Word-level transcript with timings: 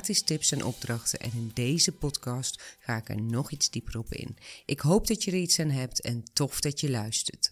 gratis 0.00 0.22
tips 0.22 0.52
en 0.52 0.64
opdrachten. 0.64 1.20
En 1.20 1.30
in 1.34 1.50
deze 1.54 1.92
podcast 1.92 2.62
ga 2.78 2.96
ik 2.96 3.08
er 3.08 3.22
nog 3.22 3.50
iets 3.50 3.70
dieper 3.70 3.98
op 3.98 4.14
in. 4.14 4.36
Ik 4.64 4.80
hoop 4.80 5.06
dat 5.06 5.24
je 5.24 5.30
er 5.30 5.36
iets 5.36 5.58
aan 5.58 5.70
hebt 5.70 6.00
en 6.00 6.24
tof 6.32 6.60
dat 6.60 6.80
je 6.80 6.90
luistert. 6.90 7.50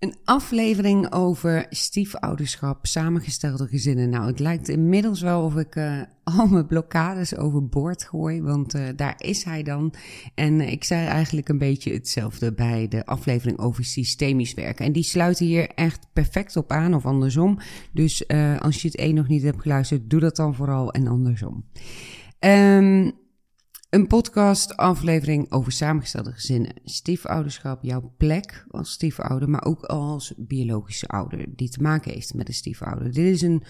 Een 0.00 0.14
aflevering 0.24 1.12
over 1.12 1.66
stiefouderschap, 1.70 2.86
samengestelde 2.86 3.66
gezinnen. 3.66 4.08
Nou, 4.08 4.26
het 4.26 4.38
lijkt 4.38 4.68
inmiddels 4.68 5.20
wel 5.20 5.44
of 5.44 5.56
ik 5.56 5.76
uh, 5.76 6.02
al 6.38 6.46
mijn 6.46 6.66
blokkades 6.66 7.36
overboord 7.36 8.04
gooi, 8.04 8.42
want 8.42 8.74
uh, 8.74 8.82
daar 8.96 9.14
is 9.18 9.44
hij 9.44 9.62
dan. 9.62 9.94
En 10.34 10.60
ik 10.60 10.84
zei 10.84 11.06
eigenlijk 11.06 11.48
een 11.48 11.58
beetje 11.58 11.92
hetzelfde 11.92 12.52
bij 12.52 12.88
de 12.88 13.06
aflevering 13.06 13.58
over 13.58 13.84
systemisch 13.84 14.54
werken. 14.54 14.84
En 14.84 14.92
die 14.92 15.02
sluiten 15.02 15.46
hier 15.46 15.68
echt 15.68 16.06
perfect 16.12 16.56
op 16.56 16.70
aan, 16.70 16.94
of 16.94 17.06
andersom. 17.06 17.58
Dus 17.92 18.28
als 18.58 18.82
je 18.82 18.88
het 18.88 18.96
één 18.96 19.14
nog 19.14 19.28
niet 19.28 19.42
hebt 19.42 19.62
geluisterd, 19.62 20.10
doe 20.10 20.20
dat 20.20 20.36
dan 20.36 20.54
vooral 20.54 20.92
en 20.92 21.06
andersom. 21.06 21.64
Um, 22.38 23.12
een 23.90 24.06
podcast-aflevering 24.06 25.52
over 25.52 25.72
samengestelde 25.72 26.32
gezinnen, 26.32 26.72
stiefouderschap, 26.84 27.82
jouw 27.82 28.14
plek 28.16 28.64
als 28.68 28.90
stiefouder, 28.90 29.48
maar 29.48 29.64
ook 29.64 29.84
als 29.84 30.34
biologische 30.36 31.06
ouder 31.06 31.44
die 31.56 31.68
te 31.68 31.82
maken 31.82 32.12
heeft 32.12 32.34
met 32.34 32.48
een 32.48 32.54
stiefouder. 32.54 33.12
Dit 33.12 33.34
is 33.34 33.42
een 33.42 33.62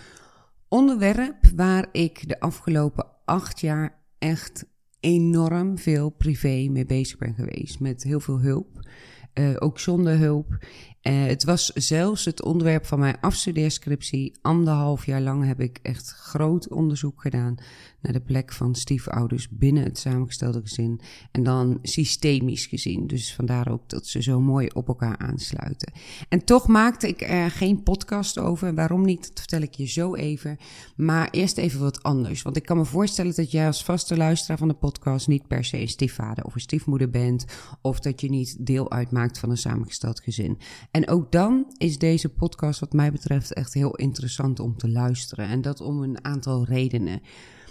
onderwerp 0.69 1.50
waar 1.56 1.89
ik 1.92 2.28
de 2.28 2.41
afgelopen 2.41 3.06
acht 3.25 3.61
jaar 3.61 4.03
echt 4.19 4.64
enorm 5.00 5.78
veel 5.78 6.11
privé 6.11 6.69
mee 6.70 6.86
bezig 6.86 7.19
ben 7.19 7.34
geweest. 7.34 7.80
Met 7.80 8.02
heel 8.02 8.20
veel 8.20 8.41
hulp, 8.41 8.89
uh, 9.34 9.56
ook 9.58 9.78
zonder 9.78 10.19
hulp. 10.19 10.58
Uh, 11.03 11.27
het 11.27 11.45
was 11.45 11.67
zelfs 11.67 12.25
het 12.25 12.43
onderwerp 12.43 12.87
van 12.87 12.98
mijn 12.98 13.20
afstudeerscriptie. 13.20 14.39
Anderhalf 14.43 15.07
jaar 15.07 15.20
lang 15.20 15.47
heb 15.47 15.61
ik 15.61 15.79
echt 15.83 16.11
groot 16.11 16.69
onderzoek 16.69 17.20
gedaan 17.20 17.57
naar 18.01 18.12
de 18.12 18.20
plek 18.20 18.53
van 18.53 18.75
stiefouders 18.75 19.48
binnen 19.48 19.84
het 19.84 19.98
samengestelde 19.98 20.61
gezin. 20.61 21.01
En 21.33 21.42
dan 21.42 21.79
systemisch 21.83 22.67
gezien. 22.67 23.07
Dus 23.07 23.34
vandaar 23.34 23.70
ook 23.70 23.89
dat 23.89 24.07
ze 24.07 24.23
zo 24.23 24.41
mooi 24.41 24.69
op 24.73 24.89
elkaar 24.89 25.19
aansluiten. 25.19 25.92
En 26.29 26.45
toch 26.45 26.67
maakte 26.67 27.09
ik 27.09 27.20
er 27.20 27.51
geen 27.51 27.83
podcast 27.83 28.39
over. 28.39 28.75
Waarom 28.75 29.05
niet? 29.05 29.29
Dat 29.29 29.39
vertel 29.39 29.61
ik 29.61 29.75
je 29.75 29.87
zo 29.87 30.14
even. 30.14 30.57
Maar 30.97 31.29
eerst 31.31 31.59
even 31.59 31.81
wat 31.81 32.03
anders. 32.03 32.42
Want 32.42 32.57
ik 32.57 32.64
kan 32.64 32.77
me 32.77 32.85
voorstellen 32.85 33.35
dat 33.35 33.51
jij 33.51 33.67
als 33.67 33.85
vaste 33.85 34.17
luisteraar 34.17 34.59
van 34.59 34.69
de 34.69 34.75
podcast 34.75 35.29
niet 35.29 35.47
per 35.47 35.64
se 35.64 35.81
een 35.81 35.89
stiefvader 35.89 36.45
of 36.45 36.55
een 36.55 36.61
stiefmoeder 36.61 37.11
bent. 37.11 37.45
Of 37.83 38.01
dat 38.01 38.20
je 38.20 38.29
niet 38.31 38.67
deel 38.67 38.91
uitmaakt 38.91 39.39
van 39.39 39.51
een 39.51 39.57
samengesteld 39.57 40.20
gezin. 40.20 40.59
En 40.91 41.08
ook 41.08 41.33
dan 41.33 41.74
is 41.77 41.98
deze 41.98 42.28
podcast, 42.28 42.80
wat 42.80 42.92
mij 42.92 43.12
betreft, 43.12 43.52
echt 43.52 43.74
heel 43.74 43.94
interessant 43.96 44.60
om 44.60 44.77
te 44.77 44.88
luisteren. 44.88 45.46
En 45.46 45.62
dat 45.62 45.80
om 45.80 46.02
een 46.02 46.24
aantal 46.24 46.64
redenen. 46.64 47.20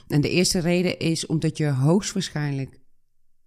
En 0.08 0.22
de 0.22 0.30
eerste 0.30 0.60
reden 0.60 1.00
is 1.00 1.26
omdat 1.26 1.58
je 1.58 1.72
hoogstwaarschijnlijk 1.72 2.80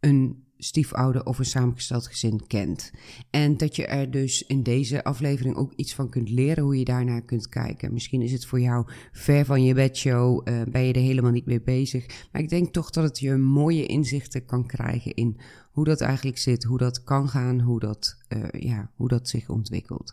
een 0.01 0.45
stiefouder 0.65 1.25
of 1.27 1.39
een 1.39 1.45
samengesteld 1.45 2.07
gezin 2.07 2.47
kent. 2.47 2.91
En 3.31 3.57
dat 3.57 3.77
je 3.77 3.87
er 3.87 4.11
dus 4.11 4.43
in 4.47 4.63
deze 4.63 5.05
aflevering 5.05 5.57
ook 5.57 5.73
iets 5.77 5.95
van 5.95 6.09
kunt 6.09 6.31
leren 6.31 6.65
hoe 6.65 6.79
je 6.79 6.85
daarnaar 6.85 7.23
kunt 7.23 7.49
kijken. 7.49 7.93
Misschien 7.93 8.23
is 8.23 8.33
het 8.33 8.47
voor 8.47 8.61
jou 8.61 8.87
ver 9.13 9.45
van 9.45 9.65
je 9.65 9.75
bedshow, 9.75 10.49
uh, 10.49 10.63
ben 10.63 10.83
je 10.83 10.93
er 10.93 11.01
helemaal 11.01 11.31
niet 11.31 11.47
mee 11.47 11.63
bezig. 11.63 12.07
Maar 12.33 12.43
ik 12.43 12.49
denk 12.49 12.73
toch 12.73 12.91
dat 12.91 13.05
het 13.05 13.19
je 13.19 13.37
mooie 13.37 13.87
inzichten 13.87 14.45
kan 14.45 14.67
krijgen 14.67 15.15
in 15.15 15.41
hoe 15.73 15.85
dat 15.85 16.01
eigenlijk 16.01 16.39
zit, 16.39 16.65
hoe 16.65 16.79
dat 16.79 17.05
kan 17.05 17.29
gaan, 17.29 17.61
hoe 17.61 17.81
dat, 17.81 18.17
uh, 18.29 18.63
ja, 18.63 18.91
hoe 18.97 19.09
dat 19.09 19.29
zich 19.29 19.49
ontwikkelt. 19.49 20.13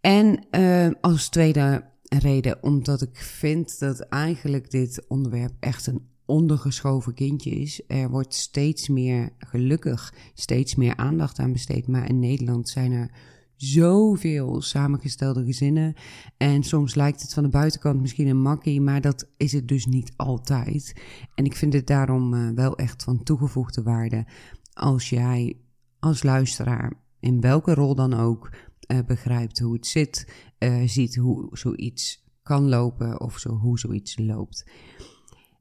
En 0.00 0.46
uh, 0.50 0.90
als 1.00 1.28
tweede 1.28 1.84
reden, 2.02 2.62
omdat 2.62 3.02
ik 3.02 3.16
vind 3.16 3.78
dat 3.78 4.00
eigenlijk 4.00 4.70
dit 4.70 5.04
onderwerp 5.08 5.52
echt 5.60 5.86
een 5.86 6.12
ondergeschoven 6.26 7.14
kindje 7.14 7.50
is. 7.50 7.82
Er 7.86 8.10
wordt 8.10 8.34
steeds 8.34 8.88
meer, 8.88 9.28
gelukkig, 9.38 10.14
steeds 10.34 10.74
meer 10.74 10.96
aandacht 10.96 11.38
aan 11.38 11.52
besteed. 11.52 11.86
Maar 11.86 12.08
in 12.08 12.18
Nederland 12.18 12.68
zijn 12.68 12.92
er 12.92 13.10
zoveel 13.56 14.62
samengestelde 14.62 15.44
gezinnen. 15.44 15.94
En 16.36 16.62
soms 16.62 16.94
lijkt 16.94 17.22
het 17.22 17.34
van 17.34 17.42
de 17.42 17.48
buitenkant 17.48 18.00
misschien 18.00 18.26
een 18.26 18.40
makkie, 18.40 18.80
maar 18.80 19.00
dat 19.00 19.28
is 19.36 19.52
het 19.52 19.68
dus 19.68 19.86
niet 19.86 20.12
altijd. 20.16 21.00
En 21.34 21.44
ik 21.44 21.56
vind 21.56 21.72
het 21.72 21.86
daarom 21.86 22.34
uh, 22.34 22.50
wel 22.54 22.76
echt 22.76 23.02
van 23.02 23.22
toegevoegde 23.22 23.82
waarde 23.82 24.26
als 24.74 25.08
jij 25.08 25.56
als 25.98 26.22
luisteraar, 26.22 26.92
in 27.20 27.40
welke 27.40 27.74
rol 27.74 27.94
dan 27.94 28.14
ook, 28.14 28.50
uh, 28.86 28.98
begrijpt 29.06 29.58
hoe 29.58 29.72
het 29.72 29.86
zit, 29.86 30.32
uh, 30.58 30.82
ziet 30.86 31.16
hoe 31.16 31.48
zoiets 31.56 32.24
kan 32.42 32.68
lopen 32.68 33.20
of 33.20 33.38
zo, 33.38 33.50
hoe 33.50 33.78
zoiets 33.78 34.18
loopt. 34.18 34.70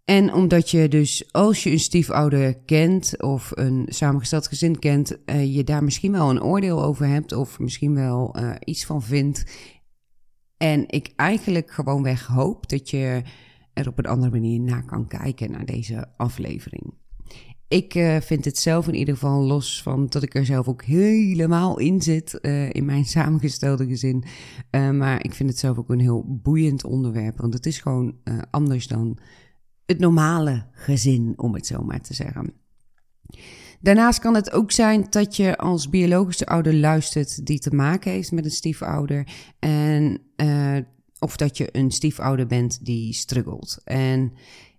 En 0.05 0.33
omdat 0.33 0.69
je 0.69 0.87
dus, 0.87 1.31
als 1.31 1.63
je 1.63 1.71
een 1.71 1.79
stiefouder 1.79 2.59
kent 2.59 3.21
of 3.21 3.51
een 3.53 3.85
samengesteld 3.87 4.47
gezin 4.47 4.79
kent, 4.79 5.17
uh, 5.25 5.55
je 5.55 5.63
daar 5.63 5.83
misschien 5.83 6.11
wel 6.11 6.29
een 6.29 6.43
oordeel 6.43 6.83
over 6.83 7.07
hebt 7.07 7.31
of 7.31 7.59
misschien 7.59 7.93
wel 7.93 8.35
iets 8.59 8.85
van 8.85 9.03
vindt. 9.03 9.45
En 10.57 10.87
ik 10.87 11.13
eigenlijk 11.15 11.71
gewoonweg 11.71 12.25
hoop 12.25 12.69
dat 12.69 12.89
je 12.89 13.21
er 13.73 13.87
op 13.87 13.97
een 13.97 14.05
andere 14.05 14.31
manier 14.31 14.59
naar 14.59 14.85
kan 14.85 15.07
kijken 15.07 15.51
naar 15.51 15.65
deze 15.65 16.13
aflevering. 16.17 16.93
Ik 17.73 17.95
uh, 17.95 18.17
vind 18.19 18.45
het 18.45 18.57
zelf 18.57 18.87
in 18.87 18.95
ieder 18.95 19.13
geval 19.13 19.41
los 19.41 19.81
van 19.81 20.07
dat 20.09 20.23
ik 20.23 20.35
er 20.35 20.45
zelf 20.45 20.67
ook 20.67 20.83
helemaal 20.83 21.79
in 21.79 22.01
zit 22.01 22.39
uh, 22.41 22.73
in 22.73 22.85
mijn 22.85 23.05
samengestelde 23.05 23.87
gezin. 23.87 24.23
Uh, 24.71 24.89
maar 24.89 25.23
ik 25.23 25.33
vind 25.33 25.49
het 25.49 25.59
zelf 25.59 25.77
ook 25.77 25.89
een 25.89 25.99
heel 25.99 26.23
boeiend 26.27 26.83
onderwerp, 26.83 27.37
want 27.39 27.53
het 27.53 27.65
is 27.65 27.79
gewoon 27.79 28.15
anders 28.49 28.87
dan 28.87 29.17
het 29.85 29.99
normale 29.99 30.65
gezin, 30.71 31.33
om 31.35 31.53
het 31.53 31.67
zo 31.67 31.83
maar 31.83 32.01
te 32.01 32.13
zeggen. 32.13 32.53
Daarnaast 33.79 34.19
kan 34.19 34.35
het 34.35 34.51
ook 34.51 34.71
zijn 34.71 35.07
dat 35.09 35.35
je 35.35 35.57
als 35.57 35.89
biologische 35.89 36.45
ouder 36.45 36.73
luistert 36.73 37.45
die 37.45 37.59
te 37.59 37.75
maken 37.75 38.11
heeft 38.11 38.31
met 38.31 38.45
een 38.45 38.51
stiefouder. 38.51 39.27
En, 39.59 40.21
of 41.19 41.37
dat 41.37 41.57
je 41.57 41.69
een 41.71 41.91
stiefouder 41.91 42.47
bent 42.47 42.85
die 42.85 43.13
struggelt. 43.13 43.81
En 43.83 44.33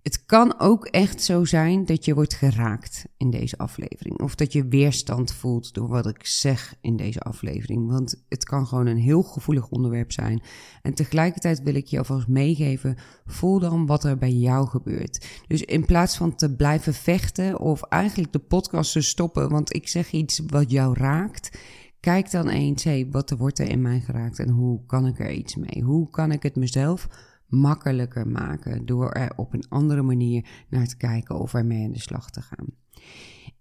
het 0.05 0.25
kan 0.25 0.61
ook 0.61 0.87
echt 0.87 1.23
zo 1.23 1.45
zijn 1.45 1.85
dat 1.85 2.05
je 2.05 2.15
wordt 2.15 2.35
geraakt 2.35 3.05
in 3.17 3.31
deze 3.31 3.59
aflevering. 3.59 4.21
Of 4.21 4.35
dat 4.35 4.53
je 4.53 4.69
weerstand 4.69 5.33
voelt 5.33 5.75
door 5.75 5.89
wat 5.89 6.07
ik 6.07 6.27
zeg 6.27 6.75
in 6.81 6.97
deze 6.97 7.21
aflevering. 7.21 7.91
Want 7.91 8.25
het 8.29 8.45
kan 8.45 8.67
gewoon 8.67 8.87
een 8.87 8.99
heel 8.99 9.23
gevoelig 9.23 9.69
onderwerp 9.69 10.13
zijn. 10.13 10.43
En 10.83 10.95
tegelijkertijd 10.95 11.63
wil 11.63 11.75
ik 11.75 11.87
je 11.87 11.99
alvast 11.99 12.29
meegeven: 12.29 12.97
voel 13.27 13.59
dan 13.59 13.87
wat 13.87 14.05
er 14.05 14.19
bij 14.19 14.33
jou 14.33 14.69
gebeurt. 14.69 15.27
Dus 15.47 15.63
in 15.63 15.85
plaats 15.85 16.17
van 16.17 16.35
te 16.35 16.55
blijven 16.55 16.95
vechten 16.95 17.61
of 17.61 17.83
eigenlijk 17.83 18.33
de 18.33 18.39
podcast 18.39 18.93
te 18.93 19.01
stoppen, 19.01 19.49
want 19.51 19.75
ik 19.75 19.89
zeg 19.89 20.11
iets 20.11 20.41
wat 20.47 20.71
jou 20.71 20.99
raakt. 20.99 21.59
Kijk 22.01 22.31
dan 22.31 22.49
eens, 22.49 22.85
hé, 22.85 22.91
hey, 22.91 23.09
wat 23.11 23.31
wordt 23.31 23.59
er 23.59 23.69
in 23.69 23.83
mij 23.83 24.01
geraakt 24.01 24.39
en 24.39 24.49
hoe 24.49 24.81
kan 24.87 25.07
ik 25.07 25.19
er 25.19 25.33
iets 25.33 25.57
mee? 25.57 25.83
Hoe 25.83 26.11
kan 26.11 26.33
ik 26.33 26.43
het 26.43 26.57
mezelf 26.57 27.09
makkelijker 27.49 28.29
maken 28.29 28.87
door 28.87 29.11
er 29.11 29.33
op 29.37 29.53
een 29.53 29.69
andere 29.69 30.03
manier 30.03 30.47
naar 30.69 30.87
te 30.87 30.97
kijken 30.97 31.39
of 31.39 31.55
ermee 31.55 31.85
aan 31.85 31.93
de 31.93 32.01
slag 32.01 32.31
te 32.31 32.41
gaan. 32.41 32.67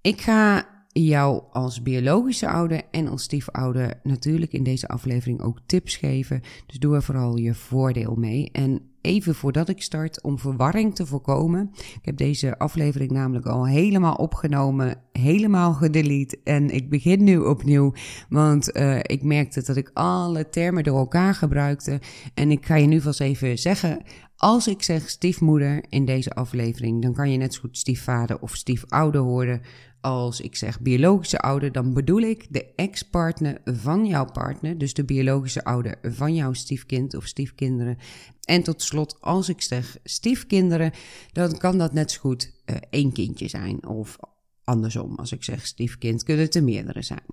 Ik 0.02 0.22
ga 0.22 0.68
jou 0.88 1.44
als 1.52 1.82
biologische 1.82 2.50
ouder 2.50 2.82
en 2.92 3.08
als 3.08 3.24
stiefouder 3.24 4.00
natuurlijk 4.04 4.52
in 4.52 4.64
deze 4.64 4.88
aflevering 4.88 5.42
ook 5.42 5.60
tips 5.66 5.96
geven. 5.96 6.42
Dus 6.66 6.80
doe 6.80 6.96
er 6.96 7.04
vooral 7.04 7.38
je 7.38 7.54
voordeel 7.54 8.16
mee. 8.16 8.52
En 8.52 8.93
even 9.04 9.36
voordat 9.36 9.70
ik 9.70 9.82
start, 9.82 10.22
om 10.22 10.40
verwarring 10.40 10.96
te 10.96 11.06
voorkomen. 11.06 11.70
Ik 11.74 12.06
heb 12.06 12.18
deze 12.18 12.58
aflevering 12.58 13.12
namelijk 13.12 13.46
al 13.46 13.68
helemaal 13.68 14.16
opgenomen, 14.16 14.98
helemaal 15.12 15.74
gedelete. 15.74 16.40
En 16.44 16.70
ik 16.70 16.90
begin 16.90 17.24
nu 17.24 17.38
opnieuw, 17.38 17.94
want 18.30 18.78
uh, 18.78 19.00
ik 19.02 19.24
merkte 19.24 19.64
dat 19.64 19.76
ik 19.76 19.92
alle 19.94 20.50
termen 20.50 20.84
door 20.84 20.98
elkaar 20.98 21.36
gebruikte. 21.36 22.02
En 22.34 22.52
ik 22.52 22.66
ga 22.66 22.76
je 22.76 22.88
nu 22.88 23.02
vast 23.02 23.22
even 23.22 23.58
zeggen. 23.58 24.02
Als 24.36 24.68
ik 24.68 24.84
zeg 24.84 25.10
stiefmoeder 25.10 25.84
in 25.90 26.06
deze 26.06 26.34
aflevering, 26.34 27.02
dan 27.02 27.14
kan 27.14 27.32
je 27.32 27.38
net 27.38 27.54
zo 27.54 27.60
goed 27.62 27.78
stiefvader 27.78 28.40
of 28.40 28.56
stiefouder 28.56 29.22
horen 29.22 29.62
als 30.04 30.42
ik 30.42 30.56
zeg 30.56 30.82
biologische 30.82 31.40
ouder, 31.40 31.72
dan 31.72 31.94
bedoel 31.94 32.22
ik 32.22 32.48
de 32.50 32.74
ex-partner 32.76 33.62
van 33.66 34.06
jouw 34.06 34.26
partner, 34.26 34.78
dus 34.78 34.94
de 34.94 35.04
biologische 35.04 35.64
ouder 35.64 36.00
van 36.02 36.36
jouw 36.36 36.54
stiefkind 36.54 37.16
of 37.16 37.26
stiefkinderen. 37.26 37.98
En 38.44 38.64
tot 38.64 38.82
slot, 38.82 39.22
als 39.22 39.50
ik 39.50 39.62
zeg 39.62 39.98
stiefkinderen, 40.04 40.92
dan 41.32 41.58
kan 41.58 41.78
dat 41.78 41.94
net 41.94 42.12
zo 42.12 42.20
goed 42.20 42.52
uh, 42.66 42.76
één 42.90 43.12
kindje 43.12 43.48
zijn. 43.48 43.88
Of 43.88 44.18
andersom, 44.64 45.16
als 45.16 45.32
ik 45.32 45.44
zeg 45.44 45.66
stiefkind, 45.66 46.24
kunnen 46.24 46.46
het 46.46 46.56
er 46.56 46.64
meerdere 46.64 47.02
zijn. 47.02 47.26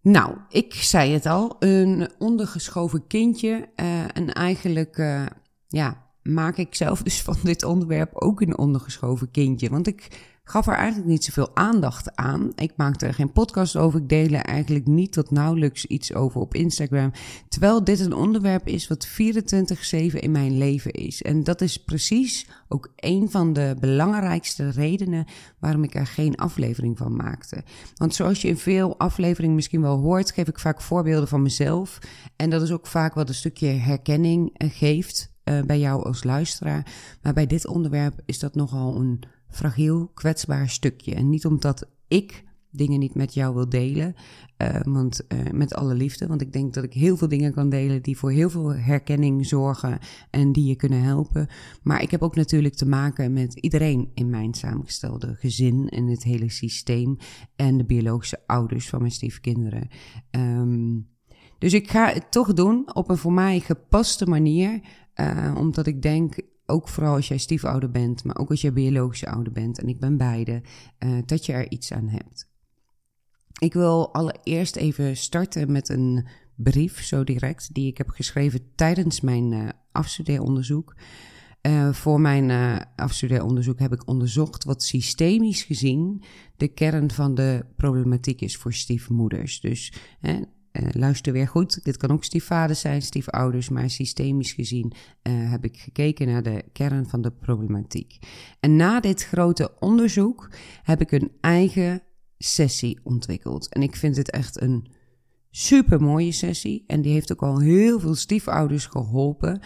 Nou, 0.00 0.36
ik 0.48 0.74
zei 0.74 1.12
het 1.12 1.26
al, 1.26 1.56
een 1.58 2.10
ondergeschoven 2.18 3.06
kindje. 3.06 3.68
Uh, 3.76 4.16
en 4.16 4.32
eigenlijk, 4.32 4.98
uh, 4.98 5.26
ja, 5.68 6.10
maak 6.22 6.56
ik 6.56 6.74
zelf 6.74 7.02
dus 7.02 7.22
van 7.22 7.36
dit 7.42 7.62
onderwerp 7.62 8.14
ook 8.14 8.40
een 8.40 8.58
ondergeschoven 8.58 9.30
kindje. 9.30 9.68
Want 9.68 9.86
ik 9.86 10.08
gaf 10.50 10.66
er 10.66 10.74
eigenlijk 10.74 11.08
niet 11.08 11.24
zoveel 11.24 11.50
aandacht 11.54 12.16
aan. 12.16 12.52
Ik 12.54 12.72
maakte 12.76 13.06
er 13.06 13.14
geen 13.14 13.32
podcast 13.32 13.76
over. 13.76 14.00
Ik 14.00 14.08
deel 14.08 14.28
er 14.28 14.44
eigenlijk 14.44 14.86
niet 14.86 15.12
tot 15.12 15.30
nauwelijks 15.30 15.86
iets 15.86 16.14
over 16.14 16.40
op 16.40 16.54
Instagram. 16.54 17.12
Terwijl 17.48 17.84
dit 17.84 18.00
een 18.00 18.12
onderwerp 18.12 18.66
is 18.66 18.88
wat 18.88 19.08
24-7 19.08 19.12
in 20.14 20.30
mijn 20.30 20.58
leven 20.58 20.90
is. 20.90 21.22
En 21.22 21.44
dat 21.44 21.60
is 21.60 21.76
precies 21.76 22.46
ook 22.68 22.92
een 22.96 23.30
van 23.30 23.52
de 23.52 23.76
belangrijkste 23.80 24.70
redenen 24.70 25.26
waarom 25.58 25.84
ik 25.84 25.94
er 25.94 26.06
geen 26.06 26.36
aflevering 26.36 26.98
van 26.98 27.16
maakte. 27.16 27.62
Want 27.94 28.14
zoals 28.14 28.42
je 28.42 28.48
in 28.48 28.58
veel 28.58 28.98
afleveringen 28.98 29.54
misschien 29.54 29.82
wel 29.82 29.98
hoort, 29.98 30.30
geef 30.30 30.48
ik 30.48 30.58
vaak 30.58 30.80
voorbeelden 30.80 31.28
van 31.28 31.42
mezelf. 31.42 31.98
En 32.36 32.50
dat 32.50 32.62
is 32.62 32.72
ook 32.72 32.86
vaak 32.86 33.14
wat 33.14 33.28
een 33.28 33.34
stukje 33.34 33.66
herkenning 33.66 34.50
eh, 34.56 34.70
geeft 34.72 35.32
uh, 35.44 35.62
bij 35.62 35.78
jou 35.78 36.04
als 36.04 36.24
luisteraar. 36.24 36.86
Maar 37.22 37.32
bij 37.32 37.46
dit 37.46 37.66
onderwerp 37.66 38.20
is 38.24 38.38
dat 38.38 38.54
nogal 38.54 38.96
een 38.96 39.24
fragiel, 39.50 40.10
kwetsbaar 40.14 40.68
stukje. 40.68 41.14
En 41.14 41.28
niet 41.28 41.46
omdat 41.46 41.88
ik 42.08 42.44
dingen 42.70 42.98
niet 42.98 43.14
met 43.14 43.34
jou 43.34 43.54
wil 43.54 43.68
delen, 43.68 44.14
uh, 44.62 44.80
want 44.82 45.20
uh, 45.28 45.50
met 45.52 45.74
alle 45.74 45.94
liefde, 45.94 46.26
want 46.26 46.40
ik 46.40 46.52
denk 46.52 46.74
dat 46.74 46.84
ik 46.84 46.92
heel 46.92 47.16
veel 47.16 47.28
dingen 47.28 47.52
kan 47.52 47.68
delen 47.68 48.02
die 48.02 48.18
voor 48.18 48.30
heel 48.30 48.50
veel 48.50 48.74
herkenning 48.74 49.46
zorgen 49.46 49.98
en 50.30 50.52
die 50.52 50.64
je 50.64 50.76
kunnen 50.76 51.02
helpen. 51.02 51.48
Maar 51.82 52.02
ik 52.02 52.10
heb 52.10 52.22
ook 52.22 52.36
natuurlijk 52.36 52.74
te 52.74 52.86
maken 52.86 53.32
met 53.32 53.54
iedereen 53.54 54.10
in 54.14 54.30
mijn 54.30 54.54
samengestelde 54.54 55.34
gezin 55.38 55.88
en 55.88 56.06
het 56.06 56.22
hele 56.22 56.50
systeem 56.50 57.16
en 57.56 57.76
de 57.76 57.84
biologische 57.84 58.42
ouders 58.46 58.88
van 58.88 59.00
mijn 59.00 59.12
stiefkinderen. 59.12 59.88
Um, 60.30 61.08
dus 61.58 61.72
ik 61.72 61.90
ga 61.90 62.12
het 62.12 62.30
toch 62.30 62.52
doen 62.52 62.94
op 62.94 63.08
een 63.08 63.16
voor 63.16 63.32
mij 63.32 63.60
gepaste 63.60 64.26
manier, 64.26 64.80
uh, 65.20 65.54
omdat 65.58 65.86
ik 65.86 66.02
denk 66.02 66.40
ook 66.70 66.88
vooral 66.88 67.14
als 67.14 67.28
jij 67.28 67.38
stiefouder 67.38 67.90
bent, 67.90 68.24
maar 68.24 68.36
ook 68.38 68.50
als 68.50 68.60
jij 68.60 68.72
biologische 68.72 69.30
ouder 69.30 69.52
bent, 69.52 69.80
en 69.80 69.88
ik 69.88 70.00
ben 70.00 70.16
beide, 70.16 70.62
uh, 70.98 71.18
dat 71.26 71.46
je 71.46 71.52
er 71.52 71.70
iets 71.70 71.92
aan 71.92 72.08
hebt. 72.08 72.48
Ik 73.58 73.72
wil 73.72 74.14
allereerst 74.14 74.76
even 74.76 75.16
starten 75.16 75.72
met 75.72 75.88
een 75.88 76.26
brief, 76.56 77.02
zo 77.04 77.24
direct, 77.24 77.74
die 77.74 77.86
ik 77.86 77.98
heb 77.98 78.08
geschreven 78.08 78.74
tijdens 78.74 79.20
mijn 79.20 79.52
uh, 79.52 79.68
afstudeeronderzoek. 79.92 80.94
Uh, 81.62 81.92
voor 81.92 82.20
mijn 82.20 82.50
afstudeeronderzoek 82.96 83.78
heb 83.78 83.92
ik 83.92 84.08
onderzocht 84.08 84.64
wat 84.64 84.82
systemisch 84.82 85.62
gezien 85.62 86.22
de 86.56 86.68
kern 86.68 87.10
van 87.10 87.34
de 87.34 87.66
problematiek 87.76 88.40
is 88.40 88.56
voor 88.56 88.72
stiefmoeders. 88.72 89.60
Dus 89.60 89.92
hè, 90.20 90.40
uh, 90.72 90.88
luister 90.92 91.32
weer 91.32 91.48
goed, 91.48 91.84
dit 91.84 91.96
kan 91.96 92.10
ook 92.10 92.24
stiefvaders 92.24 92.80
zijn, 92.80 93.02
stiefouders, 93.02 93.68
maar 93.68 93.90
systemisch 93.90 94.52
gezien 94.52 94.92
uh, 95.22 95.50
heb 95.50 95.64
ik 95.64 95.76
gekeken 95.76 96.26
naar 96.26 96.42
de 96.42 96.64
kern 96.72 97.06
van 97.06 97.22
de 97.22 97.30
problematiek. 97.30 98.18
En 98.60 98.76
na 98.76 99.00
dit 99.00 99.24
grote 99.24 99.74
onderzoek 99.78 100.50
heb 100.82 101.00
ik 101.00 101.12
een 101.12 101.30
eigen 101.40 102.02
sessie 102.38 103.00
ontwikkeld. 103.02 103.68
En 103.68 103.82
ik 103.82 103.96
vind 103.96 104.16
het 104.16 104.30
echt 104.30 104.60
een 104.60 104.86
super 105.50 106.00
mooie 106.00 106.32
sessie. 106.32 106.84
En 106.86 107.02
die 107.02 107.12
heeft 107.12 107.32
ook 107.32 107.42
al 107.42 107.60
heel 107.60 108.00
veel 108.00 108.14
stiefouders 108.14 108.86
geholpen. 108.86 109.60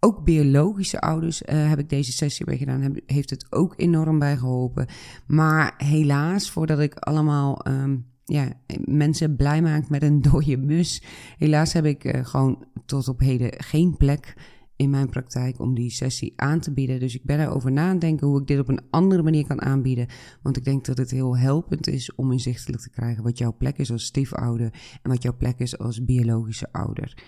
Ook 0.00 0.24
biologische 0.24 1.00
ouders 1.00 1.42
uh, 1.42 1.68
heb 1.68 1.78
ik 1.78 1.88
deze 1.88 2.12
sessie 2.12 2.46
mee 2.46 2.58
gedaan. 2.58 2.96
Heeft 3.06 3.30
het 3.30 3.46
ook 3.52 3.74
enorm 3.76 4.18
bij 4.18 4.36
geholpen. 4.36 4.86
Maar 5.26 5.74
helaas, 5.76 6.50
voordat 6.50 6.78
ik 6.78 6.94
allemaal 6.94 7.66
um, 7.68 8.06
ja, 8.26 8.52
mensen 8.84 9.36
blij 9.36 9.62
maakt 9.62 9.88
met 9.88 10.02
een 10.02 10.22
dode 10.30 10.56
mus. 10.56 11.02
Helaas 11.38 11.72
heb 11.72 11.84
ik 11.84 12.04
uh, 12.04 12.24
gewoon 12.24 12.64
tot 12.86 13.08
op 13.08 13.20
heden 13.20 13.52
geen 13.56 13.96
plek 13.96 14.34
in 14.76 14.90
mijn 14.90 15.08
praktijk 15.08 15.60
om 15.60 15.74
die 15.74 15.90
sessie 15.90 16.32
aan 16.36 16.60
te 16.60 16.72
bieden. 16.72 17.00
Dus 17.00 17.14
ik 17.14 17.24
ben 17.24 17.40
erover 17.40 17.72
na 17.72 17.94
denken 17.94 18.26
hoe 18.26 18.40
ik 18.40 18.46
dit 18.46 18.58
op 18.58 18.68
een 18.68 18.84
andere 18.90 19.22
manier 19.22 19.46
kan 19.46 19.62
aanbieden. 19.62 20.06
Want 20.42 20.56
ik 20.56 20.64
denk 20.64 20.84
dat 20.84 20.98
het 20.98 21.10
heel 21.10 21.36
helpend 21.36 21.86
is 21.86 22.14
om 22.14 22.32
inzichtelijk 22.32 22.82
te 22.82 22.90
krijgen 22.90 23.22
wat 23.22 23.38
jouw 23.38 23.56
plek 23.56 23.78
is 23.78 23.92
als 23.92 24.04
stiefouder 24.04 24.72
en 25.02 25.10
wat 25.10 25.22
jouw 25.22 25.36
plek 25.36 25.58
is 25.58 25.78
als 25.78 26.04
biologische 26.04 26.72
ouder. 26.72 27.22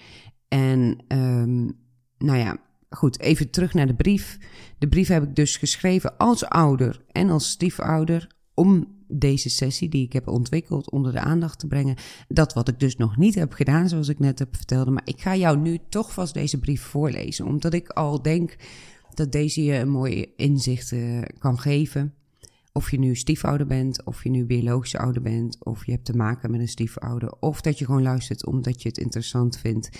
En 0.48 1.04
um, 1.08 1.78
nou 2.18 2.38
ja, 2.38 2.56
goed, 2.90 3.20
even 3.20 3.50
terug 3.50 3.74
naar 3.74 3.86
de 3.86 3.94
brief. 3.94 4.38
De 4.78 4.88
brief 4.88 5.08
heb 5.08 5.22
ik 5.22 5.34
dus 5.34 5.56
geschreven 5.56 6.16
als 6.16 6.44
ouder 6.44 7.04
en 7.08 7.30
als 7.30 7.50
stiefouder 7.50 8.36
om 8.54 8.97
deze 9.08 9.50
sessie 9.50 9.88
die 9.88 10.04
ik 10.04 10.12
heb 10.12 10.28
ontwikkeld 10.28 10.90
onder 10.90 11.12
de 11.12 11.20
aandacht 11.20 11.58
te 11.58 11.66
brengen. 11.66 11.96
Dat 12.28 12.52
wat 12.52 12.68
ik 12.68 12.80
dus 12.80 12.96
nog 12.96 13.16
niet 13.16 13.34
heb 13.34 13.52
gedaan, 13.52 13.88
zoals 13.88 14.08
ik 14.08 14.18
net 14.18 14.38
heb 14.38 14.56
verteld. 14.56 14.90
Maar 14.90 15.02
ik 15.04 15.20
ga 15.20 15.36
jou 15.36 15.58
nu 15.58 15.78
toch 15.88 16.12
vast 16.12 16.34
deze 16.34 16.58
brief 16.58 16.82
voorlezen, 16.82 17.46
omdat 17.46 17.74
ik 17.74 17.88
al 17.88 18.22
denk 18.22 18.56
dat 19.14 19.32
deze 19.32 19.64
je 19.64 19.78
een 19.78 19.90
mooi 19.90 20.32
inzicht 20.36 20.92
uh, 20.92 21.22
kan 21.38 21.58
geven. 21.58 22.14
Of 22.72 22.90
je 22.90 22.98
nu 22.98 23.14
stiefouder 23.14 23.66
bent, 23.66 24.04
of 24.04 24.24
je 24.24 24.30
nu 24.30 24.44
biologische 24.44 24.98
ouder 24.98 25.22
bent, 25.22 25.64
of 25.64 25.86
je 25.86 25.92
hebt 25.92 26.04
te 26.04 26.16
maken 26.16 26.50
met 26.50 26.60
een 26.60 26.68
stiefouder, 26.68 27.32
of 27.40 27.60
dat 27.60 27.78
je 27.78 27.84
gewoon 27.84 28.02
luistert 28.02 28.46
omdat 28.46 28.82
je 28.82 28.88
het 28.88 28.98
interessant 28.98 29.58
vindt. 29.58 29.90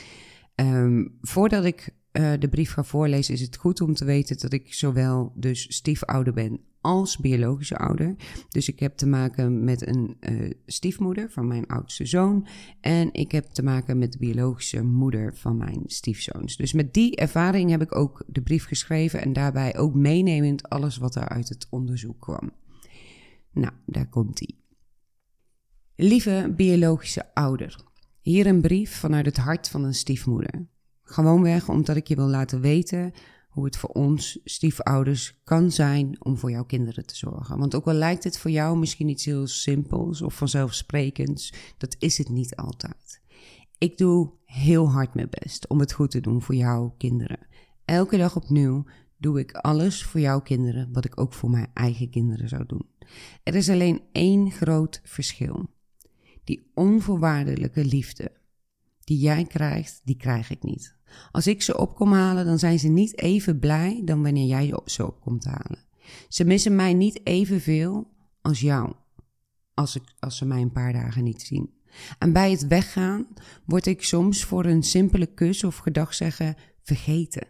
Um, 0.55 1.19
voordat 1.21 1.65
ik 1.65 1.95
uh, 2.13 2.33
de 2.39 2.49
brief 2.49 2.73
ga 2.73 2.85
voorlezen, 2.85 3.35
is 3.35 3.41
het 3.41 3.57
goed 3.57 3.81
om 3.81 3.95
te 3.95 4.05
weten 4.05 4.39
dat 4.39 4.53
ik 4.53 4.75
zowel 4.75 5.33
dus 5.35 5.75
stiefouder 5.75 6.33
ben 6.33 6.61
als 6.89 7.17
biologische 7.17 7.77
ouder. 7.77 8.17
Dus 8.49 8.69
ik 8.69 8.81
heb 8.81 8.97
te 8.97 9.07
maken 9.07 9.65
met 9.65 9.87
een 9.87 10.17
uh, 10.21 10.53
stiefmoeder 10.67 11.31
van 11.31 11.47
mijn 11.47 11.67
oudste 11.67 12.07
zoon. 12.07 12.47
En 12.81 13.13
ik 13.13 13.33
heb 13.33 13.45
te 13.45 13.63
maken 13.63 13.99
met 13.99 14.13
de 14.13 14.19
biologische 14.19 14.83
moeder 14.83 15.37
van 15.37 15.57
mijn 15.57 15.83
stiefzoons. 15.87 16.57
Dus 16.57 16.73
met 16.73 16.95
die 16.95 17.17
ervaring 17.17 17.71
heb 17.71 17.83
ik 17.83 17.97
ook 17.97 18.25
de 18.27 18.43
brief 18.43 18.65
geschreven 18.65 19.21
en 19.21 19.33
daarbij 19.33 19.77
ook 19.77 19.95
meenemend 19.95 20.69
alles 20.69 20.97
wat 20.97 21.15
er 21.15 21.29
uit 21.29 21.49
het 21.49 21.67
onderzoek 21.71 22.21
kwam. 22.21 22.51
Nou, 23.53 23.73
daar 23.87 24.09
komt 24.09 24.41
ie. 24.41 24.59
Lieve 25.97 26.53
biologische 26.57 27.35
ouder, 27.35 27.85
hier 28.21 28.47
een 28.47 28.61
brief 28.61 28.97
vanuit 28.97 29.27
het 29.27 29.37
hart 29.37 29.69
van 29.69 29.85
een 29.85 29.95
stiefmoeder. 29.95 30.69
Gewoonweg 31.03 31.69
omdat 31.69 31.97
ik 31.97 32.09
je 32.09 32.17
wil 32.17 32.29
laten 32.29 32.61
weten 32.61 33.13
hoe 33.59 33.67
het 33.67 33.77
voor 33.77 33.91
ons 33.91 34.39
stiefouders 34.45 35.41
kan 35.45 35.71
zijn 35.71 36.25
om 36.25 36.39
voor 36.39 36.51
jouw 36.51 36.65
kinderen 36.65 37.07
te 37.07 37.17
zorgen. 37.17 37.59
Want 37.59 37.75
ook 37.75 37.87
al 37.87 37.93
lijkt 37.93 38.25
het 38.25 38.39
voor 38.39 38.51
jou 38.51 38.79
misschien 38.79 39.09
iets 39.09 39.25
heel 39.25 39.47
simpels 39.47 40.23
of 40.23 40.35
vanzelfsprekends, 40.35 41.53
dat 41.79 41.97
is 41.99 42.19
het 42.19 42.29
niet 42.29 42.57
altijd. 42.57 43.21
Ik 43.79 43.99
doe 43.99 44.33
heel 44.45 44.91
hard 44.91 45.15
mijn 45.15 45.29
best 45.31 45.69
om 45.69 45.81
het 45.81 45.93
goed 45.93 46.11
te 46.11 46.21
doen 46.21 46.43
voor 46.43 46.55
jouw 46.55 46.95
kinderen. 46.99 47.39
Elke 47.85 48.17
dag 48.17 48.37
opnieuw 48.37 48.85
doe 49.17 49.39
ik 49.39 49.53
alles 49.53 50.05
voor 50.05 50.21
jouw 50.21 50.41
kinderen 50.41 50.93
wat 50.93 51.05
ik 51.05 51.21
ook 51.21 51.33
voor 51.33 51.51
mijn 51.51 51.71
eigen 51.75 52.11
kinderen 52.11 52.49
zou 52.49 52.67
doen. 52.67 52.87
Er 53.43 53.55
is 53.55 53.71
alleen 53.71 54.03
één 54.13 54.51
groot 54.51 55.01
verschil. 55.05 55.71
Die 56.45 56.71
onvoorwaardelijke 56.75 57.85
liefde 57.85 58.33
die 59.05 59.19
jij 59.19 59.45
krijgt, 59.45 60.01
die 60.05 60.17
krijg 60.17 60.51
ik 60.51 60.63
niet. 60.63 60.98
Als 61.31 61.47
ik 61.47 61.63
ze 61.63 61.79
op 61.79 61.95
kom 61.95 62.13
halen, 62.13 62.45
dan 62.45 62.59
zijn 62.59 62.79
ze 62.79 62.89
niet 62.89 63.19
even 63.19 63.59
blij 63.59 64.03
dan 64.05 64.23
wanneer 64.23 64.47
jij 64.47 64.75
ze 64.85 65.07
op 65.07 65.21
komt 65.21 65.45
halen. 65.45 65.87
Ze 66.29 66.45
missen 66.45 66.77
mij 66.77 66.95
niet 66.95 67.21
evenveel 67.27 68.11
als 68.41 68.61
jou, 68.61 68.93
als, 69.75 69.97
ik, 69.97 70.03
als 70.19 70.37
ze 70.37 70.45
mij 70.45 70.61
een 70.61 70.73
paar 70.73 70.93
dagen 70.93 71.25
niet 71.25 71.43
zien. 71.43 71.71
En 72.19 72.33
bij 72.33 72.51
het 72.51 72.67
weggaan 72.67 73.27
word 73.65 73.87
ik 73.87 74.03
soms 74.05 74.45
voor 74.45 74.65
een 74.65 74.83
simpele 74.83 75.27
kus 75.27 75.65
of 75.65 75.77
gedag 75.77 76.15
zeggen 76.15 76.57
vergeten. 76.83 77.47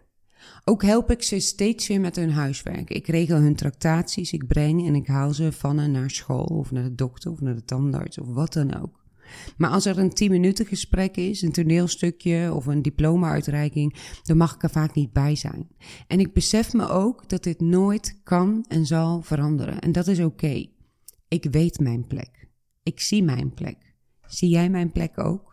Ook 0.64 0.82
help 0.82 1.10
ik 1.10 1.22
ze 1.22 1.38
steeds 1.38 1.86
weer 1.88 2.00
met 2.00 2.16
hun 2.16 2.30
huiswerk. 2.30 2.90
Ik 2.90 3.06
regel 3.06 3.36
hun 3.36 3.56
tractaties, 3.56 4.32
ik 4.32 4.46
breng 4.46 4.86
en 4.86 4.94
ik 4.94 5.06
haal 5.06 5.32
ze 5.32 5.52
van 5.52 5.78
en 5.78 5.90
naar 5.90 6.10
school 6.10 6.44
of 6.44 6.70
naar 6.70 6.82
de 6.82 6.94
dokter 6.94 7.30
of 7.30 7.40
naar 7.40 7.54
de 7.54 7.64
tandarts 7.64 8.18
of 8.18 8.26
wat 8.26 8.52
dan 8.52 8.80
ook. 8.80 9.06
Maar 9.56 9.70
als 9.70 9.84
er 9.84 9.98
een 9.98 10.10
10 10.10 10.30
minuten 10.30 10.66
gesprek 10.66 11.16
is, 11.16 11.42
een 11.42 11.52
toneelstukje 11.52 12.54
of 12.54 12.66
een 12.66 12.82
diploma-uitreiking, 12.82 13.94
dan 14.22 14.36
mag 14.36 14.54
ik 14.54 14.62
er 14.62 14.70
vaak 14.70 14.94
niet 14.94 15.12
bij 15.12 15.36
zijn. 15.36 15.68
En 16.06 16.20
ik 16.20 16.32
besef 16.32 16.72
me 16.72 16.88
ook 16.88 17.28
dat 17.28 17.42
dit 17.42 17.60
nooit 17.60 18.20
kan 18.24 18.64
en 18.68 18.86
zal 18.86 19.22
veranderen. 19.22 19.78
En 19.78 19.92
dat 19.92 20.06
is 20.06 20.20
oké. 20.20 20.66
Ik 21.28 21.46
weet 21.50 21.78
mijn 21.78 22.06
plek. 22.06 22.48
Ik 22.82 23.00
zie 23.00 23.22
mijn 23.22 23.54
plek. 23.54 23.94
Zie 24.26 24.48
jij 24.48 24.70
mijn 24.70 24.92
plek 24.92 25.18
ook? 25.18 25.48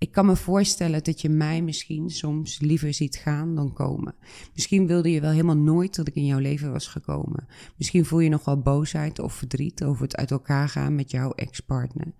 Ik 0.00 0.12
kan 0.12 0.26
me 0.26 0.36
voorstellen 0.36 1.04
dat 1.04 1.20
je 1.20 1.28
mij 1.28 1.62
misschien 1.62 2.10
soms 2.10 2.60
liever 2.60 2.94
ziet 2.94 3.16
gaan 3.16 3.54
dan 3.54 3.72
komen. 3.72 4.14
Misschien 4.54 4.86
wilde 4.86 5.10
je 5.10 5.20
wel 5.20 5.30
helemaal 5.30 5.56
nooit 5.56 5.94
dat 5.94 6.08
ik 6.08 6.14
in 6.14 6.26
jouw 6.26 6.38
leven 6.38 6.72
was 6.72 6.86
gekomen. 6.86 7.46
Misschien 7.76 8.04
voel 8.04 8.20
je 8.20 8.28
nog 8.28 8.44
wel 8.44 8.60
boosheid 8.60 9.18
of 9.18 9.34
verdriet 9.34 9.84
over 9.84 10.02
het 10.02 10.16
uit 10.16 10.30
elkaar 10.30 10.68
gaan 10.68 10.94
met 10.94 11.10
jouw 11.10 11.30
ex-partner. 11.30 12.14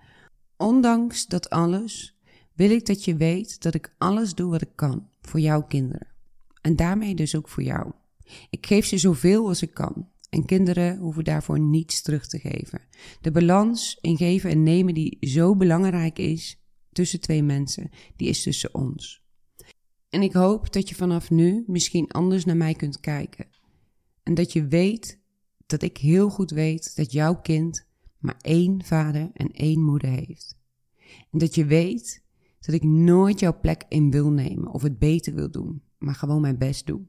Ondanks 0.60 1.26
dat 1.26 1.50
alles 1.50 2.18
wil 2.54 2.70
ik 2.70 2.86
dat 2.86 3.04
je 3.04 3.16
weet 3.16 3.62
dat 3.62 3.74
ik 3.74 3.94
alles 3.98 4.34
doe 4.34 4.50
wat 4.50 4.62
ik 4.62 4.72
kan 4.74 5.08
voor 5.20 5.40
jouw 5.40 5.62
kinderen. 5.62 6.06
En 6.60 6.76
daarmee 6.76 7.14
dus 7.14 7.36
ook 7.36 7.48
voor 7.48 7.62
jou. 7.62 7.92
Ik 8.50 8.66
geef 8.66 8.86
ze 8.86 8.98
zoveel 8.98 9.48
als 9.48 9.62
ik 9.62 9.74
kan. 9.74 10.08
En 10.30 10.44
kinderen 10.44 10.98
hoeven 10.98 11.24
daarvoor 11.24 11.60
niets 11.60 12.02
terug 12.02 12.26
te 12.26 12.38
geven. 12.38 12.80
De 13.20 13.30
balans 13.30 13.98
in 14.00 14.16
geven 14.16 14.50
en 14.50 14.62
nemen 14.62 14.94
die 14.94 15.16
zo 15.20 15.56
belangrijk 15.56 16.18
is 16.18 16.60
tussen 16.92 17.20
twee 17.20 17.42
mensen, 17.42 17.90
die 18.16 18.28
is 18.28 18.42
tussen 18.42 18.74
ons. 18.74 19.22
En 20.08 20.22
ik 20.22 20.32
hoop 20.32 20.72
dat 20.72 20.88
je 20.88 20.94
vanaf 20.94 21.30
nu 21.30 21.64
misschien 21.66 22.10
anders 22.10 22.44
naar 22.44 22.56
mij 22.56 22.74
kunt 22.74 23.00
kijken. 23.00 23.46
En 24.22 24.34
dat 24.34 24.52
je 24.52 24.66
weet 24.66 25.20
dat 25.66 25.82
ik 25.82 25.96
heel 25.96 26.30
goed 26.30 26.50
weet 26.50 26.96
dat 26.96 27.12
jouw 27.12 27.40
kind 27.40 27.88
maar 28.20 28.36
één 28.40 28.84
vader 28.84 29.30
en 29.34 29.52
één 29.52 29.82
moeder 29.82 30.10
heeft. 30.10 30.58
En 31.30 31.38
dat 31.38 31.54
je 31.54 31.64
weet 31.64 32.24
dat 32.60 32.74
ik 32.74 32.82
nooit 32.82 33.40
jouw 33.40 33.60
plek 33.60 33.84
in 33.88 34.10
wil 34.10 34.30
nemen 34.30 34.72
of 34.72 34.82
het 34.82 34.98
beter 34.98 35.34
wil 35.34 35.50
doen, 35.50 35.82
maar 35.98 36.14
gewoon 36.14 36.40
mijn 36.40 36.58
best 36.58 36.86
doe. 36.86 37.00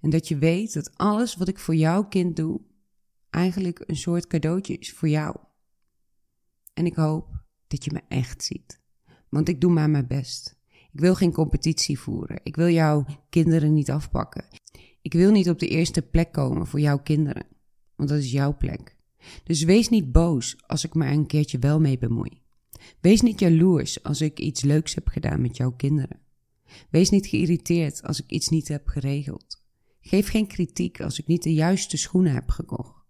En 0.00 0.10
dat 0.10 0.28
je 0.28 0.38
weet 0.38 0.72
dat 0.72 0.98
alles 0.98 1.36
wat 1.36 1.48
ik 1.48 1.58
voor 1.58 1.74
jouw 1.74 2.04
kind 2.04 2.36
doe, 2.36 2.60
eigenlijk 3.30 3.82
een 3.86 3.96
soort 3.96 4.26
cadeautje 4.26 4.78
is 4.78 4.92
voor 4.92 5.08
jou. 5.08 5.36
En 6.74 6.86
ik 6.86 6.94
hoop 6.94 7.42
dat 7.66 7.84
je 7.84 7.92
me 7.92 8.00
echt 8.08 8.44
ziet. 8.44 8.80
Want 9.28 9.48
ik 9.48 9.60
doe 9.60 9.72
maar 9.72 9.90
mijn 9.90 10.06
best. 10.06 10.58
Ik 10.92 11.00
wil 11.00 11.14
geen 11.14 11.32
competitie 11.32 11.98
voeren. 11.98 12.40
Ik 12.42 12.56
wil 12.56 12.68
jouw 12.68 13.04
kinderen 13.28 13.72
niet 13.72 13.90
afpakken. 13.90 14.44
Ik 15.02 15.12
wil 15.12 15.30
niet 15.30 15.48
op 15.48 15.58
de 15.58 15.68
eerste 15.68 16.02
plek 16.02 16.32
komen 16.32 16.66
voor 16.66 16.80
jouw 16.80 16.98
kinderen. 16.98 17.46
Want 17.96 18.08
dat 18.08 18.18
is 18.18 18.32
jouw 18.32 18.56
plek. 18.56 18.96
Dus 19.44 19.62
wees 19.62 19.88
niet 19.88 20.12
boos 20.12 20.56
als 20.66 20.84
ik 20.84 20.94
me 20.94 21.04
er 21.04 21.12
een 21.12 21.26
keertje 21.26 21.58
wel 21.58 21.80
mee 21.80 21.98
bemoei. 21.98 22.42
Wees 23.00 23.20
niet 23.20 23.40
jaloers 23.40 24.02
als 24.02 24.20
ik 24.20 24.40
iets 24.40 24.62
leuks 24.62 24.94
heb 24.94 25.08
gedaan 25.08 25.40
met 25.40 25.56
jouw 25.56 25.72
kinderen. 25.72 26.20
Wees 26.90 27.10
niet 27.10 27.26
geïrriteerd 27.26 28.02
als 28.02 28.20
ik 28.20 28.30
iets 28.30 28.48
niet 28.48 28.68
heb 28.68 28.88
geregeld. 28.88 29.62
Geef 30.00 30.28
geen 30.28 30.46
kritiek 30.46 31.00
als 31.00 31.18
ik 31.18 31.26
niet 31.26 31.42
de 31.42 31.54
juiste 31.54 31.96
schoenen 31.96 32.34
heb 32.34 32.50
gekocht. 32.50 33.04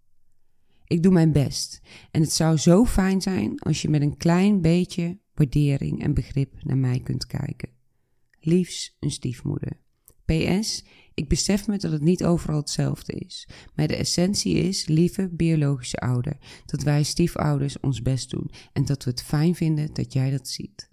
Ik 0.85 1.03
doe 1.03 1.11
mijn 1.11 1.31
best 1.31 1.81
en 2.11 2.21
het 2.21 2.31
zou 2.31 2.57
zo 2.57 2.85
fijn 2.85 3.21
zijn 3.21 3.59
als 3.59 3.81
je 3.81 3.89
met 3.89 4.01
een 4.01 4.17
klein 4.17 4.61
beetje 4.61 5.19
waardering 5.33 6.03
en 6.03 6.13
begrip 6.13 6.63
naar 6.63 6.77
mij 6.77 6.99
kunt 6.99 7.25
kijken. 7.25 7.69
Liefs 8.39 8.97
een 8.99 9.11
stiefmoeder. 9.11 9.79
PS, 10.25 10.85
ik 11.21 11.27
besef 11.27 11.67
me 11.67 11.77
dat 11.77 11.91
het 11.91 12.01
niet 12.01 12.23
overal 12.23 12.59
hetzelfde 12.59 13.13
is. 13.13 13.47
Maar 13.75 13.87
de 13.87 13.95
essentie 13.95 14.55
is, 14.55 14.87
lieve 14.87 15.29
biologische 15.31 15.97
ouder, 15.97 16.37
dat 16.65 16.83
wij 16.83 17.03
stiefouders 17.03 17.79
ons 17.79 18.01
best 18.01 18.29
doen 18.29 18.51
en 18.73 18.85
dat 18.85 19.03
we 19.03 19.09
het 19.09 19.23
fijn 19.23 19.55
vinden 19.55 19.93
dat 19.93 20.13
jij 20.13 20.31
dat 20.31 20.47
ziet. 20.47 20.89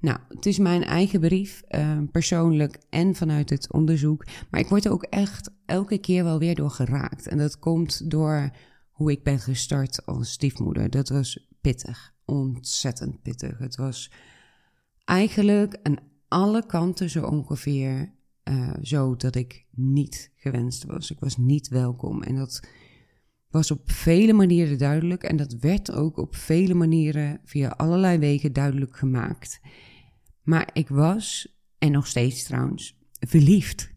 Nou, 0.00 0.18
het 0.28 0.46
is 0.46 0.58
mijn 0.58 0.84
eigen 0.84 1.20
brief, 1.20 1.62
uh, 1.68 1.98
persoonlijk 2.12 2.78
en 2.90 3.14
vanuit 3.14 3.50
het 3.50 3.72
onderzoek. 3.72 4.26
Maar 4.50 4.60
ik 4.60 4.68
word 4.68 4.84
er 4.84 4.92
ook 4.92 5.02
echt 5.02 5.50
elke 5.66 5.98
keer 5.98 6.24
wel 6.24 6.38
weer 6.38 6.54
door 6.54 6.70
geraakt. 6.70 7.26
En 7.26 7.38
dat 7.38 7.58
komt 7.58 8.10
door 8.10 8.50
hoe 8.90 9.10
ik 9.10 9.22
ben 9.22 9.38
gestart 9.38 10.06
als 10.06 10.30
stiefmoeder. 10.30 10.90
Dat 10.90 11.08
was 11.08 11.48
pittig, 11.60 12.14
ontzettend 12.24 13.22
pittig. 13.22 13.58
Het 13.58 13.76
was 13.76 14.10
eigenlijk 15.04 15.78
aan 15.82 15.96
alle 16.28 16.66
kanten 16.66 17.10
zo 17.10 17.24
ongeveer 17.24 18.12
uh, 18.50 18.70
zo 18.82 19.16
dat 19.16 19.34
ik 19.34 19.66
niet 19.70 20.32
gewenst 20.36 20.84
was. 20.84 21.10
Ik 21.10 21.20
was 21.20 21.36
niet 21.36 21.68
welkom. 21.68 22.22
En 22.22 22.36
dat 22.36 22.60
was 23.50 23.70
op 23.70 23.90
vele 23.90 24.32
manieren 24.32 24.78
duidelijk. 24.78 25.22
En 25.22 25.36
dat 25.36 25.56
werd 25.60 25.92
ook 25.92 26.16
op 26.16 26.36
vele 26.36 26.74
manieren 26.74 27.40
via 27.44 27.68
allerlei 27.68 28.18
wegen 28.18 28.52
duidelijk 28.52 28.96
gemaakt. 28.96 29.60
Maar 30.42 30.70
ik 30.72 30.88
was, 30.88 31.56
en 31.78 31.92
nog 31.92 32.06
steeds 32.06 32.42
trouwens, 32.42 32.98
verliefd. 33.20 33.96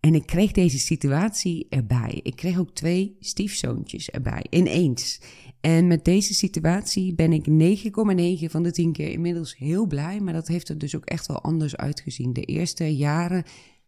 En 0.00 0.14
ik 0.14 0.26
kreeg 0.26 0.52
deze 0.52 0.78
situatie 0.78 1.66
erbij. 1.68 2.20
Ik 2.22 2.36
kreeg 2.36 2.58
ook 2.58 2.74
twee 2.74 3.16
stiefzoontjes 3.20 4.10
erbij, 4.10 4.46
ineens. 4.50 5.20
En 5.60 5.86
met 5.86 6.04
deze 6.04 6.34
situatie 6.34 7.14
ben 7.14 7.32
ik 7.32 7.46
9,9 8.40 8.50
van 8.50 8.62
de 8.62 8.72
10 8.72 8.92
keer 8.92 9.10
inmiddels 9.10 9.56
heel 9.56 9.86
blij. 9.86 10.20
Maar 10.20 10.32
dat 10.32 10.48
heeft 10.48 10.68
er 10.68 10.78
dus 10.78 10.96
ook 10.96 11.04
echt 11.04 11.26
wel 11.26 11.42
anders 11.42 11.76
uitgezien. 11.76 12.32
De 12.32 12.42
eerste 12.42 12.96
jaren 12.96 13.44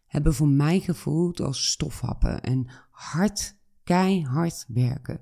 hebben 0.09 0.33
voor 0.33 0.47
mij 0.47 0.79
gevoeld 0.79 1.41
als 1.41 1.71
stofhappen 1.71 2.41
en 2.41 2.67
hard, 2.91 3.55
keihard 3.83 4.65
werken. 4.67 5.21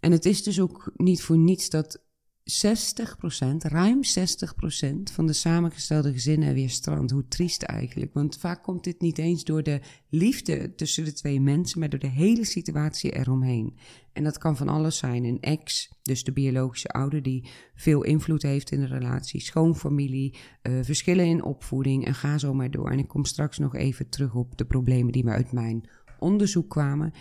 En 0.00 0.12
het 0.12 0.24
is 0.24 0.42
dus 0.42 0.60
ook 0.60 0.92
niet 0.96 1.22
voor 1.22 1.38
niets 1.38 1.70
dat 1.70 2.00
60%, 2.44 3.56
ruim 3.56 4.00
60% 4.04 5.12
van 5.12 5.26
de 5.26 5.32
samengestelde 5.32 6.12
gezinnen 6.12 6.54
weer 6.54 6.70
strand. 6.70 7.10
Hoe 7.10 7.28
triest 7.28 7.62
eigenlijk. 7.62 8.12
Want 8.14 8.38
vaak 8.38 8.62
komt 8.62 8.84
dit 8.84 9.00
niet 9.00 9.18
eens 9.18 9.44
door 9.44 9.62
de 9.62 9.80
liefde 10.08 10.74
tussen 10.74 11.04
de 11.04 11.12
twee 11.12 11.40
mensen, 11.40 11.80
maar 11.80 11.88
door 11.88 11.98
de 11.98 12.06
hele 12.06 12.44
situatie 12.44 13.12
eromheen. 13.12 13.76
En 14.12 14.24
dat 14.24 14.38
kan 14.38 14.56
van 14.56 14.68
alles 14.68 14.96
zijn. 14.96 15.24
Een 15.24 15.40
ex, 15.40 15.92
dus 16.02 16.24
de 16.24 16.32
biologische 16.32 16.88
ouder, 16.88 17.22
die 17.22 17.48
veel 17.74 18.04
invloed 18.04 18.42
heeft 18.42 18.70
in 18.70 18.80
de 18.80 18.86
relatie. 18.86 19.40
Schoonfamilie, 19.40 20.38
uh, 20.62 20.78
verschillen 20.82 21.26
in 21.26 21.44
opvoeding 21.44 22.06
en 22.06 22.14
ga 22.14 22.38
zo 22.38 22.54
maar 22.54 22.70
door. 22.70 22.90
En 22.90 22.98
ik 22.98 23.08
kom 23.08 23.24
straks 23.24 23.58
nog 23.58 23.74
even 23.74 24.08
terug 24.08 24.34
op 24.34 24.58
de 24.58 24.64
problemen 24.64 25.12
die 25.12 25.24
me 25.24 25.30
uit 25.30 25.52
mijn 25.52 25.88
onderzoek 26.18 26.68
kwamen. 26.68 27.12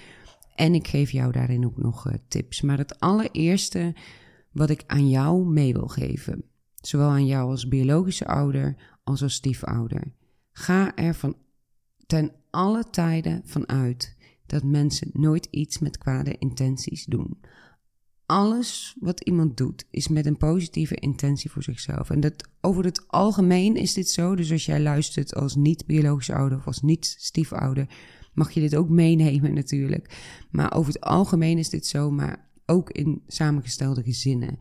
En 0.56 0.74
ik 0.74 0.88
geef 0.88 1.12
jou 1.12 1.32
daarin 1.32 1.66
ook 1.66 1.78
nog 1.78 2.08
uh, 2.08 2.14
tips. 2.28 2.62
Maar 2.62 2.78
het 2.78 3.00
allereerste 3.00 3.94
wat 4.52 4.70
ik 4.70 4.84
aan 4.88 5.10
jou 5.10 5.46
mee 5.46 5.74
wil 5.74 5.88
geven. 5.88 6.44
Zowel 6.76 7.10
aan 7.10 7.26
jou 7.26 7.50
als 7.50 7.68
biologische 7.68 8.28
ouder 8.28 8.76
als 9.04 9.22
als 9.22 9.34
stiefouder. 9.34 10.14
Ga 10.52 10.96
er 10.96 11.16
van 11.16 11.36
ten 12.06 12.32
alle 12.50 12.90
tijden 12.90 13.42
vanuit 13.46 14.16
dat 14.46 14.64
mensen 14.64 15.10
nooit 15.14 15.48
iets 15.52 15.80
met 15.80 15.98
kwade 15.98 16.36
intenties 16.38 17.06
doen. 17.06 17.38
Alles 18.26 18.96
wat 19.00 19.22
iemand 19.22 19.58
doet 19.58 19.86
is 19.92 20.08
met 20.08 20.26
een 20.26 20.38
positieve 20.38 20.96
intentie 20.96 21.52
voor 21.52 21.64
zichzelf. 21.64 22.10
En 22.10 22.20
dat 22.20 22.50
over 22.62 22.86
het 22.86 23.08
algemeen 23.08 23.76
is 23.76 23.94
dit 23.94 24.10
zo. 24.10 24.36
Dus 24.36 24.52
als 24.52 24.66
jij 24.66 24.82
luistert 24.82 25.36
als 25.36 25.56
niet-biologische 25.56 26.34
ouder 26.34 26.58
of 26.58 26.66
als 26.66 26.82
niet-stiefouder, 26.82 27.90
mag 28.34 28.52
je 28.52 28.60
dit 28.60 28.76
ook 28.76 28.90
meenemen 28.90 29.54
natuurlijk. 29.54 30.18
Maar 30.52 30.74
over 30.74 30.94
het 30.94 31.02
algemeen 31.02 31.58
is 31.58 31.70
dit 31.70 31.86
zo. 31.86 32.12
Maar 32.12 32.49
ook 32.70 32.90
in 32.90 33.24
samengestelde 33.28 34.04
gezinnen. 34.04 34.58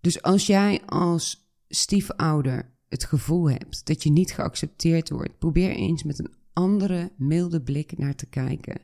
Dus 0.00 0.22
als 0.22 0.46
jij 0.46 0.82
als 0.86 1.50
stiefouder 1.68 2.70
het 2.88 3.04
gevoel 3.04 3.50
hebt 3.50 3.86
dat 3.86 4.02
je 4.02 4.10
niet 4.10 4.32
geaccepteerd 4.32 5.10
wordt, 5.10 5.38
probeer 5.38 5.70
eens 5.70 6.02
met 6.02 6.18
een 6.18 6.34
andere, 6.52 7.12
milde 7.16 7.62
blik 7.62 7.98
naar 7.98 8.14
te 8.14 8.26
kijken. 8.26 8.80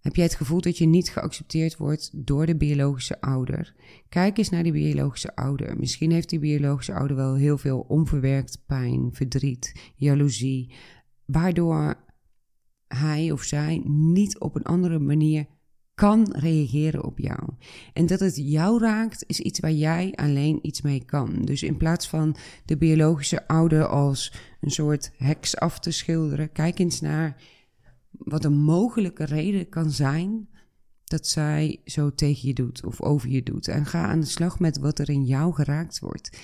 Heb 0.00 0.16
jij 0.16 0.24
het 0.24 0.34
gevoel 0.34 0.60
dat 0.60 0.78
je 0.78 0.86
niet 0.86 1.10
geaccepteerd 1.10 1.76
wordt 1.76 2.26
door 2.26 2.46
de 2.46 2.56
biologische 2.56 3.20
ouder? 3.20 3.74
Kijk 4.08 4.38
eens 4.38 4.48
naar 4.48 4.62
die 4.62 4.72
biologische 4.72 5.36
ouder. 5.36 5.76
Misschien 5.76 6.10
heeft 6.10 6.28
die 6.28 6.38
biologische 6.38 6.94
ouder 6.94 7.16
wel 7.16 7.34
heel 7.34 7.58
veel 7.58 7.80
onverwerkt 7.80 8.62
pijn, 8.66 9.08
verdriet, 9.12 9.92
jaloezie, 9.94 10.72
waardoor 11.24 12.04
hij 12.88 13.30
of 13.30 13.42
zij 13.42 13.82
niet 13.84 14.38
op 14.38 14.54
een 14.54 14.62
andere 14.62 14.98
manier 14.98 15.46
kan 16.00 16.32
reageren 16.32 17.04
op 17.04 17.18
jou. 17.18 17.48
En 17.92 18.06
dat 18.06 18.20
het 18.20 18.36
jou 18.36 18.80
raakt, 18.80 19.24
is 19.26 19.40
iets 19.40 19.60
waar 19.60 19.72
jij 19.72 20.12
alleen 20.14 20.58
iets 20.62 20.82
mee 20.82 21.04
kan. 21.04 21.42
Dus 21.44 21.62
in 21.62 21.76
plaats 21.76 22.08
van 22.08 22.36
de 22.64 22.76
biologische 22.76 23.46
ouder 23.48 23.86
als 23.86 24.32
een 24.60 24.70
soort 24.70 25.10
heks 25.16 25.56
af 25.56 25.78
te 25.78 25.90
schilderen, 25.90 26.52
kijk 26.52 26.78
eens 26.78 27.00
naar 27.00 27.36
wat 28.10 28.44
een 28.44 28.58
mogelijke 28.58 29.24
reden 29.24 29.68
kan 29.68 29.90
zijn 29.90 30.48
dat 31.04 31.26
zij 31.26 31.80
zo 31.84 32.14
tegen 32.14 32.48
je 32.48 32.54
doet 32.54 32.84
of 32.84 33.02
over 33.02 33.28
je 33.28 33.42
doet. 33.42 33.68
En 33.68 33.86
ga 33.86 34.06
aan 34.06 34.20
de 34.20 34.26
slag 34.26 34.58
met 34.58 34.78
wat 34.78 34.98
er 34.98 35.10
in 35.10 35.24
jou 35.24 35.54
geraakt 35.54 35.98
wordt. 35.98 36.38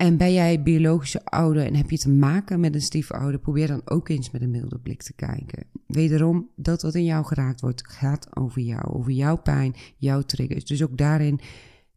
En 0.00 0.16
ben 0.16 0.32
jij 0.32 0.62
biologische 0.62 1.24
ouder 1.24 1.66
en 1.66 1.74
heb 1.74 1.90
je 1.90 1.98
te 1.98 2.10
maken 2.10 2.60
met 2.60 2.74
een 2.74 2.82
stiefouder, 2.82 3.40
probeer 3.40 3.66
dan 3.66 3.82
ook 3.84 4.08
eens 4.08 4.30
met 4.30 4.42
een 4.42 4.50
milde 4.50 4.78
blik 4.78 5.02
te 5.02 5.12
kijken. 5.12 5.66
Wederom, 5.86 6.50
dat 6.56 6.82
wat 6.82 6.94
in 6.94 7.04
jou 7.04 7.24
geraakt 7.24 7.60
wordt, 7.60 7.88
gaat 7.88 8.36
over 8.36 8.60
jou, 8.60 8.84
over 8.84 9.12
jouw 9.12 9.36
pijn, 9.36 9.74
jouw 9.96 10.22
triggers. 10.22 10.64
Dus 10.64 10.82
ook 10.82 10.98
daarin, 10.98 11.40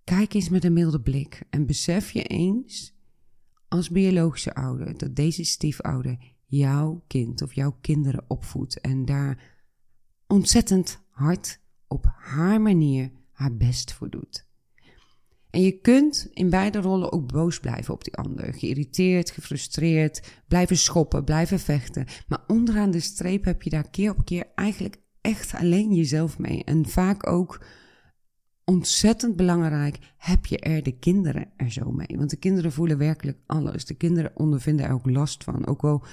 kijk 0.04 0.34
eens 0.34 0.50
met 0.50 0.64
een 0.64 0.74
milde 0.74 1.02
blik 1.02 1.42
en 1.50 1.66
besef 1.66 2.12
je 2.12 2.24
eens 2.24 2.94
als 3.68 3.90
biologische 3.90 4.56
ouder 4.56 4.98
dat 4.98 5.16
deze 5.16 5.44
stiefouder 5.44 6.18
jouw 6.46 7.04
kind 7.08 7.42
of 7.42 7.54
jouw 7.54 7.78
kinderen 7.82 8.24
opvoedt 8.28 8.82
en 8.82 9.06
daar 9.06 9.58
ontzettend 10.28 11.02
hard 11.10 11.60
op 11.88 12.06
haar 12.18 12.62
manier 12.62 13.12
haar 13.32 13.56
best 13.56 13.94
voor 13.94 14.10
doet. 14.10 14.52
En 15.54 15.62
je 15.62 15.72
kunt 15.72 16.30
in 16.34 16.50
beide 16.50 16.82
rollen 16.82 17.12
ook 17.12 17.32
boos 17.32 17.60
blijven 17.60 17.94
op 17.94 18.04
die 18.04 18.16
ander. 18.16 18.54
Geïrriteerd, 18.54 19.32
gefrustreerd, 19.32 20.42
blijven 20.48 20.78
schoppen, 20.78 21.24
blijven 21.24 21.60
vechten. 21.60 22.06
Maar 22.28 22.44
onderaan 22.48 22.92
de 22.92 23.00
streep 23.00 23.46
heb 23.46 23.62
je 23.62 23.70
daar 23.70 23.90
keer 23.90 24.12
op 24.12 24.26
keer 24.26 24.46
eigenlijk 24.56 24.98
echt 25.22 25.54
alleen 25.54 25.94
jezelf 25.94 26.40
mee. 26.40 26.64
En 26.64 26.86
vaak 26.86 27.28
ook 27.28 27.66
ontzettend 28.64 29.36
belangrijk, 29.36 29.98
heb 30.18 30.46
je 30.46 30.60
er 30.60 30.84
de 30.84 30.98
kinderen 31.00 31.52
er 31.58 31.72
zo 31.72 31.92
mee. 31.92 32.18
Want 32.18 32.30
de 32.30 32.38
kinderen 32.38 32.72
voelen 32.72 32.98
werkelijk 32.98 33.38
alles. 33.46 33.86
De 33.86 33.96
kinderen 33.96 34.32
ondervinden 34.36 34.86
er 34.86 34.94
ook 34.94 35.10
last 35.10 35.44
van. 35.44 35.68
Ook 35.68 35.84
al 35.84 36.06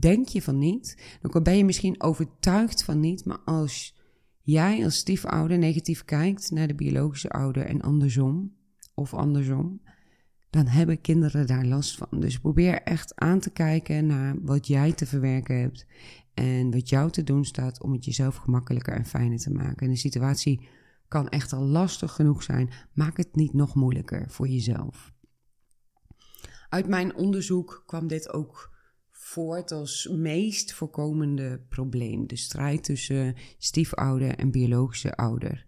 denk 0.00 0.28
je 0.28 0.42
van 0.42 0.58
niet, 0.58 1.18
ook 1.22 1.34
al 1.34 1.42
ben 1.42 1.56
je 1.56 1.64
misschien 1.64 2.02
overtuigd 2.02 2.84
van 2.84 3.00
niet, 3.00 3.24
maar 3.24 3.40
als 3.44 3.96
jij 4.42 4.84
als 4.84 4.96
stiefouder 4.96 5.58
negatief 5.58 6.04
kijkt 6.04 6.50
naar 6.50 6.66
de 6.66 6.74
biologische 6.74 7.30
ouder 7.30 7.66
en 7.66 7.80
andersom, 7.80 8.55
of 8.96 9.14
andersom, 9.14 9.80
dan 10.50 10.66
hebben 10.66 11.00
kinderen 11.00 11.46
daar 11.46 11.64
last 11.64 11.96
van. 11.96 12.20
Dus 12.20 12.38
probeer 12.38 12.82
echt 12.82 13.14
aan 13.14 13.40
te 13.40 13.50
kijken 13.50 14.06
naar 14.06 14.34
wat 14.42 14.66
jij 14.66 14.92
te 14.92 15.06
verwerken 15.06 15.60
hebt 15.60 15.86
en 16.34 16.70
wat 16.70 16.88
jou 16.88 17.10
te 17.10 17.22
doen 17.22 17.44
staat 17.44 17.82
om 17.82 17.92
het 17.92 18.04
jezelf 18.04 18.36
gemakkelijker 18.36 18.94
en 18.94 19.06
fijner 19.06 19.38
te 19.38 19.52
maken. 19.52 19.86
En 19.86 19.92
de 19.92 19.98
situatie 19.98 20.68
kan 21.08 21.28
echt 21.28 21.52
al 21.52 21.62
lastig 21.62 22.12
genoeg 22.12 22.42
zijn. 22.42 22.70
Maak 22.92 23.16
het 23.16 23.36
niet 23.36 23.52
nog 23.52 23.74
moeilijker 23.74 24.30
voor 24.30 24.48
jezelf. 24.48 25.12
Uit 26.68 26.88
mijn 26.88 27.14
onderzoek 27.14 27.82
kwam 27.86 28.06
dit 28.06 28.32
ook 28.32 28.74
voort 29.10 29.72
als 29.72 30.08
meest 30.12 30.72
voorkomende 30.72 31.64
probleem: 31.68 32.26
de 32.26 32.36
strijd 32.36 32.84
tussen 32.84 33.34
stiefouder 33.58 34.34
en 34.34 34.50
biologische 34.50 35.16
ouder. 35.16 35.64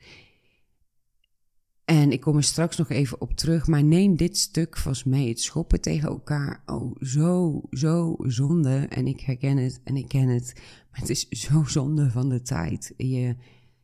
En 1.89 2.13
ik 2.13 2.21
kom 2.21 2.37
er 2.37 2.43
straks 2.43 2.77
nog 2.77 2.91
even 2.91 3.21
op 3.21 3.37
terug, 3.37 3.67
maar 3.67 3.85
neem 3.85 4.17
dit 4.17 4.39
stuk 4.39 4.77
vast 4.77 5.07
mee. 5.07 5.29
Het 5.29 5.41
schoppen 5.41 5.81
tegen 5.81 6.09
elkaar, 6.09 6.63
oh, 6.67 6.97
zo, 7.01 7.63
zo 7.71 8.17
zonde. 8.19 8.87
En 8.89 9.07
ik 9.07 9.21
herken 9.21 9.57
het 9.57 9.81
en 9.85 9.97
ik 9.97 10.09
ken 10.09 10.29
het, 10.29 10.53
maar 10.91 11.01
het 11.01 11.09
is 11.09 11.29
zo 11.29 11.65
zonde 11.79 12.11
van 12.11 12.29
de 12.29 12.43
tijd. 12.43 12.95
Je, 12.97 13.37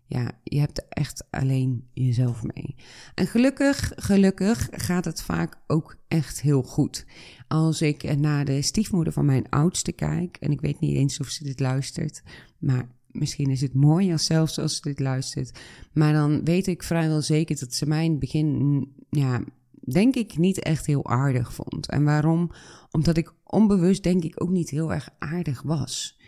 ja, 0.07 0.31
je 0.43 0.59
hebt 0.59 0.89
echt 0.89 1.25
alleen 1.31 1.89
jezelf 1.93 2.43
mee. 2.43 2.75
En 3.15 3.27
gelukkig, 3.27 3.93
gelukkig 3.97 4.69
gaat 4.71 5.05
het 5.05 5.23
vaak 5.23 5.59
ook 5.67 5.97
echt 6.09 6.41
heel 6.41 6.63
goed. 6.63 7.07
Als 7.49 7.83
ik 7.83 8.17
naar 8.17 8.45
de 8.45 8.63
stiefmoeder 8.63 9.13
van 9.13 9.25
mijn 9.25 9.49
oudste 9.49 9.93
kijk, 9.93 10.37
en 10.37 10.51
ik 10.51 10.61
weet 10.61 10.81
niet 10.81 10.97
eens 10.97 11.21
of 11.21 11.29
ze 11.29 11.45
dit 11.45 11.61
luistert, 11.61 12.23
maar 12.59 12.89
misschien 13.14 13.50
is 13.50 13.61
het 13.61 13.75
mooi 13.75 14.12
als 14.12 14.25
zelfs 14.25 14.59
als 14.59 14.76
ze 14.76 14.83
dit 14.83 15.00
luistert. 15.00 15.59
Maar 15.92 16.12
dan 16.12 16.44
weet 16.44 16.66
ik 16.66 16.83
vrijwel 16.83 17.23
zeker 17.23 17.59
dat 17.59 17.75
ze 17.75 17.87
mij 17.87 18.04
in 18.04 18.11
het 18.11 18.21
begin, 18.21 18.88
ja, 19.11 19.44
denk 19.85 20.14
ik, 20.14 20.37
niet 20.37 20.62
echt 20.62 20.87
heel 20.87 21.06
aardig 21.06 21.54
vond. 21.54 21.88
En 21.88 22.04
waarom? 22.04 22.50
Omdat 22.90 23.16
ik 23.16 23.35
onbewust, 23.44 24.02
denk 24.02 24.25
ik, 24.25 24.42
ook 24.42 24.50
niet 24.50 24.71
heel 24.71 24.92
erg 24.92 25.09
aardig 25.18 25.62
was. 25.62 26.18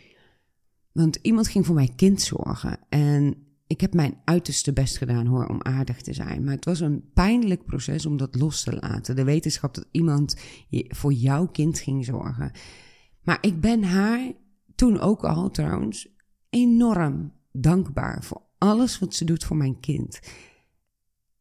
Want 0.92 1.18
iemand 1.22 1.48
ging 1.48 1.66
voor 1.66 1.74
mijn 1.74 1.94
kind 1.94 2.20
zorgen. 2.20 2.78
En 2.88 3.46
ik 3.66 3.80
heb 3.80 3.94
mijn 3.94 4.20
uiterste 4.24 4.72
best 4.72 4.96
gedaan 4.96 5.26
hoor 5.26 5.46
om 5.46 5.62
aardig 5.62 6.00
te 6.00 6.12
zijn. 6.12 6.44
Maar 6.44 6.54
het 6.54 6.64
was 6.64 6.80
een 6.80 7.10
pijnlijk 7.14 7.64
proces 7.64 8.06
om 8.06 8.16
dat 8.16 8.34
los 8.34 8.62
te 8.62 8.76
laten. 8.80 9.16
De 9.16 9.24
wetenschap 9.24 9.74
dat 9.74 9.88
iemand 9.90 10.36
voor 10.88 11.12
jouw 11.12 11.46
kind 11.46 11.78
ging 11.78 12.04
zorgen. 12.04 12.50
Maar 13.22 13.38
ik 13.40 13.60
ben 13.60 13.82
haar 13.82 14.32
toen 14.74 15.00
ook 15.00 15.24
al 15.24 15.50
trouwens 15.50 16.15
enorm 16.56 17.32
dankbaar 17.52 18.24
voor 18.24 18.42
alles 18.58 18.98
wat 18.98 19.14
ze 19.14 19.24
doet 19.24 19.44
voor 19.44 19.56
mijn 19.56 19.80
kind. 19.80 20.20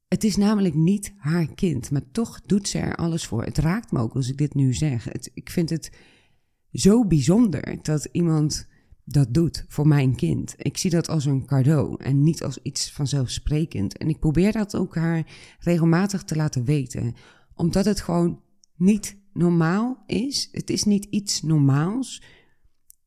Het 0.08 0.24
is 0.24 0.36
namelijk 0.36 0.74
niet 0.74 1.14
haar 1.18 1.54
kind, 1.56 1.92
maar 1.92 2.12
toch 2.12 2.42
doet 2.42 2.68
ze 2.68 2.80
er 2.80 2.96
alles 2.96 3.26
voor. 3.26 3.44
Het 3.44 3.58
raakt 3.58 3.92
me 3.92 4.00
ook 4.00 4.16
als 4.16 4.30
ik 4.30 4.38
dit 4.38 4.54
nu 4.54 4.74
zeg. 4.74 5.04
Het, 5.04 5.32
ik 5.34 5.50
vind 5.50 5.70
het 5.70 5.92
zo 6.72 7.06
bijzonder 7.06 7.80
dat 7.82 8.08
iemand 8.12 8.68
dat 9.04 9.34
doet 9.34 9.66
voor 9.68 9.88
mijn 9.88 10.16
kind. 10.16 10.56
Ik 10.58 10.78
zie 10.78 10.90
dat 10.90 11.10
als 11.10 11.26
een 11.26 11.46
cadeau 11.46 12.04
en 12.04 12.24
niet 12.24 12.44
als 12.44 12.62
iets 12.62 12.92
vanzelfsprekend. 12.92 13.98
En 13.98 14.10
ik 14.10 14.20
probeer 14.20 14.52
dat 14.52 14.76
ook 14.76 14.96
haar 14.96 15.28
regelmatig 15.60 16.24
te 16.24 16.36
laten 16.36 16.66
weten, 16.66 17.14
omdat 17.54 17.86
het 17.86 18.02
gewoon 18.02 18.42
niet 18.76 19.18
normaal 19.34 20.04
is. 20.06 20.50
Het 20.52 20.70
is 20.70 20.84
niet 20.84 21.06
iets 21.06 21.42
normaals 21.42 22.24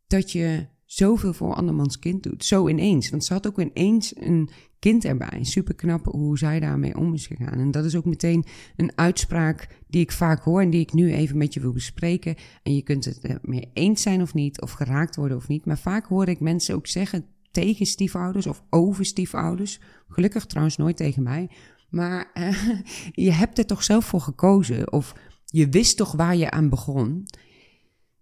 dat 0.07 0.33
je 0.33 0.69
zoveel 0.88 1.33
voor 1.33 1.54
andermans 1.54 1.99
kind 1.99 2.23
doet. 2.23 2.45
Zo 2.45 2.68
ineens. 2.68 3.11
Want 3.11 3.25
ze 3.25 3.33
had 3.33 3.47
ook 3.47 3.61
ineens 3.61 4.16
een 4.16 4.50
kind 4.79 5.05
erbij. 5.05 5.38
Super 5.42 5.74
knap 5.74 6.05
hoe 6.05 6.38
zij 6.38 6.61
daarmee 6.61 6.96
om 6.96 7.14
is 7.14 7.27
gegaan. 7.27 7.59
En 7.59 7.70
dat 7.70 7.85
is 7.85 7.96
ook 7.96 8.05
meteen 8.05 8.44
een 8.77 8.92
uitspraak 8.94 9.68
die 9.88 10.01
ik 10.01 10.12
vaak 10.12 10.42
hoor 10.42 10.61
en 10.61 10.70
die 10.70 10.81
ik 10.81 10.92
nu 10.92 11.12
even 11.12 11.37
met 11.37 11.55
je 11.55 11.61
wil 11.61 11.72
bespreken. 11.72 12.35
En 12.62 12.74
je 12.74 12.83
kunt 12.83 13.05
het 13.05 13.18
ermee 13.20 13.70
eens 13.72 14.03
zijn 14.03 14.22
of 14.22 14.35
niet, 14.35 14.61
of 14.61 14.72
geraakt 14.72 15.16
worden 15.16 15.37
of 15.37 15.48
niet. 15.48 15.64
Maar 15.64 15.79
vaak 15.79 16.07
hoor 16.07 16.29
ik 16.29 16.40
mensen 16.40 16.74
ook 16.74 16.87
zeggen 16.87 17.24
tegen 17.51 17.87
stiefouders 17.87 18.46
of 18.46 18.62
over 18.70 19.05
stiefouders. 19.05 19.81
Gelukkig 20.09 20.46
trouwens 20.46 20.77
nooit 20.77 20.96
tegen 20.96 21.22
mij. 21.22 21.51
Maar 21.90 22.31
uh, 22.35 22.81
je 23.27 23.33
hebt 23.33 23.59
er 23.59 23.66
toch 23.66 23.83
zelf 23.83 24.05
voor 24.05 24.20
gekozen. 24.20 24.92
Of 24.92 25.14
je 25.44 25.68
wist 25.68 25.96
toch 25.96 26.12
waar 26.12 26.37
je 26.37 26.51
aan 26.51 26.68
begon. 26.68 27.27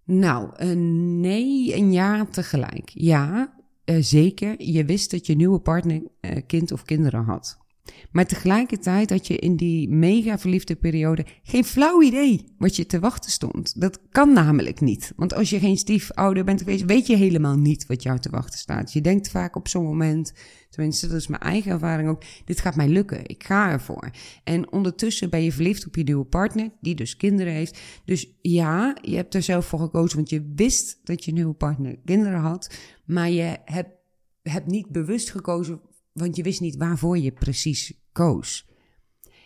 Nou, 0.07 0.51
uh, 0.63 0.77
nee 1.21 1.75
en 1.75 1.93
ja 1.93 2.25
tegelijk. 2.25 2.91
Ja, 2.95 3.55
uh, 3.85 3.97
zeker. 4.01 4.63
Je 4.63 4.85
wist 4.85 5.11
dat 5.11 5.27
je 5.27 5.37
nieuwe 5.37 5.59
partner 5.59 6.03
uh, 6.21 6.37
kind 6.47 6.73
of 6.73 6.85
kinderen 6.85 7.25
had. 7.25 7.59
Maar 8.11 8.27
tegelijkertijd 8.27 9.11
had 9.11 9.27
je 9.27 9.37
in 9.37 9.57
die 9.57 9.89
mega 9.89 10.39
verliefde 10.39 10.77
periode 10.77 11.27
geen 11.43 11.65
flauw 11.65 12.03
idee 12.03 12.45
wat 12.59 12.77
je 12.77 12.87
te 12.87 12.99
wachten 12.99 13.31
stond. 13.31 13.81
Dat 13.81 14.01
kan 14.11 14.33
namelijk 14.33 14.81
niet. 14.81 15.13
Want 15.17 15.35
als 15.35 15.51
je 15.51 15.59
geen 15.59 15.77
stiefouder 15.77 16.45
bent 16.45 16.61
geweest, 16.61 16.85
weet 16.85 17.07
je 17.07 17.17
helemaal 17.17 17.57
niet 17.57 17.87
wat 17.87 18.03
jou 18.03 18.19
te 18.19 18.31
wachten 18.31 18.59
staat. 18.59 18.93
Je 18.93 19.01
denkt 19.01 19.29
vaak 19.29 19.57
op 19.57 19.69
zo'n 19.69 19.85
moment, 19.85 20.33
tenminste 20.71 21.07
dat 21.07 21.17
is 21.17 21.27
mijn 21.27 21.43
eigen 21.43 21.71
ervaring 21.71 22.09
ook, 22.09 22.23
dit 22.45 22.61
gaat 22.61 22.77
mij 22.77 22.89
lukken, 22.89 23.29
ik 23.29 23.45
ga 23.45 23.71
ervoor. 23.71 24.11
En 24.45 24.73
ondertussen 24.73 25.31
ben 25.31 25.43
je 25.43 25.53
verliefd 25.53 25.87
op 25.87 25.97
je 25.97 26.03
nieuwe 26.03 26.25
partner, 26.25 26.71
die 26.81 26.95
dus 26.95 27.17
kinderen 27.17 27.53
heeft. 27.53 27.81
Dus 28.05 28.31
ja, 28.41 28.97
je 29.03 29.17
hebt 29.17 29.35
er 29.35 29.43
zelf 29.43 29.67
voor 29.67 29.79
gekozen, 29.79 30.17
want 30.17 30.31
je 30.31 30.53
wist 30.55 31.01
dat 31.05 31.25
je 31.25 31.33
nieuwe 31.33 31.55
partner 31.55 31.97
kinderen 32.05 32.41
had, 32.41 32.77
maar 33.05 33.31
je 33.31 33.57
hebt, 33.65 33.91
hebt 34.43 34.67
niet 34.67 34.89
bewust 34.89 35.31
gekozen 35.31 35.81
want 36.17 36.37
je 36.37 36.43
wist 36.43 36.61
niet 36.61 36.77
waarvoor 36.77 37.19
je 37.19 37.33
precies 37.33 37.93
koos. 38.13 38.69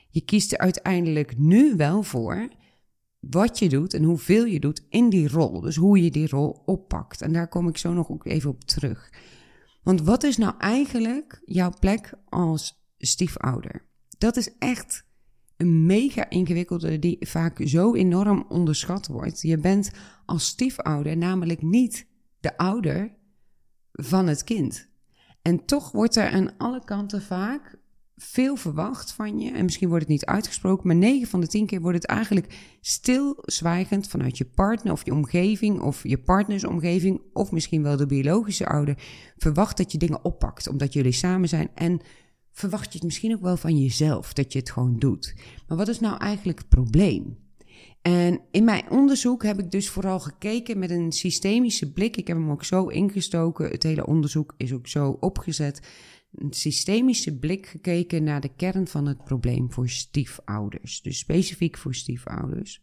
Je 0.09 0.21
kiest 0.21 0.53
er 0.53 0.59
uiteindelijk 0.59 1.39
nu 1.39 1.77
wel 1.77 2.03
voor 2.03 2.49
wat 3.21 3.59
je 3.59 3.69
doet 3.69 3.95
en 3.95 4.03
hoeveel 4.03 4.45
je 4.45 4.61
doet 4.61 4.87
in 4.89 5.09
die 5.09 5.29
rol. 5.29 5.61
Dus 5.61 5.77
hoe 5.77 6.03
je 6.03 6.11
die 6.11 6.29
rol 6.29 6.63
oppakt. 6.65 7.21
En 7.21 7.33
daar 7.33 7.49
kom 7.49 7.69
ik 7.69 7.77
zo 7.77 7.93
nog 7.93 8.25
even 8.25 8.51
op 8.51 8.65
terug. 8.65 9.13
Want 9.83 10.03
wat 10.03 10.23
is 10.23 10.37
nou 10.37 10.55
eigenlijk 10.59 11.43
jouw 11.45 11.73
plek 11.81 12.15
als 12.29 12.85
stiefouder? 12.99 13.89
Dat 14.19 14.37
is 14.37 14.59
echt 14.59 15.05
een 15.57 15.87
mega 15.87 16.31
ingewikkelde 16.31 16.99
die 16.99 17.17
vaak 17.21 17.61
zo 17.65 17.95
enorm 17.95 18.45
onderschat 18.49 19.07
wordt. 19.07 19.41
Je 19.41 19.59
bent 19.59 19.91
als 20.25 20.47
stiefouder 20.47 21.17
namelijk 21.17 21.63
niet 21.63 22.07
de 22.41 22.57
ouder 22.57 23.15
van 23.93 24.27
het 24.27 24.45
kind. 24.45 24.90
En 25.43 25.65
toch 25.65 25.93
wordt 25.93 26.17
er 26.17 26.31
aan 26.31 26.57
alle 26.59 26.85
kanten 26.85 27.23
vaak 27.23 27.79
veel 28.23 28.57
verwacht 28.57 29.13
van 29.13 29.41
je. 29.41 29.51
En 29.51 29.65
misschien 29.65 29.89
wordt 29.89 30.03
het 30.03 30.13
niet 30.13 30.25
uitgesproken, 30.25 30.87
maar 30.87 30.97
9 30.97 31.29
van 31.29 31.41
de 31.41 31.47
10 31.47 31.67
keer 31.67 31.81
wordt 31.81 31.97
het 31.97 32.07
eigenlijk 32.07 32.77
stilzwijgend 32.81 34.09
vanuit 34.09 34.39
je 34.39 34.45
partner 34.45 34.93
of 34.93 35.05
je 35.05 35.13
omgeving 35.13 35.81
of 35.81 36.03
je 36.03 36.19
partnersomgeving 36.19 37.21
of 37.33 37.51
misschien 37.51 37.83
wel 37.83 37.97
de 37.97 38.07
biologische 38.07 38.67
ouder 38.67 38.95
verwacht 39.37 39.77
dat 39.77 39.93
je 39.93 39.99
dingen 39.99 40.25
oppakt 40.25 40.69
omdat 40.69 40.93
jullie 40.93 41.13
samen 41.13 41.49
zijn 41.49 41.71
en 41.75 42.01
verwacht 42.53 42.93
je 42.93 42.99
het 42.99 43.03
misschien 43.03 43.35
ook 43.35 43.43
wel 43.43 43.57
van 43.57 43.79
jezelf 43.79 44.33
dat 44.33 44.53
je 44.53 44.59
het 44.59 44.71
gewoon 44.71 44.99
doet. 44.99 45.35
Maar 45.69 45.77
wat 45.77 45.89
is 45.89 46.01
nou 46.01 46.19
eigenlijk 46.19 46.59
het 46.59 46.69
probleem? 46.69 47.39
En 48.03 48.41
in 48.51 48.65
mijn 48.65 48.91
onderzoek 48.91 49.43
heb 49.43 49.59
ik 49.59 49.71
dus 49.71 49.89
vooral 49.89 50.21
gekeken 50.21 50.79
met 50.79 50.91
een 50.91 51.13
systemische 51.13 51.93
blik. 51.93 52.17
Ik 52.17 52.27
heb 52.27 52.37
hem 52.37 52.51
ook 52.51 52.65
zo 52.65 52.87
ingestoken. 52.87 53.71
Het 53.71 53.83
hele 53.83 54.07
onderzoek 54.07 54.55
is 54.57 54.73
ook 54.73 54.89
zo 54.89 55.17
opgezet. 55.21 55.81
Een 56.35 56.53
systemische 56.53 57.39
blik 57.39 57.67
gekeken 57.67 58.25
naar 58.25 58.41
de 58.41 58.55
kern 58.57 58.87
van 58.87 59.07
het 59.07 59.25
probleem 59.25 59.73
voor 59.73 59.89
stiefouders. 59.89 61.03
Dus 61.03 61.19
specifiek 61.19 61.79
voor 61.79 61.95
stiefouders. 61.95 62.83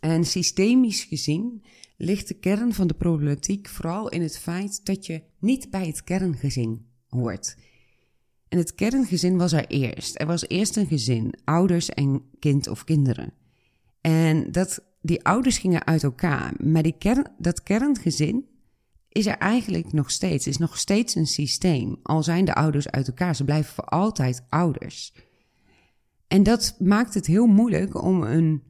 En 0.00 0.24
systemisch 0.24 1.04
gezien 1.04 1.64
ligt 1.96 2.28
de 2.28 2.34
kern 2.34 2.72
van 2.72 2.86
de 2.86 2.94
problematiek 2.94 3.68
vooral 3.68 4.08
in 4.08 4.22
het 4.22 4.38
feit 4.38 4.84
dat 4.84 5.06
je 5.06 5.22
niet 5.38 5.70
bij 5.70 5.86
het 5.86 6.04
kerngezin 6.04 6.86
hoort. 7.08 7.56
En 8.48 8.58
het 8.58 8.74
kerngezin 8.74 9.36
was 9.36 9.52
er 9.52 9.66
eerst. 9.66 10.20
Er 10.20 10.26
was 10.26 10.48
eerst 10.48 10.76
een 10.76 10.86
gezin, 10.86 11.34
ouders 11.44 11.88
en 11.88 12.22
kind 12.38 12.68
of 12.68 12.84
kinderen. 12.84 13.32
En 14.06 14.52
dat, 14.52 14.84
die 15.00 15.24
ouders 15.24 15.58
gingen 15.58 15.86
uit 15.86 16.02
elkaar. 16.02 16.52
Maar 16.58 16.82
die 16.82 16.94
kern, 16.98 17.26
dat 17.38 17.62
kerngezin 17.62 18.46
is 19.08 19.26
er 19.26 19.38
eigenlijk 19.38 19.92
nog 19.92 20.10
steeds. 20.10 20.46
Is 20.46 20.58
nog 20.58 20.78
steeds 20.78 21.14
een 21.14 21.26
systeem. 21.26 21.96
Al 22.02 22.22
zijn 22.22 22.44
de 22.44 22.54
ouders 22.54 22.90
uit 22.90 23.06
elkaar. 23.06 23.36
Ze 23.36 23.44
blijven 23.44 23.74
voor 23.74 23.84
altijd 23.84 24.44
ouders. 24.48 25.14
En 26.28 26.42
dat 26.42 26.76
maakt 26.78 27.14
het 27.14 27.26
heel 27.26 27.46
moeilijk 27.46 28.02
om 28.02 28.22
een 28.22 28.62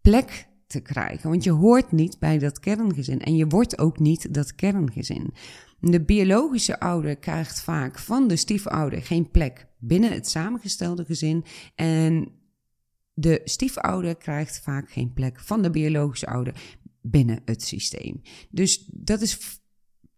plek 0.00 0.48
te 0.66 0.80
krijgen. 0.80 1.30
Want 1.30 1.44
je 1.44 1.50
hoort 1.50 1.92
niet 1.92 2.18
bij 2.18 2.38
dat 2.38 2.60
kerngezin 2.60 3.20
en 3.20 3.36
je 3.36 3.46
wordt 3.46 3.78
ook 3.78 3.98
niet 3.98 4.34
dat 4.34 4.54
kerngezin. 4.54 5.34
De 5.80 6.04
biologische 6.04 6.80
ouder 6.80 7.16
krijgt 7.16 7.60
vaak 7.60 7.98
van 7.98 8.28
de 8.28 8.36
stiefouder 8.36 9.02
geen 9.02 9.30
plek 9.30 9.66
binnen 9.78 10.12
het 10.12 10.28
samengestelde 10.28 11.04
gezin. 11.04 11.44
En 11.74 12.40
de 13.14 13.40
stiefouder 13.44 14.16
krijgt 14.16 14.60
vaak 14.60 14.90
geen 14.90 15.12
plek 15.12 15.40
van 15.40 15.62
de 15.62 15.70
biologische 15.70 16.26
ouder 16.26 16.78
binnen 17.02 17.42
het 17.44 17.62
systeem. 17.62 18.20
Dus 18.50 18.84
dat 18.92 19.20
is 19.20 19.60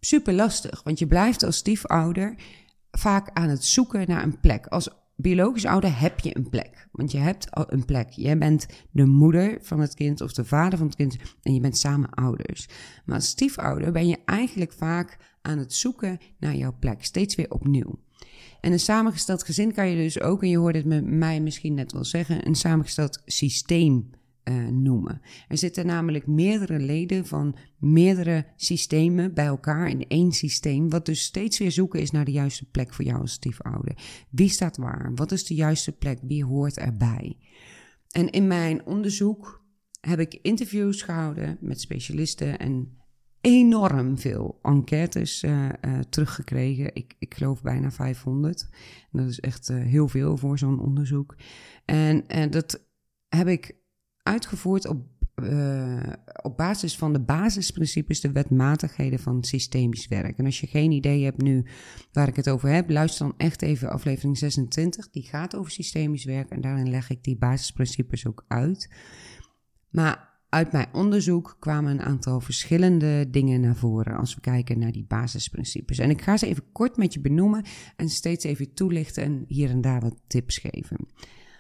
super 0.00 0.33
lastig, 0.33 0.83
want 0.83 0.98
je 0.98 1.07
blijft 1.07 1.42
als 1.42 1.57
stiefouder 1.57 2.35
vaak 2.90 3.30
aan 3.33 3.48
het 3.48 3.64
zoeken 3.64 4.09
naar 4.09 4.22
een 4.22 4.40
plek. 4.40 4.66
Als 4.66 4.88
biologisch 5.16 5.64
ouder 5.64 6.00
heb 6.00 6.20
je 6.20 6.37
een 6.37 6.48
plek. 6.48 6.88
Want 6.92 7.12
je 7.12 7.18
hebt 7.18 7.46
een 7.50 7.85
plek. 7.85 8.11
Jij 8.11 8.38
bent 8.38 8.66
de 8.90 9.07
moeder 9.07 9.59
van 9.62 9.80
het 9.80 9.94
kind 9.94 10.20
of 10.20 10.33
de 10.33 10.44
vader 10.44 10.78
van 10.78 10.87
het 10.87 10.96
kind 10.96 11.16
en 11.42 11.54
je 11.54 11.61
bent 11.61 11.78
samen 11.78 12.11
ouders. 12.11 12.68
Maar 13.04 13.16
als 13.16 13.28
stiefouder 13.28 13.92
ben 13.92 14.07
je 14.07 14.18
eigenlijk 14.24 14.72
vaak 14.72 15.16
aan 15.42 15.59
het 15.59 15.74
zoeken 15.74 16.18
naar 16.38 16.54
jouw 16.54 16.76
plek. 16.78 17.04
Steeds 17.04 17.35
weer 17.35 17.50
opnieuw. 17.50 17.98
En 18.60 18.72
een 18.72 18.80
samengesteld 18.80 19.42
gezin 19.42 19.72
kan 19.72 19.88
je 19.88 19.96
dus 19.96 20.20
ook, 20.20 20.42
en 20.42 20.48
je 20.48 20.58
hoorde 20.58 20.78
het 20.78 20.87
me, 20.87 21.00
mij 21.02 21.40
misschien 21.40 21.74
net 21.74 21.92
wel 21.92 22.04
zeggen, 22.04 22.46
een 22.46 22.54
samengesteld 22.54 23.22
systeem 23.24 24.10
uh, 24.44 24.68
noemen. 24.68 25.20
Er 25.48 25.58
zitten 25.58 25.87
namelijk 25.87 26.26
meerdere 26.26 26.78
leden 26.78 27.26
van 27.26 27.56
meerdere 27.78 28.46
systemen 28.56 29.34
bij 29.34 29.46
elkaar 29.46 29.88
in 29.88 30.04
één 30.08 30.32
systeem, 30.32 30.90
wat 30.90 31.06
dus 31.06 31.22
steeds 31.22 31.58
weer 31.58 31.72
zoeken 31.72 32.00
is 32.00 32.10
naar 32.10 32.24
de 32.24 32.32
juiste 32.32 32.64
plek 32.70 32.94
voor 32.94 33.04
jou 33.04 33.20
als 33.20 33.32
stiefouder. 33.32 33.96
Wie 34.30 34.48
staat 34.48 34.76
waar? 34.76 35.12
Wat 35.14 35.32
is 35.32 35.44
de 35.44 35.54
juiste 35.54 35.92
plek? 35.92 36.18
Wie 36.22 36.44
hoort 36.44 36.78
erbij? 36.78 37.37
En 38.10 38.30
in 38.30 38.46
mijn 38.46 38.87
onderzoek 38.87 39.64
heb 40.00 40.18
ik 40.18 40.38
interviews 40.42 41.02
gehouden 41.02 41.56
met 41.60 41.80
specialisten 41.80 42.58
en 42.58 42.98
enorm 43.44 44.18
veel 44.18 44.59
enquêtes 44.62 45.42
uh, 45.42 45.64
uh, 45.64 45.98
teruggekregen. 46.09 46.94
Ik, 46.94 47.14
ik 47.18 47.35
geloof 47.35 47.62
bijna 47.62 47.90
500. 47.90 48.68
dat 49.11 49.28
is 49.28 49.40
echt 49.40 49.70
uh, 49.70 49.83
heel 49.83 50.09
veel 50.09 50.37
voor 50.37 50.59
zo'n 50.59 50.80
onderzoek. 50.80 51.37
En, 51.85 52.24
dat 52.50 52.87
heb 53.28 53.46
ik 53.46 53.76
uitgevoerd 54.22 54.87
op, 54.87 55.07
op 56.42 56.57
basis 56.57 56.96
van 56.96 57.12
de 57.12 57.20
basisprincipes, 57.20 58.20
de 58.20 58.33
wetmatigheden 58.33 59.18
van 59.18 59.44
systemisch 59.44 60.09
werk. 60.09 60.38
En 60.38 60.44
als 60.44 60.61
je 60.61 60.66
geen 60.66 60.90
idee 60.90 61.24
hebt 61.24 61.42
nu 61.42 61.64
waar 62.12 62.28
ik 62.28 62.37
het 62.37 62.48
over 62.48 62.68
heb, 62.68 62.90
luister 62.90 63.26
dan 63.26 63.35
echt 63.37 63.62
even 63.62 63.90
aflevering 63.90 64.38
26. 64.38 65.11
Die 65.11 65.22
gaat 65.22 65.57
over 65.57 65.70
systemisch 65.70 66.24
werk 66.24 66.50
en 66.50 66.61
daarin 66.61 66.90
leg 66.90 67.11
ik 67.11 67.24
die 67.24 67.37
basisprincipes 67.37 68.26
ook 68.26 68.44
uit. 68.48 68.90
Maar 69.90 70.34
uit 70.54 70.72
mijn 70.72 70.88
onderzoek 70.92 71.56
kwamen 71.58 71.90
een 71.90 72.02
aantal 72.02 72.40
verschillende 72.40 73.30
dingen 73.30 73.60
naar 73.60 73.76
voren 73.76 74.16
als 74.16 74.34
we 74.34 74.40
kijken 74.40 74.78
naar 74.78 74.92
die 74.92 75.04
basisprincipes. 75.08 75.98
En 75.98 76.10
ik 76.10 76.22
ga 76.22 76.36
ze 76.36 76.46
even 76.46 76.72
kort 76.72 76.96
met 76.96 77.14
je 77.14 77.20
benoemen 77.20 77.64
en 77.96 78.08
steeds 78.08 78.44
even 78.44 78.74
toelichten 78.74 79.22
en 79.22 79.44
hier 79.48 79.70
en 79.70 79.80
daar 79.80 80.00
wat 80.00 80.20
tips 80.26 80.58
geven. 80.58 80.96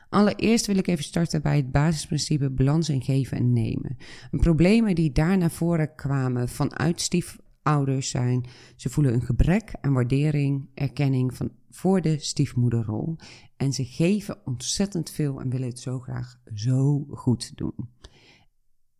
Allereerst 0.08 0.66
wil 0.66 0.76
ik 0.76 0.86
even 0.86 1.04
starten 1.04 1.42
bij 1.42 1.56
het 1.56 1.72
basisprincipe 1.72 2.50
balans 2.50 2.88
in 2.88 3.02
geven 3.02 3.36
en 3.36 3.52
nemen. 3.52 3.96
Problemen 4.30 4.94
die 4.94 5.12
daar 5.12 5.38
naar 5.38 5.50
voren 5.50 5.94
kwamen 5.94 6.48
vanuit 6.48 7.00
stiefouders 7.00 8.10
zijn, 8.10 8.46
ze 8.76 8.88
voelen 8.88 9.14
een 9.14 9.22
gebrek 9.22 9.72
aan 9.80 9.92
waardering, 9.92 10.68
erkenning 10.74 11.36
van, 11.36 11.50
voor 11.70 12.00
de 12.00 12.18
stiefmoederrol. 12.18 13.16
En 13.56 13.72
ze 13.72 13.84
geven 13.84 14.38
ontzettend 14.44 15.10
veel 15.10 15.40
en 15.40 15.50
willen 15.50 15.68
het 15.68 15.80
zo 15.80 15.98
graag 15.98 16.38
zo 16.54 17.06
goed 17.10 17.52
doen. 17.56 17.92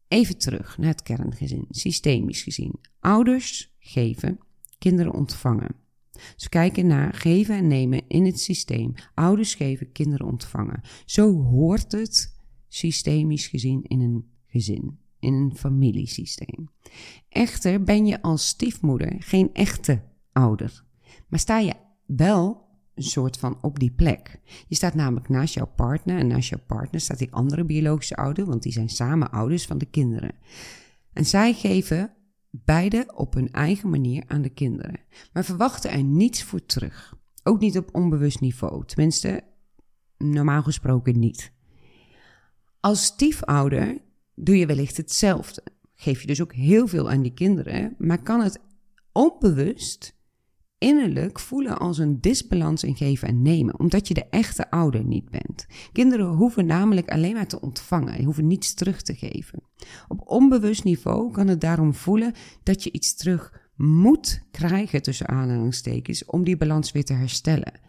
Even 0.09 0.39
terug 0.39 0.79
naar 0.79 0.89
het 0.89 1.03
kerngezin, 1.03 1.67
systemisch 1.71 2.43
gezien. 2.43 2.81
Ouders 3.01 3.75
geven, 3.79 4.39
kinderen 4.79 5.13
ontvangen. 5.13 5.75
Ze 6.37 6.49
kijken 6.49 6.87
naar 6.87 7.15
geven 7.15 7.57
en 7.57 7.67
nemen 7.67 8.03
in 8.09 8.25
het 8.25 8.41
systeem. 8.41 8.95
Ouders 9.15 9.55
geven, 9.55 9.93
kinderen 9.93 10.27
ontvangen. 10.27 10.81
Zo 11.05 11.43
hoort 11.43 11.93
het 11.93 12.37
systemisch 12.69 13.47
gezien 13.47 13.83
in 13.83 14.01
een 14.01 14.25
gezin, 14.47 14.99
in 15.19 15.35
een 15.35 15.57
familiesysteem. 15.57 16.69
Echter 17.29 17.83
ben 17.83 18.07
je 18.07 18.23
als 18.23 18.47
stiefmoeder 18.47 19.15
geen 19.19 19.51
echte 19.53 20.03
ouder, 20.33 20.85
maar 21.29 21.39
sta 21.39 21.59
je 21.59 21.75
wel 22.07 22.64
een 22.95 23.03
soort 23.03 23.39
van 23.39 23.59
op 23.61 23.79
die 23.79 23.91
plek. 23.91 24.41
Je 24.69 24.75
staat 24.75 24.95
namelijk 24.95 25.29
naast 25.29 25.55
jouw 25.55 25.73
partner 25.77 26.19
en 26.19 26.27
naast 26.27 26.49
jouw 26.49 26.63
partner 26.67 27.01
staat 27.01 27.19
die 27.19 27.33
andere 27.33 27.65
biologische 27.65 28.17
ouder, 28.17 28.47
want 28.47 28.63
die 28.63 28.73
zijn 28.73 28.89
samen 28.89 29.31
ouders 29.31 29.67
van 29.67 29.79
de 29.79 29.87
kinderen. 29.87 30.35
En 31.13 31.27
zij 31.27 31.53
geven 31.53 32.13
beide 32.51 33.13
op 33.15 33.35
hun 33.35 33.53
eigen 33.53 33.91
manier 33.91 34.25
aan 34.27 34.43
de 34.43 34.49
kinderen, 34.49 35.01
maar 35.33 35.45
verwachten 35.45 35.91
er 35.91 36.05
niets 36.05 36.43
voor 36.43 36.67
terug. 36.67 37.17
Ook 37.43 37.61
niet 37.61 37.79
op 37.79 37.95
onbewust 37.95 38.41
niveau, 38.41 38.85
tenminste, 38.87 39.43
normaal 40.19 40.63
gesproken 40.63 41.19
niet. 41.19 41.53
Als 42.81 43.05
stiefouder 43.05 43.99
doe 44.35 44.57
je 44.57 44.67
wellicht 44.67 44.97
hetzelfde. 44.97 45.63
Geef 45.95 46.21
je 46.21 46.27
dus 46.27 46.43
ook 46.43 46.53
heel 46.53 46.87
veel 46.87 47.11
aan 47.11 47.23
die 47.23 47.35
kinderen, 47.35 47.95
maar 47.99 48.23
kan 48.23 48.41
het 48.41 48.61
onbewust 49.13 50.15
innerlijk 50.85 51.39
voelen 51.39 51.79
als 51.79 51.99
een 51.99 52.21
disbalans 52.21 52.85
in 52.85 52.97
geven 52.97 53.29
en 53.29 53.43
nemen, 53.43 53.79
omdat 53.79 54.09
je 54.09 54.15
de 54.15 54.27
echte 54.31 54.71
ouder 54.71 55.05
niet 55.05 55.31
bent. 55.31 55.67
Kinderen 55.93 56.27
hoeven 56.27 56.67
namelijk 56.67 57.11
alleen 57.11 57.35
maar 57.35 57.47
te 57.47 57.61
ontvangen, 57.61 58.17
die 58.17 58.25
hoeven 58.25 58.47
niets 58.47 58.75
terug 58.75 59.03
te 59.03 59.15
geven. 59.15 59.63
Op 60.09 60.23
onbewust 60.25 60.85
niveau 60.85 61.33
kan 61.33 61.49
het 61.49 61.61
daarom 61.61 61.95
voelen 61.95 62.33
dat 62.63 62.83
je 62.83 62.93
iets 62.93 63.15
terug 63.15 63.53
moet 63.77 64.43
krijgen 64.51 65.03
tussen 65.03 65.29
aanhalingstekens 65.29 66.25
om 66.25 66.45
die 66.45 66.57
balans 66.57 66.93
weer 66.93 67.05
te 67.05 67.13
herstellen. 67.13 67.81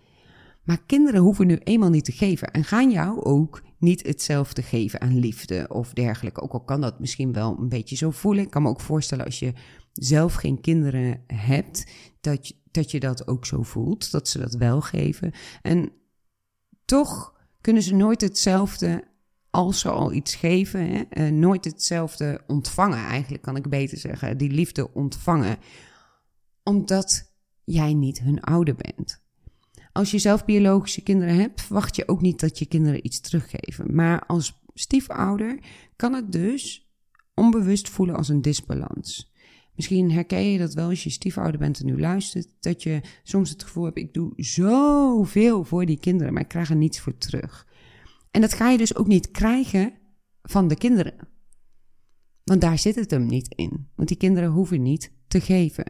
Maar 0.64 0.84
kinderen 0.86 1.22
hoeven 1.22 1.48
nu 1.48 1.56
eenmaal 1.64 1.90
niet 1.90 2.06
te 2.06 2.12
geven 2.12 2.52
en 2.52 2.64
gaan 2.64 2.92
jou 2.92 3.24
ook 3.24 3.64
niet 3.80 4.08
hetzelfde 4.08 4.62
geven 4.62 5.02
aan 5.02 5.20
liefde 5.20 5.66
of 5.70 5.94
dergelijke. 5.94 6.42
Ook 6.42 6.54
al 6.54 6.64
kan 6.64 6.82
dat 6.82 7.00
misschien 7.00 7.34
wel 7.34 7.58
een 7.60 7.70
beetje 7.70 7.96
zo 7.96 8.12
voelen. 8.12 8.44
Ik 8.44 8.50
kan 8.50 8.62
me 8.62 8.70
ook 8.70 8.82
voorstellen 8.82 9.26
als 9.26 9.40
je 9.40 9.54
zelf 9.94 10.34
geen 10.34 10.62
kinderen 10.62 11.22
hebt, 11.28 11.92
dat 12.26 12.48
je, 12.48 12.56
dat 12.72 12.92
je 12.92 13.00
dat 13.00 13.28
ook 13.28 13.46
zo 13.46 13.64
voelt, 13.64 14.12
dat 14.12 14.28
ze 14.28 14.40
dat 14.40 14.54
wel 14.54 14.82
geven. 14.82 15.32
En 15.62 15.92
toch 16.86 17.34
kunnen 17.62 17.84
ze 17.84 17.96
nooit 17.96 18.22
hetzelfde 18.22 19.04
als 19.50 19.80
ze 19.80 19.90
al 19.90 20.14
iets 20.14 20.36
geven, 20.36 20.90
hè, 20.90 21.04
uh, 21.10 21.32
nooit 21.32 21.66
hetzelfde 21.66 22.44
ontvangen, 22.48 23.06
eigenlijk 23.06 23.44
kan 23.44 23.56
ik 23.56 23.70
beter 23.70 23.98
zeggen, 23.98 24.38
die 24.38 24.52
liefde 24.52 24.94
ontvangen, 24.94 25.58
omdat 26.64 27.34
jij 27.64 27.94
niet 27.94 28.20
hun 28.20 28.42
ouder 28.42 28.76
bent. 28.76 29.24
Als 29.92 30.12
je 30.12 30.20
zelf 30.20 30.46
biologische 30.46 31.02
kinderen 31.02 31.36
hebt, 31.36 31.62
verwacht 31.62 31.96
je 31.96 32.08
ook 32.08 32.22
niet 32.22 32.40
dat 32.40 32.60
je 32.60 32.66
kinderen 32.66 33.06
iets 33.06 33.20
teruggeven. 33.20 33.96
Maar 33.96 34.26
als 34.26 34.62
stiefouder 34.74 35.60
kan 35.96 36.14
het 36.14 36.32
dus 36.32 36.90
onbewust 37.34 37.90
voelen 37.90 38.16
als 38.16 38.30
een 38.30 38.42
disbalans. 38.42 39.34
Misschien 39.76 40.12
herken 40.12 40.52
je 40.52 40.58
dat 40.58 40.74
wel 40.74 40.90
als 40.90 41.04
je 41.04 41.10
stiefouder 41.10 41.60
bent 41.60 41.80
en 41.80 41.86
nu 41.86 42.00
luistert, 42.00 42.48
dat 42.60 42.84
je 42.84 43.02
soms 43.24 43.50
het 43.50 43.64
gevoel 43.64 43.84
hebt: 43.84 43.98
ik 43.98 44.14
doe 44.14 44.34
zoveel 44.36 45.64
voor 45.64 45.86
die 45.86 46.00
kinderen, 46.00 46.34
maar 46.34 46.42
ik 46.42 46.48
krijg 46.48 46.70
er 46.70 46.76
niets 46.76 47.00
voor 47.00 47.18
terug. 47.18 47.68
En 48.32 48.42
dat 48.42 48.54
ga 48.54 48.70
je 48.70 48.78
dus 48.78 48.96
ook 48.96 49.08
niet 49.08 49.32
krijgen 49.32 49.94
van 50.42 50.68
de 50.68 50.76
kinderen. 50.76 51.14
Want 52.44 52.62
daar 52.62 52.80
zit 52.80 52.96
het 52.96 53.12
hem 53.12 53.26
niet 53.26 53.54
in. 53.56 53.88
Want 53.96 54.08
die 54.08 54.18
kinderen 54.18 54.50
hoeven 54.50 54.82
niet 54.82 55.12
te 55.28 55.42
geven. 55.42 55.86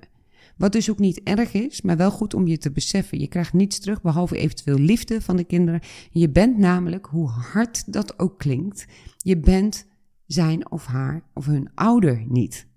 Wat 0.58 0.72
dus 0.72 0.90
ook 0.90 1.00
niet 1.00 1.24
erg 1.24 1.54
is, 1.54 1.82
maar 1.82 1.98
wel 1.98 2.12
goed 2.12 2.34
om 2.34 2.48
je 2.48 2.58
te 2.58 2.72
beseffen. 2.72 3.20
Je 3.20 3.28
krijgt 3.28 3.54
niets 3.54 3.80
terug 3.80 4.02
behalve 4.02 4.38
eventueel 4.38 4.80
liefde 4.80 5.22
van 5.22 5.36
de 5.36 5.44
kinderen. 5.44 5.82
Je 6.12 6.30
bent 6.30 6.58
namelijk, 6.58 7.06
hoe 7.06 7.28
hard 7.28 7.94
dat 7.94 8.20
ook 8.20 8.40
klinkt, 8.40 8.86
je 9.18 9.38
bent 9.38 9.88
zijn 10.26 10.72
of 10.72 10.86
haar 10.86 11.24
of 11.34 11.46
hun 11.46 11.70
ouder 11.74 12.26
niet. 12.28 12.68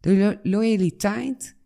De 0.00 0.38
loyaliteit 0.42 1.56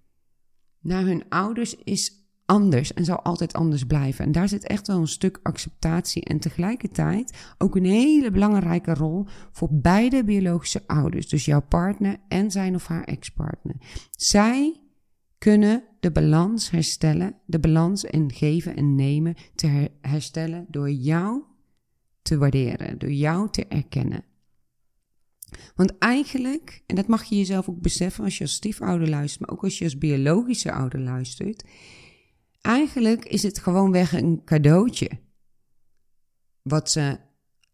naar 0.80 1.04
hun 1.04 1.28
ouders 1.28 1.74
is 1.74 2.22
anders 2.46 2.94
en 2.94 3.04
zal 3.04 3.22
altijd 3.22 3.52
anders 3.52 3.84
blijven. 3.84 4.24
En 4.24 4.32
daar 4.32 4.48
zit 4.48 4.66
echt 4.66 4.86
wel 4.86 4.98
een 4.98 5.08
stuk 5.08 5.40
acceptatie 5.42 6.24
en 6.24 6.38
tegelijkertijd 6.38 7.54
ook 7.58 7.76
een 7.76 7.84
hele 7.84 8.30
belangrijke 8.30 8.94
rol 8.94 9.26
voor 9.52 9.68
beide 9.72 10.24
biologische 10.24 10.82
ouders, 10.86 11.28
dus 11.28 11.44
jouw 11.44 11.62
partner 11.62 12.16
en 12.28 12.50
zijn 12.50 12.74
of 12.74 12.86
haar 12.86 13.04
ex-partner. 13.04 13.74
Zij 14.10 14.80
kunnen 15.38 15.84
de 16.00 16.10
balans 16.10 16.70
herstellen, 16.70 17.34
de 17.46 17.58
balans 17.58 18.04
in 18.04 18.32
geven 18.32 18.76
en 18.76 18.94
nemen 18.94 19.34
te 19.54 19.90
herstellen 20.00 20.66
door 20.68 20.90
jou 20.90 21.42
te 22.22 22.38
waarderen, 22.38 22.98
door 22.98 23.12
jou 23.12 23.50
te 23.50 23.66
erkennen. 23.66 24.24
Want 25.74 25.98
eigenlijk, 25.98 26.82
en 26.86 26.96
dat 26.96 27.06
mag 27.06 27.24
je 27.24 27.36
jezelf 27.36 27.68
ook 27.68 27.80
beseffen 27.80 28.24
als 28.24 28.38
je 28.38 28.44
als 28.44 28.52
stiefouder 28.52 29.08
luistert, 29.08 29.40
maar 29.40 29.50
ook 29.50 29.64
als 29.64 29.78
je 29.78 29.84
als 29.84 29.98
biologische 29.98 30.72
ouder 30.72 31.00
luistert, 31.00 31.64
eigenlijk 32.60 33.24
is 33.24 33.42
het 33.42 33.58
gewoonweg 33.58 34.12
een 34.12 34.42
cadeautje. 34.44 35.10
wat 36.62 36.90
ze 36.90 37.18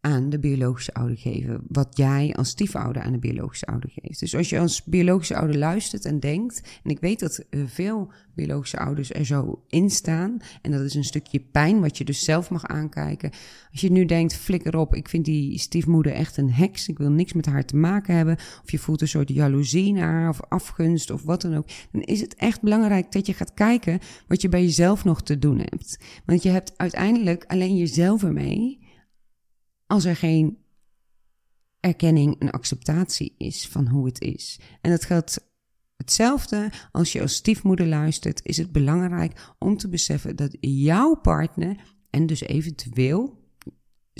aan 0.08 0.30
de 0.30 0.38
biologische 0.38 0.94
ouder 0.94 1.16
geven. 1.16 1.60
Wat 1.68 1.96
jij 1.96 2.34
als 2.36 2.48
stiefouder 2.48 3.02
aan 3.02 3.12
de 3.12 3.18
biologische 3.18 3.66
ouder 3.66 3.90
geeft. 3.90 4.20
Dus 4.20 4.34
als 4.34 4.50
je 4.50 4.58
als 4.58 4.84
biologische 4.84 5.36
ouder 5.36 5.58
luistert 5.58 6.04
en 6.04 6.20
denkt, 6.20 6.80
en 6.84 6.90
ik 6.90 7.00
weet 7.00 7.20
dat 7.20 7.44
veel 7.66 8.12
biologische 8.34 8.78
ouders 8.78 9.12
er 9.12 9.24
zo 9.24 9.62
in 9.68 9.90
staan, 9.90 10.38
en 10.62 10.70
dat 10.70 10.80
is 10.80 10.94
een 10.94 11.04
stukje 11.04 11.40
pijn 11.40 11.80
wat 11.80 11.98
je 11.98 12.04
dus 12.04 12.24
zelf 12.24 12.50
mag 12.50 12.66
aankijken. 12.66 13.30
Als 13.70 13.80
je 13.80 13.90
nu 13.90 14.04
denkt, 14.04 14.36
flikker 14.36 14.76
op, 14.76 14.94
ik 14.94 15.08
vind 15.08 15.24
die 15.24 15.58
stiefmoeder 15.58 16.12
echt 16.12 16.36
een 16.36 16.52
heks, 16.52 16.88
ik 16.88 16.98
wil 16.98 17.10
niks 17.10 17.32
met 17.32 17.46
haar 17.46 17.64
te 17.64 17.76
maken 17.76 18.14
hebben, 18.14 18.36
of 18.62 18.70
je 18.70 18.78
voelt 18.78 19.00
een 19.00 19.08
soort 19.08 19.28
jaloezie 19.28 19.92
naar 19.92 20.12
haar, 20.12 20.28
of 20.28 20.40
afgunst, 20.48 21.10
of 21.10 21.22
wat 21.22 21.42
dan 21.42 21.56
ook, 21.56 21.66
dan 21.92 22.02
is 22.02 22.20
het 22.20 22.34
echt 22.34 22.62
belangrijk 22.62 23.12
dat 23.12 23.26
je 23.26 23.34
gaat 23.34 23.54
kijken 23.54 23.98
wat 24.26 24.42
je 24.42 24.48
bij 24.48 24.62
jezelf 24.62 25.04
nog 25.04 25.22
te 25.22 25.38
doen 25.38 25.58
hebt. 25.58 25.98
Want 26.24 26.42
je 26.42 26.48
hebt 26.48 26.72
uiteindelijk 26.76 27.44
alleen 27.46 27.76
jezelf 27.76 28.22
ermee 28.22 28.86
als 29.88 30.04
er 30.04 30.16
geen 30.16 30.58
erkenning 31.80 32.38
en 32.38 32.50
acceptatie 32.50 33.34
is 33.38 33.68
van 33.68 33.88
hoe 33.88 34.06
het 34.06 34.20
is. 34.20 34.60
En 34.80 34.90
dat 34.90 35.04
geldt 35.04 35.38
hetzelfde 35.96 36.70
als 36.92 37.12
je 37.12 37.20
als 37.20 37.34
stiefmoeder 37.34 37.86
luistert, 37.86 38.40
is 38.44 38.56
het 38.56 38.72
belangrijk 38.72 39.54
om 39.58 39.76
te 39.76 39.88
beseffen 39.88 40.36
dat 40.36 40.56
jouw 40.60 41.14
partner 41.14 41.76
en 42.10 42.26
dus 42.26 42.40
eventueel 42.40 43.37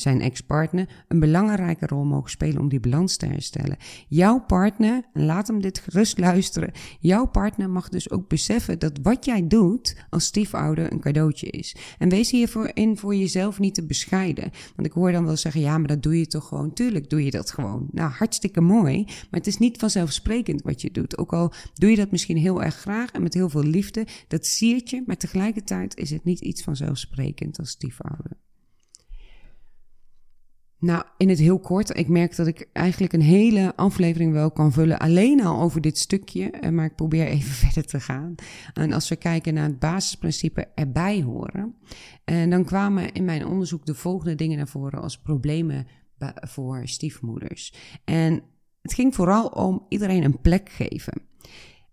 zijn 0.01 0.21
ex-partner 0.21 1.05
een 1.09 1.21
belangrijke 1.21 1.87
rol 1.87 2.05
mogen 2.05 2.31
spelen 2.31 2.61
om 2.61 2.69
die 2.69 2.81
balans 2.81 3.17
te 3.17 3.27
herstellen. 3.27 3.77
Jouw 4.09 4.41
partner, 4.41 5.03
en 5.13 5.25
laat 5.25 5.47
hem 5.47 5.61
dit 5.61 5.79
gerust 5.79 6.19
luisteren, 6.19 6.73
jouw 7.01 7.27
partner 7.27 7.71
mag 7.71 7.89
dus 7.89 8.11
ook 8.11 8.29
beseffen 8.29 8.79
dat 8.79 8.99
wat 9.03 9.25
jij 9.25 9.47
doet 9.47 9.97
als 10.11 10.25
stiefouder 10.25 10.93
een 10.93 11.01
cadeautje 11.01 11.51
is. 11.51 11.77
En 11.99 12.09
wees 12.09 12.31
hiervoor 12.31 12.71
in 12.75 12.97
voor 12.97 13.15
jezelf 13.15 13.59
niet 13.59 13.75
te 13.75 13.87
bescheiden. 13.87 14.51
Want 14.77 14.89
ik 14.89 14.93
hoor 14.93 15.13
dan 15.13 15.25
wel 15.25 15.37
zeggen, 15.37 15.61
ja, 15.61 15.79
maar 15.79 15.89
dat 15.89 16.03
doe 16.03 16.19
je 16.19 16.27
toch 16.27 16.49
gewoon. 16.49 16.73
Tuurlijk 16.73 17.11
doe 17.11 17.25
je 17.25 17.31
dat 17.31 17.51
gewoon. 17.51 17.89
Nou, 17.93 18.11
hartstikke 18.11 18.61
mooi, 18.61 19.05
maar 19.05 19.41
het 19.41 19.47
is 19.47 19.59
niet 19.59 19.79
vanzelfsprekend 19.79 20.63
wat 20.63 20.81
je 20.81 20.91
doet. 20.91 21.19
Ook 21.19 21.33
al 21.33 21.53
doe 21.75 21.91
je 21.91 21.97
dat 21.97 22.11
misschien 22.11 22.37
heel 22.37 22.63
erg 22.63 22.75
graag 22.75 23.11
en 23.11 23.23
met 23.23 23.35
heel 23.35 23.49
veel 23.49 23.65
liefde, 23.65 24.07
dat 24.29 24.47
siert 24.47 24.91
je, 24.91 25.03
maar 25.07 25.17
tegelijkertijd 25.17 25.97
is 25.97 26.11
het 26.11 26.25
niet 26.25 26.41
iets 26.41 26.63
vanzelfsprekend 26.63 27.59
als 27.59 27.71
stiefouder. 27.71 28.37
Nou, 30.81 31.05
in 31.17 31.29
het 31.29 31.39
heel 31.39 31.59
kort. 31.59 31.99
Ik 31.99 32.09
merk 32.09 32.37
dat 32.37 32.47
ik 32.47 32.69
eigenlijk 32.73 33.13
een 33.13 33.21
hele 33.21 33.77
aflevering 33.77 34.33
wel 34.33 34.51
kan 34.51 34.73
vullen. 34.73 34.99
Alleen 34.99 35.45
al 35.45 35.61
over 35.61 35.81
dit 35.81 35.99
stukje. 35.99 36.51
Eh, 36.51 36.71
maar 36.71 36.85
ik 36.85 36.95
probeer 36.95 37.27
even 37.27 37.51
verder 37.67 37.85
te 37.85 38.01
gaan. 38.01 38.35
En 38.73 38.93
als 38.93 39.09
we 39.09 39.17
kijken 39.17 39.55
naar 39.55 39.65
het 39.65 39.79
basisprincipe 39.79 40.69
erbij 40.75 41.23
horen. 41.23 41.75
En 42.25 42.51
dan 42.51 42.65
kwamen 42.65 43.13
in 43.13 43.25
mijn 43.25 43.47
onderzoek 43.47 43.87
de 43.87 43.95
volgende 43.95 44.35
dingen 44.35 44.57
naar 44.57 44.69
voren 44.69 45.03
als 45.03 45.19
problemen 45.19 45.87
voor 46.35 46.89
stiefmoeders. 46.89 47.75
En 48.05 48.43
het 48.83 48.95
ging 48.95 49.15
vooral 49.15 49.47
om 49.47 49.87
iedereen 49.89 50.25
een 50.25 50.41
plek 50.41 50.69
geven. 50.69 51.23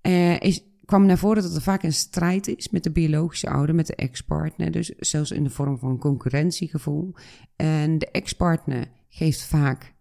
Er 0.01 0.43
is 0.43 0.63
kwam 0.85 1.05
naar 1.05 1.17
voren 1.17 1.43
dat 1.43 1.55
er 1.55 1.61
vaak 1.61 1.83
een 1.83 1.93
strijd 1.93 2.47
is 2.47 2.69
met 2.69 2.83
de 2.83 2.91
biologische 2.91 3.49
ouder, 3.49 3.75
met 3.75 3.87
de 3.87 3.95
ex-partner. 3.95 4.71
Dus 4.71 4.87
zelfs 4.87 5.31
in 5.31 5.43
de 5.43 5.49
vorm 5.49 5.77
van 5.77 5.97
concurrentiegevoel. 5.97 7.15
En 7.55 7.97
de 7.97 8.11
ex-partner 8.11 8.87
geeft 9.09 9.43
vaak 9.43 9.93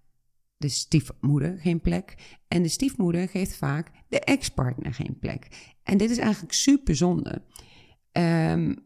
de 0.56 0.68
stiefmoeder 0.68 1.58
geen 1.58 1.80
plek. 1.80 2.38
En 2.48 2.62
de 2.62 2.68
stiefmoeder 2.68 3.28
geeft 3.28 3.56
vaak 3.56 3.90
de 4.08 4.20
ex-partner 4.20 4.94
geen 4.94 5.18
plek. 5.18 5.74
En 5.82 5.96
dit 5.96 6.10
is 6.10 6.18
eigenlijk 6.18 6.52
super 6.52 6.96
zonde. 6.96 7.42
Um, 8.12 8.76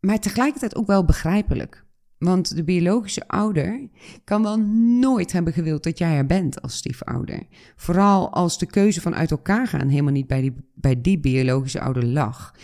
maar 0.00 0.20
tegelijkertijd 0.20 0.76
ook 0.76 0.86
wel 0.86 1.04
begrijpelijk. 1.04 1.86
Want 2.18 2.56
de 2.56 2.64
biologische 2.64 3.28
ouder 3.28 3.88
kan 4.24 4.42
wel 4.42 4.58
nooit 5.00 5.32
hebben 5.32 5.52
gewild 5.52 5.82
dat 5.82 5.98
jij 5.98 6.16
er 6.16 6.26
bent 6.26 6.62
als 6.62 6.76
stiefouder. 6.76 7.42
Vooral 7.76 8.32
als 8.32 8.58
de 8.58 8.66
keuze 8.66 9.00
van 9.00 9.14
uit 9.14 9.30
elkaar 9.30 9.66
gaan 9.66 9.88
helemaal 9.88 10.12
niet 10.12 10.26
bij 10.26 10.40
die, 10.40 10.54
bij 10.74 11.00
die 11.00 11.18
biologische 11.18 11.80
ouder 11.80 12.04
lag. 12.04 12.54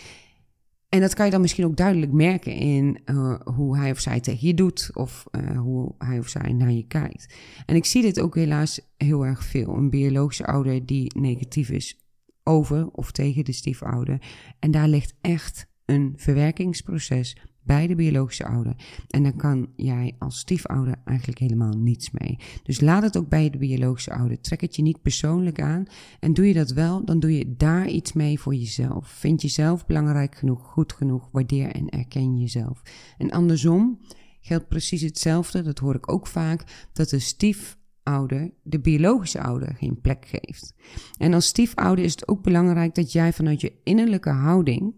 En 0.89 1.01
dat 1.01 1.13
kan 1.13 1.25
je 1.25 1.31
dan 1.31 1.41
misschien 1.41 1.65
ook 1.65 1.77
duidelijk 1.77 2.11
merken 2.11 2.53
in 2.53 2.99
uh, 3.05 3.39
hoe 3.43 3.77
hij 3.77 3.91
of 3.91 3.99
zij 3.99 4.19
tegen 4.19 4.47
je 4.47 4.53
doet 4.53 4.89
of 4.93 5.25
uh, 5.31 5.59
hoe 5.59 5.95
hij 5.97 6.19
of 6.19 6.27
zij 6.27 6.53
naar 6.53 6.71
je 6.71 6.87
kijkt. 6.87 7.35
En 7.65 7.75
ik 7.75 7.85
zie 7.85 8.01
dit 8.01 8.19
ook 8.19 8.35
helaas 8.35 8.79
heel 8.97 9.25
erg 9.25 9.43
veel. 9.43 9.75
Een 9.75 9.89
biologische 9.89 10.45
ouder 10.45 10.85
die 10.85 11.19
negatief 11.19 11.69
is 11.69 11.99
over 12.43 12.87
of 12.87 13.11
tegen 13.11 13.45
de 13.45 13.51
stiefouder. 13.51 14.21
En 14.59 14.71
daar 14.71 14.87
ligt 14.87 15.13
echt 15.21 15.67
een 15.85 16.13
verwerkingsproces 16.15 17.37
bij 17.65 17.87
de 17.87 17.95
biologische 17.95 18.45
ouder. 18.45 18.75
En 19.09 19.23
dan 19.23 19.35
kan 19.35 19.69
jij 19.75 20.15
als 20.19 20.37
stiefouder 20.37 20.95
eigenlijk 21.05 21.39
helemaal 21.39 21.73
niets 21.73 22.11
mee. 22.11 22.37
Dus 22.63 22.81
laat 22.81 23.03
het 23.03 23.17
ook 23.17 23.29
bij 23.29 23.49
de 23.49 23.57
biologische 23.57 24.13
ouder. 24.13 24.41
Trek 24.41 24.61
het 24.61 24.75
je 24.75 24.81
niet 24.81 25.01
persoonlijk 25.01 25.61
aan. 25.61 25.85
En 26.19 26.33
doe 26.33 26.47
je 26.47 26.53
dat 26.53 26.71
wel, 26.71 27.05
dan 27.05 27.19
doe 27.19 27.37
je 27.37 27.55
daar 27.57 27.87
iets 27.87 28.13
mee 28.13 28.39
voor 28.39 28.55
jezelf. 28.55 29.07
Vind 29.07 29.41
jezelf 29.41 29.85
belangrijk 29.85 30.35
genoeg, 30.35 30.65
goed 30.65 30.93
genoeg, 30.93 31.29
waardeer 31.31 31.71
en 31.71 31.89
erken 31.89 32.37
jezelf. 32.37 32.81
En 33.17 33.31
andersom 33.31 33.99
geldt 34.41 34.67
precies 34.67 35.01
hetzelfde, 35.01 35.61
dat 35.61 35.79
hoor 35.79 35.95
ik 35.95 36.11
ook 36.11 36.27
vaak, 36.27 36.89
dat 36.93 37.09
de 37.09 37.19
stiefouder 37.19 38.53
de 38.63 38.79
biologische 38.79 39.41
ouder 39.41 39.75
geen 39.75 40.01
plek 40.01 40.25
geeft. 40.27 40.73
En 41.17 41.33
als 41.33 41.45
stiefouder 41.45 42.05
is 42.05 42.11
het 42.11 42.27
ook 42.27 42.43
belangrijk 42.43 42.95
dat 42.95 43.11
jij 43.11 43.33
vanuit 43.33 43.61
je 43.61 43.73
innerlijke 43.83 44.29
houding 44.29 44.93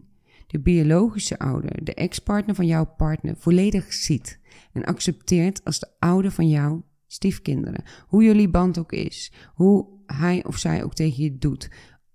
de 0.48 0.60
biologische 0.60 1.40
ouder, 1.40 1.84
de 1.84 1.94
ex-partner 1.94 2.56
van 2.56 2.66
jouw 2.66 2.86
partner, 2.86 3.36
volledig 3.38 3.94
ziet 3.94 4.40
en 4.74 4.86
accepteert 4.86 5.64
als 5.64 5.80
de 5.80 5.90
ouder 6.00 6.32
van 6.32 6.50
jouw 6.50 6.86
stiefkinderen. 7.08 7.84
Hoe 8.08 8.24
jullie 8.24 8.50
band 8.50 8.78
ook 8.78 8.92
is, 8.92 9.32
hoe 9.54 9.88
hij 10.06 10.46
of 10.46 10.58
zij 10.58 10.84
ook 10.84 10.94
tegen 10.94 11.24
je 11.24 11.38
doet. 11.38 11.70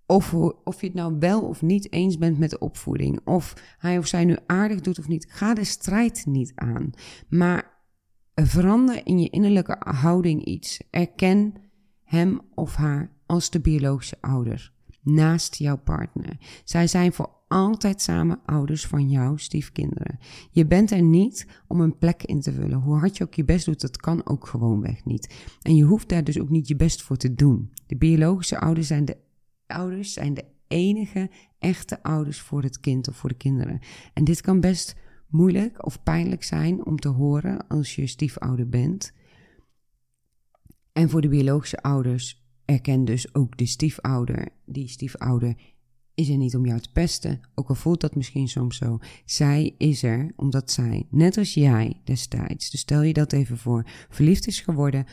Of, 0.07 0.35
of 0.64 0.81
je 0.81 0.87
het 0.87 0.95
nou 0.95 1.16
wel 1.18 1.40
of 1.42 1.62
niet 1.62 1.92
eens 1.92 2.18
bent 2.18 2.38
met 2.38 2.51
de 2.51 2.59
opvoeding. 2.59 3.21
Of 3.25 3.77
hij 3.79 3.99
of 3.99 4.07
zij 4.07 4.25
nu 4.25 4.37
aardig 4.47 4.81
doet 4.81 4.99
of 4.99 5.09
niet. 5.09 5.27
Ga 5.29 5.55
de 5.55 5.64
strijd 5.64 6.27
niet 6.27 6.53
aan. 6.55 6.90
Maar 7.29 7.71
verander 8.35 9.01
in 9.07 9.18
je 9.18 9.31
innerlijke 9.31 9.77
houding 9.79 10.45
iets. 10.45 10.81
Erken 10.90 11.55
hem 12.05 12.40
of 12.55 12.75
haar 12.75 13.12
als 13.27 13.51
de 13.51 13.61
biologische 13.61 14.16
ouder 14.21 14.73
naast 15.02 15.54
jouw 15.54 15.78
partner. 15.78 16.36
Zij 16.64 16.86
zijn 16.86 17.12
voor 17.12 17.30
altijd 17.48 18.02
samen 18.02 18.40
ouders 18.44 18.86
van 18.86 19.08
jouw 19.08 19.36
stiefkinderen. 19.36 20.18
Je 20.50 20.66
bent 20.66 20.90
er 20.90 21.02
niet 21.02 21.46
om 21.66 21.80
een 21.80 21.98
plek 21.98 22.22
in 22.22 22.40
te 22.40 22.52
vullen. 22.52 22.78
Hoe 22.78 22.98
hard 22.98 23.16
je 23.16 23.24
ook 23.24 23.34
je 23.34 23.44
best 23.44 23.64
doet, 23.64 23.80
dat 23.80 23.96
kan 23.96 24.26
ook 24.26 24.46
gewoonweg 24.46 25.04
niet. 25.04 25.34
En 25.62 25.76
je 25.76 25.84
hoeft 25.84 26.08
daar 26.08 26.24
dus 26.24 26.40
ook 26.40 26.48
niet 26.48 26.68
je 26.68 26.76
best 26.76 27.02
voor 27.02 27.16
te 27.16 27.34
doen. 27.34 27.72
De 27.86 27.96
biologische 27.96 28.60
ouders 28.60 28.86
zijn 28.86 29.04
de, 29.04 29.16
ouders 29.66 30.12
zijn 30.12 30.34
de 30.34 30.44
enige 30.68 31.30
echte 31.58 32.02
ouders 32.02 32.40
voor 32.40 32.62
het 32.62 32.80
kind 32.80 33.08
of 33.08 33.16
voor 33.16 33.28
de 33.28 33.36
kinderen. 33.36 33.80
En 34.14 34.24
dit 34.24 34.40
kan 34.40 34.60
best 34.60 34.96
moeilijk 35.28 35.86
of 35.86 36.02
pijnlijk 36.02 36.42
zijn 36.42 36.86
om 36.86 36.98
te 36.98 37.08
horen 37.08 37.66
als 37.68 37.94
je 37.94 38.06
stiefouder 38.06 38.68
bent. 38.68 39.12
En 40.92 41.10
voor 41.10 41.20
de 41.20 41.28
biologische 41.28 41.82
ouders 41.82 42.41
erken 42.64 43.05
dus 43.05 43.35
ook 43.35 43.57
de 43.57 43.66
stiefouder. 43.66 44.48
Die 44.64 44.88
stiefouder 44.88 45.57
is 46.14 46.29
er 46.29 46.37
niet 46.37 46.57
om 46.57 46.66
jou 46.66 46.81
te 46.81 46.92
pesten, 46.92 47.40
ook 47.55 47.68
al 47.68 47.75
voelt 47.75 48.01
dat 48.01 48.14
misschien 48.14 48.48
soms 48.48 48.77
zo. 48.77 48.98
Zij 49.25 49.75
is 49.79 50.03
er 50.03 50.33
omdat 50.37 50.70
zij, 50.70 51.07
net 51.11 51.37
als 51.37 51.55
jij 51.55 52.01
destijds, 52.05 52.70
dus 52.70 52.81
stel 52.81 53.03
je 53.03 53.12
dat 53.12 53.33
even 53.33 53.59
voor, 53.59 53.87
verliefd 54.09 54.46
is 54.46 54.61
geworden 54.61 55.07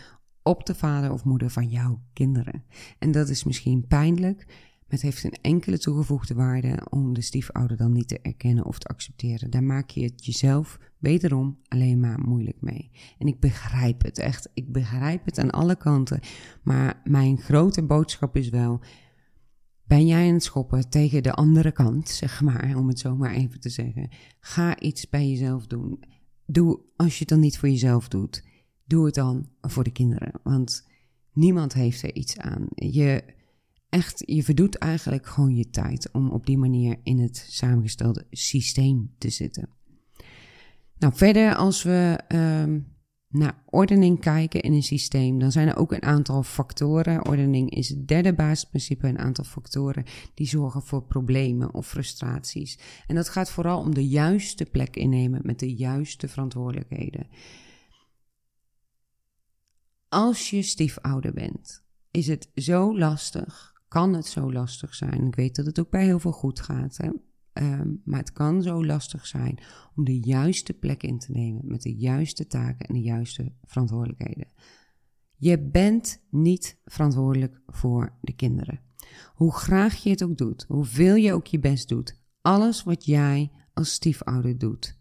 op 0.43 0.65
de 0.65 0.75
vader 0.75 1.11
of 1.11 1.23
moeder 1.23 1.49
van 1.49 1.69
jouw 1.69 2.01
kinderen. 2.13 2.63
En 2.99 3.11
dat 3.11 3.29
is 3.29 3.43
misschien 3.43 3.87
pijnlijk, 3.87 4.45
het 4.89 5.01
heeft 5.01 5.23
een 5.23 5.37
enkele 5.41 5.77
toegevoegde 5.77 6.33
waarde 6.33 6.87
om 6.89 7.13
de 7.13 7.21
stiefouder 7.21 7.77
dan 7.77 7.91
niet 7.91 8.07
te 8.07 8.19
erkennen 8.21 8.65
of 8.65 8.79
te 8.79 8.87
accepteren. 8.87 9.49
Daar 9.49 9.63
maak 9.63 9.89
je 9.89 10.03
het 10.03 10.25
jezelf 10.25 10.79
wederom 10.97 11.59
alleen 11.67 11.99
maar 11.99 12.19
moeilijk 12.19 12.61
mee. 12.61 12.91
En 13.17 13.27
ik 13.27 13.39
begrijp 13.39 14.03
het 14.03 14.17
echt, 14.17 14.49
ik 14.53 14.71
begrijp 14.71 15.25
het 15.25 15.39
aan 15.39 15.51
alle 15.51 15.75
kanten. 15.75 16.19
Maar 16.63 17.01
mijn 17.03 17.37
grote 17.37 17.83
boodschap 17.83 18.35
is 18.35 18.49
wel 18.49 18.81
ben 19.89 20.07
jij 20.07 20.27
aan 20.27 20.33
het 20.33 20.43
schoppen 20.43 20.89
tegen 20.89 21.23
de 21.23 21.33
andere 21.33 21.71
kant, 21.71 22.09
zeg 22.09 22.41
maar, 22.41 22.75
om 22.77 22.87
het 22.87 22.99
zo 22.99 23.15
maar 23.15 23.33
even 23.33 23.59
te 23.59 23.69
zeggen. 23.69 24.09
Ga 24.39 24.79
iets 24.79 25.09
bij 25.09 25.29
jezelf 25.29 25.67
doen. 25.67 26.03
Doe, 26.45 26.79
als 26.95 27.13
je 27.13 27.19
het 27.19 27.27
dan 27.27 27.39
niet 27.39 27.57
voor 27.57 27.69
jezelf 27.69 28.07
doet, 28.07 28.43
doe 28.85 29.05
het 29.05 29.13
dan 29.13 29.49
voor 29.61 29.83
de 29.83 29.91
kinderen. 29.91 30.31
Want 30.43 30.87
niemand 31.33 31.73
heeft 31.73 32.03
er 32.03 32.15
iets 32.15 32.37
aan. 32.37 32.67
Je, 32.75 33.23
echt, 33.89 34.23
je 34.25 34.43
verdoet 34.43 34.75
eigenlijk 34.75 35.25
gewoon 35.25 35.55
je 35.55 35.69
tijd 35.69 36.11
om 36.11 36.29
op 36.29 36.45
die 36.45 36.57
manier 36.57 36.99
in 37.03 37.19
het 37.19 37.45
samengestelde 37.49 38.25
systeem 38.31 39.13
te 39.17 39.29
zitten. 39.29 39.69
Nou, 40.97 41.13
verder 41.15 41.55
als 41.55 41.83
we 41.83 42.19
um, 42.27 42.97
naar 43.27 43.63
ordening 43.65 44.19
kijken 44.19 44.61
in 44.61 44.73
een 44.73 44.83
systeem, 44.83 45.39
dan 45.39 45.51
zijn 45.51 45.67
er 45.67 45.77
ook 45.77 45.91
een 45.91 46.03
aantal 46.03 46.43
factoren. 46.43 47.27
Ordening 47.27 47.69
is 47.69 47.89
het 47.89 48.07
derde 48.07 48.33
basisprincipe, 48.33 49.07
een 49.07 49.19
aantal 49.19 49.43
factoren 49.43 50.03
die 50.33 50.47
zorgen 50.47 50.81
voor 50.81 51.03
problemen 51.03 51.73
of 51.73 51.87
frustraties. 51.87 52.79
En 53.07 53.15
dat 53.15 53.29
gaat 53.29 53.51
vooral 53.51 53.79
om 53.79 53.93
de 53.93 54.07
juiste 54.07 54.65
plek 54.65 54.95
innemen 54.95 55.41
met 55.43 55.59
de 55.59 55.75
juiste 55.75 56.27
verantwoordelijkheden. 56.27 57.27
Als 60.07 60.49
je 60.49 60.61
stiefouder 60.61 61.33
bent, 61.33 61.83
is 62.11 62.27
het 62.27 62.49
zo 62.55 62.97
lastig, 62.97 63.78
kan 63.89 64.13
het 64.13 64.25
zo 64.25 64.51
lastig 64.51 64.95
zijn. 64.95 65.27
Ik 65.27 65.35
weet 65.35 65.55
dat 65.55 65.65
het 65.65 65.79
ook 65.79 65.89
bij 65.89 66.03
heel 66.03 66.19
veel 66.19 66.31
goed 66.31 66.59
gaat. 66.59 66.97
Hè? 66.97 67.09
Ehm, 67.53 67.93
maar 68.03 68.19
het 68.19 68.31
kan 68.31 68.61
zo 68.61 68.85
lastig 68.85 69.27
zijn 69.27 69.59
om 69.95 70.03
de 70.03 70.19
juiste 70.19 70.73
plek 70.73 71.03
in 71.03 71.19
te 71.19 71.31
nemen 71.31 71.61
met 71.67 71.81
de 71.81 71.95
juiste 71.95 72.47
taken 72.47 72.85
en 72.85 72.93
de 72.93 73.01
juiste 73.01 73.53
verantwoordelijkheden. 73.63 74.47
Je 75.35 75.59
bent 75.59 76.21
niet 76.29 76.77
verantwoordelijk 76.85 77.61
voor 77.65 78.17
de 78.21 78.33
kinderen. 78.33 78.81
Hoe 79.33 79.53
graag 79.53 79.95
je 79.95 80.09
het 80.09 80.23
ook 80.23 80.37
doet, 80.37 80.65
hoeveel 80.67 81.15
je 81.15 81.33
ook 81.33 81.47
je 81.47 81.59
best 81.59 81.87
doet, 81.87 82.21
alles 82.41 82.83
wat 82.83 83.05
jij 83.05 83.51
als 83.73 83.91
stiefouder 83.91 84.57
doet, 84.57 84.97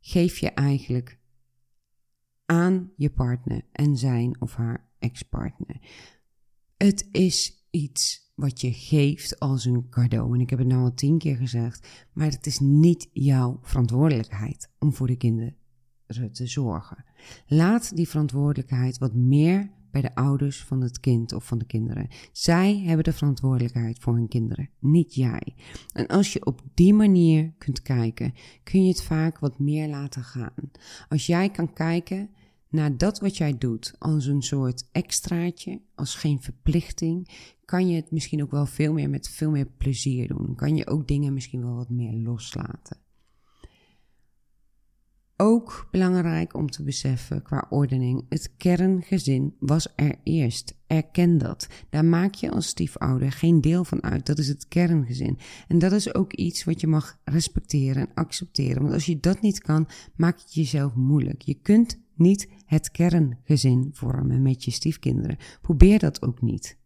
geef 0.00 0.38
je 0.38 0.50
eigenlijk 0.50 1.18
aan 2.46 2.92
je 2.96 3.10
partner 3.10 3.62
en 3.72 3.96
zijn 3.96 4.40
of 4.40 4.54
haar 4.54 4.90
ex-partner. 4.98 5.80
Het 6.76 7.08
is 7.12 7.61
iets 7.72 8.30
wat 8.34 8.60
je 8.60 8.72
geeft 8.72 9.40
als 9.40 9.64
een 9.64 9.88
cadeau. 9.90 10.34
En 10.34 10.40
ik 10.40 10.50
heb 10.50 10.58
het 10.58 10.68
nou 10.68 10.82
al 10.82 10.94
tien 10.94 11.18
keer 11.18 11.36
gezegd, 11.36 12.08
maar 12.12 12.30
het 12.30 12.46
is 12.46 12.58
niet 12.58 13.08
jouw 13.12 13.58
verantwoordelijkheid 13.62 14.70
om 14.78 14.94
voor 14.94 15.06
de 15.06 15.16
kinderen 15.16 15.56
te 16.32 16.46
zorgen. 16.46 17.04
Laat 17.46 17.96
die 17.96 18.08
verantwoordelijkheid 18.08 18.98
wat 18.98 19.14
meer 19.14 19.70
bij 19.90 20.00
de 20.00 20.14
ouders 20.14 20.64
van 20.64 20.80
het 20.80 21.00
kind 21.00 21.32
of 21.32 21.44
van 21.44 21.58
de 21.58 21.64
kinderen. 21.64 22.08
Zij 22.32 22.78
hebben 22.78 23.04
de 23.04 23.12
verantwoordelijkheid 23.12 23.98
voor 23.98 24.14
hun 24.14 24.28
kinderen, 24.28 24.70
niet 24.78 25.14
jij. 25.14 25.54
En 25.92 26.06
als 26.06 26.32
je 26.32 26.46
op 26.46 26.62
die 26.74 26.94
manier 26.94 27.52
kunt 27.58 27.82
kijken, 27.82 28.34
kun 28.62 28.82
je 28.82 28.88
het 28.88 29.02
vaak 29.02 29.38
wat 29.38 29.58
meer 29.58 29.88
laten 29.88 30.24
gaan. 30.24 30.70
Als 31.08 31.26
jij 31.26 31.50
kan 31.50 31.72
kijken 31.72 32.30
naar 32.72 32.96
dat 32.96 33.18
wat 33.18 33.36
jij 33.36 33.58
doet 33.58 33.94
als 33.98 34.26
een 34.26 34.42
soort 34.42 34.88
extraatje, 34.92 35.80
als 35.94 36.14
geen 36.14 36.42
verplichting, 36.42 37.28
kan 37.64 37.88
je 37.88 37.96
het 37.96 38.10
misschien 38.10 38.42
ook 38.42 38.50
wel 38.50 38.66
veel 38.66 38.92
meer 38.92 39.10
met 39.10 39.28
veel 39.28 39.50
meer 39.50 39.66
plezier 39.76 40.28
doen. 40.28 40.54
Kan 40.54 40.76
je 40.76 40.86
ook 40.86 41.08
dingen 41.08 41.32
misschien 41.32 41.62
wel 41.62 41.74
wat 41.74 41.90
meer 41.90 42.12
loslaten. 42.12 42.96
Ook 45.36 45.88
belangrijk 45.90 46.54
om 46.54 46.70
te 46.70 46.82
beseffen 46.82 47.42
qua 47.42 47.66
ordening, 47.70 48.24
het 48.28 48.54
kerngezin 48.56 49.54
was 49.58 49.88
er 49.96 50.14
eerst. 50.22 50.74
Erken 50.86 51.38
dat. 51.38 51.68
Daar 51.90 52.04
maak 52.04 52.34
je 52.34 52.50
als 52.50 52.66
stiefouder 52.66 53.32
geen 53.32 53.60
deel 53.60 53.84
van 53.84 54.02
uit. 54.02 54.26
Dat 54.26 54.38
is 54.38 54.48
het 54.48 54.68
kerngezin. 54.68 55.38
En 55.68 55.78
dat 55.78 55.92
is 55.92 56.14
ook 56.14 56.32
iets 56.32 56.64
wat 56.64 56.80
je 56.80 56.86
mag 56.86 57.18
respecteren 57.24 58.08
en 58.08 58.14
accepteren. 58.14 58.82
Want 58.82 58.94
als 58.94 59.06
je 59.06 59.20
dat 59.20 59.40
niet 59.40 59.60
kan, 59.60 59.88
maak 60.16 60.38
je 60.38 60.60
jezelf 60.60 60.94
moeilijk. 60.94 61.42
Je 61.42 61.54
kunt 61.54 62.00
niet 62.14 62.48
het 62.72 62.90
kerngezin 62.90 63.88
vormen 63.92 64.42
met 64.42 64.64
je 64.64 64.70
stiefkinderen. 64.70 65.36
Probeer 65.60 65.98
dat 65.98 66.22
ook 66.22 66.40
niet. 66.40 66.78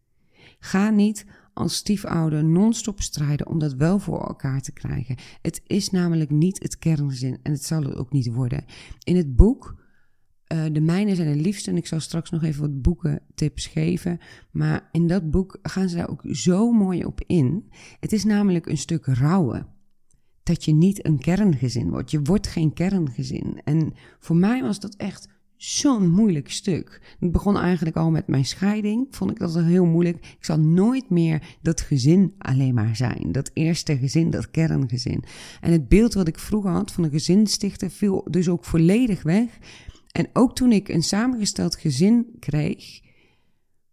Ga 0.58 0.90
niet 0.90 1.26
als 1.54 1.74
stiefouder 1.74 2.44
non-stop 2.44 3.00
strijden 3.00 3.46
om 3.46 3.58
dat 3.58 3.74
wel 3.74 3.98
voor 3.98 4.26
elkaar 4.26 4.60
te 4.60 4.72
krijgen. 4.72 5.16
Het 5.42 5.60
is 5.66 5.90
namelijk 5.90 6.30
niet 6.30 6.62
het 6.62 6.78
kerngezin 6.78 7.38
en 7.42 7.52
het 7.52 7.64
zal 7.64 7.82
het 7.82 7.94
ook 7.94 8.12
niet 8.12 8.32
worden. 8.32 8.64
In 9.02 9.16
het 9.16 9.36
boek 9.36 9.84
uh, 10.52 10.64
De 10.72 10.80
mijnen 10.80 11.16
zijn 11.16 11.28
het 11.28 11.40
liefste 11.40 11.70
en 11.70 11.76
ik 11.76 11.86
zal 11.86 12.00
straks 12.00 12.30
nog 12.30 12.42
even 12.42 12.60
wat 12.60 12.82
boekentips 12.82 13.66
geven. 13.66 14.18
Maar 14.50 14.88
in 14.92 15.06
dat 15.06 15.30
boek 15.30 15.58
gaan 15.62 15.88
ze 15.88 15.96
daar 15.96 16.10
ook 16.10 16.22
zo 16.30 16.72
mooi 16.72 17.04
op 17.04 17.20
in. 17.26 17.72
Het 18.00 18.12
is 18.12 18.24
namelijk 18.24 18.66
een 18.66 18.78
stuk 18.78 19.06
rouwen 19.06 19.66
dat 20.42 20.64
je 20.64 20.72
niet 20.72 21.06
een 21.06 21.18
kerngezin 21.18 21.90
wordt. 21.90 22.10
Je 22.10 22.22
wordt 22.22 22.46
geen 22.46 22.72
kerngezin. 22.72 23.60
En 23.64 23.92
voor 24.18 24.36
mij 24.36 24.62
was 24.62 24.80
dat 24.80 24.94
echt 24.94 25.28
zo'n 25.56 26.10
moeilijk 26.10 26.50
stuk. 26.50 27.16
Het 27.18 27.32
begon 27.32 27.58
eigenlijk 27.58 27.96
al 27.96 28.10
met 28.10 28.26
mijn 28.26 28.44
scheiding. 28.44 29.06
Vond 29.10 29.30
ik 29.30 29.38
dat 29.38 29.54
heel 29.54 29.84
moeilijk. 29.84 30.16
Ik 30.16 30.44
zal 30.44 30.58
nooit 30.58 31.10
meer 31.10 31.56
dat 31.62 31.80
gezin 31.80 32.34
alleen 32.38 32.74
maar 32.74 32.96
zijn. 32.96 33.32
Dat 33.32 33.50
eerste 33.52 33.98
gezin, 33.98 34.30
dat 34.30 34.50
kerngezin. 34.50 35.24
En 35.60 35.72
het 35.72 35.88
beeld 35.88 36.14
wat 36.14 36.28
ik 36.28 36.38
vroeger 36.38 36.70
had 36.70 36.92
van 36.92 37.04
een 37.04 37.10
gezin 37.10 37.46
stichten 37.46 37.90
viel 37.90 38.26
dus 38.30 38.48
ook 38.48 38.64
volledig 38.64 39.22
weg. 39.22 39.58
En 40.12 40.28
ook 40.32 40.54
toen 40.54 40.72
ik 40.72 40.88
een 40.88 41.02
samengesteld 41.02 41.76
gezin 41.76 42.26
kreeg, 42.38 43.00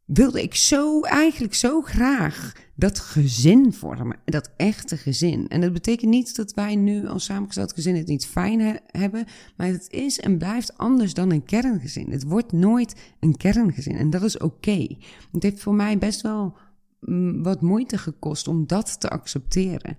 wilde 0.05 0.41
ik 0.41 0.55
zo, 0.55 1.01
eigenlijk 1.01 1.53
zo 1.53 1.81
graag 1.81 2.51
dat 2.75 2.99
gezin 2.99 3.73
vormen. 3.73 4.19
Dat 4.25 4.51
echte 4.57 4.97
gezin. 4.97 5.47
En 5.47 5.61
dat 5.61 5.73
betekent 5.73 6.11
niet 6.11 6.35
dat 6.35 6.53
wij 6.53 6.75
nu 6.75 7.07
als 7.07 7.23
samengesteld 7.23 7.73
gezin 7.73 7.95
het 7.95 8.07
niet 8.07 8.25
fijn 8.25 8.79
hebben. 8.87 9.25
Maar 9.57 9.67
het 9.67 9.87
is 9.89 10.19
en 10.19 10.37
blijft 10.37 10.77
anders 10.77 11.13
dan 11.13 11.31
een 11.31 11.45
kerngezin. 11.45 12.11
Het 12.11 12.23
wordt 12.23 12.51
nooit 12.51 13.13
een 13.19 13.37
kerngezin. 13.37 13.95
En 13.95 14.09
dat 14.09 14.23
is 14.23 14.37
oké. 14.37 14.87
Het 15.31 15.43
heeft 15.43 15.61
voor 15.61 15.75
mij 15.75 15.97
best 15.97 16.21
wel 16.21 16.57
mm, 16.99 17.43
wat 17.43 17.61
moeite 17.61 17.97
gekost 17.97 18.47
om 18.47 18.67
dat 18.67 18.99
te 18.99 19.09
accepteren. 19.09 19.97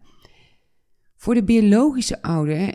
Voor 1.17 1.35
de 1.35 1.45
biologische 1.45 2.23
ouder 2.23 2.75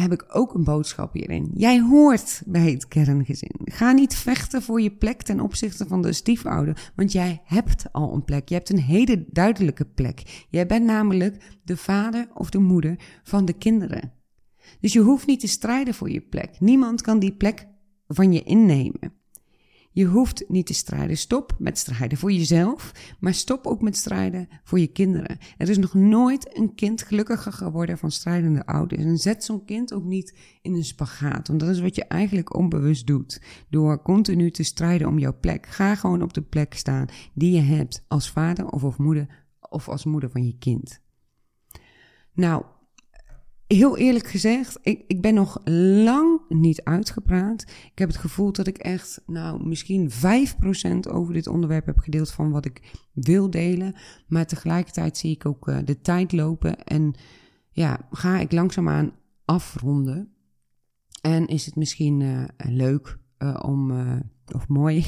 heb 0.00 0.12
ik 0.12 0.24
ook 0.28 0.54
een 0.54 0.64
boodschap 0.64 1.12
hierin. 1.12 1.50
Jij 1.54 1.80
hoort 1.80 2.42
bij 2.46 2.70
het 2.70 2.88
kerngezin. 2.88 3.60
Ga 3.64 3.92
niet 3.92 4.16
vechten 4.16 4.62
voor 4.62 4.80
je 4.80 4.90
plek 4.90 5.22
ten 5.22 5.40
opzichte 5.40 5.86
van 5.86 6.02
de 6.02 6.12
stiefouder, 6.12 6.92
want 6.96 7.12
jij 7.12 7.40
hebt 7.44 7.86
al 7.92 8.14
een 8.14 8.24
plek. 8.24 8.48
Je 8.48 8.54
hebt 8.54 8.70
een 8.70 8.80
hele 8.80 9.24
duidelijke 9.30 9.84
plek. 9.84 10.46
Jij 10.50 10.66
bent 10.66 10.84
namelijk 10.84 11.58
de 11.64 11.76
vader 11.76 12.28
of 12.34 12.50
de 12.50 12.58
moeder 12.58 12.98
van 13.22 13.44
de 13.44 13.52
kinderen. 13.52 14.12
Dus 14.80 14.92
je 14.92 15.00
hoeft 15.00 15.26
niet 15.26 15.40
te 15.40 15.48
strijden 15.48 15.94
voor 15.94 16.10
je 16.10 16.20
plek. 16.20 16.60
Niemand 16.60 17.02
kan 17.02 17.18
die 17.18 17.32
plek 17.32 17.66
van 18.06 18.32
je 18.32 18.42
innemen. 18.42 19.17
Je 19.98 20.06
hoeft 20.06 20.44
niet 20.48 20.66
te 20.66 20.74
strijden. 20.74 21.16
Stop 21.16 21.54
met 21.58 21.78
strijden 21.78 22.18
voor 22.18 22.32
jezelf, 22.32 22.92
maar 23.20 23.34
stop 23.34 23.66
ook 23.66 23.82
met 23.82 23.96
strijden 23.96 24.48
voor 24.64 24.78
je 24.80 24.86
kinderen. 24.86 25.38
Er 25.56 25.68
is 25.68 25.78
nog 25.78 25.94
nooit 25.94 26.58
een 26.58 26.74
kind 26.74 27.02
gelukkiger 27.02 27.52
geworden 27.52 27.98
van 27.98 28.10
strijdende 28.10 28.66
ouders. 28.66 29.02
En 29.02 29.18
zet 29.18 29.44
zo'n 29.44 29.64
kind 29.64 29.92
ook 29.92 30.04
niet 30.04 30.38
in 30.62 30.74
een 30.74 30.84
spagaat, 30.84 31.48
want 31.48 31.60
dat 31.60 31.68
is 31.68 31.80
wat 31.80 31.94
je 31.94 32.04
eigenlijk 32.04 32.56
onbewust 32.56 33.06
doet. 33.06 33.42
Door 33.70 34.02
continu 34.02 34.50
te 34.50 34.62
strijden 34.62 35.08
om 35.08 35.18
jouw 35.18 35.38
plek. 35.40 35.66
Ga 35.66 35.94
gewoon 35.94 36.22
op 36.22 36.34
de 36.34 36.42
plek 36.42 36.74
staan 36.74 37.06
die 37.34 37.52
je 37.52 37.62
hebt 37.62 38.04
als 38.08 38.30
vader 38.30 38.66
of, 38.66 38.84
of 38.84 38.98
moeder 38.98 39.46
of 39.60 39.88
als 39.88 40.04
moeder 40.04 40.30
van 40.30 40.46
je 40.46 40.58
kind. 40.58 41.00
Nou, 42.32 42.64
heel 43.68 43.96
eerlijk 43.96 44.26
gezegd, 44.26 44.78
ik, 44.82 45.04
ik 45.06 45.20
ben 45.20 45.34
nog 45.34 45.60
lang 46.04 46.40
niet 46.48 46.82
uitgepraat. 46.82 47.62
Ik 47.62 47.98
heb 47.98 48.08
het 48.08 48.16
gevoel 48.16 48.52
dat 48.52 48.66
ik 48.66 48.78
echt, 48.78 49.22
nou, 49.26 49.66
misschien 49.66 50.10
5% 50.10 51.10
over 51.10 51.34
dit 51.34 51.46
onderwerp 51.46 51.86
heb 51.86 51.98
gedeeld 51.98 52.30
van 52.30 52.50
wat 52.50 52.64
ik 52.64 52.96
wil 53.12 53.50
delen. 53.50 53.94
Maar 54.26 54.46
tegelijkertijd 54.46 55.16
zie 55.16 55.34
ik 55.34 55.46
ook 55.46 55.68
uh, 55.68 55.78
de 55.84 56.00
tijd 56.00 56.32
lopen 56.32 56.84
en 56.84 57.14
ja, 57.70 58.08
ga 58.10 58.38
ik 58.38 58.52
langzaamaan 58.52 59.12
afronden. 59.44 60.32
En 61.20 61.46
is 61.46 61.66
het 61.66 61.76
misschien 61.76 62.20
uh, 62.20 62.44
leuk 62.56 63.18
uh, 63.38 63.56
om, 63.62 63.90
of 64.54 64.68
mooi 64.68 65.04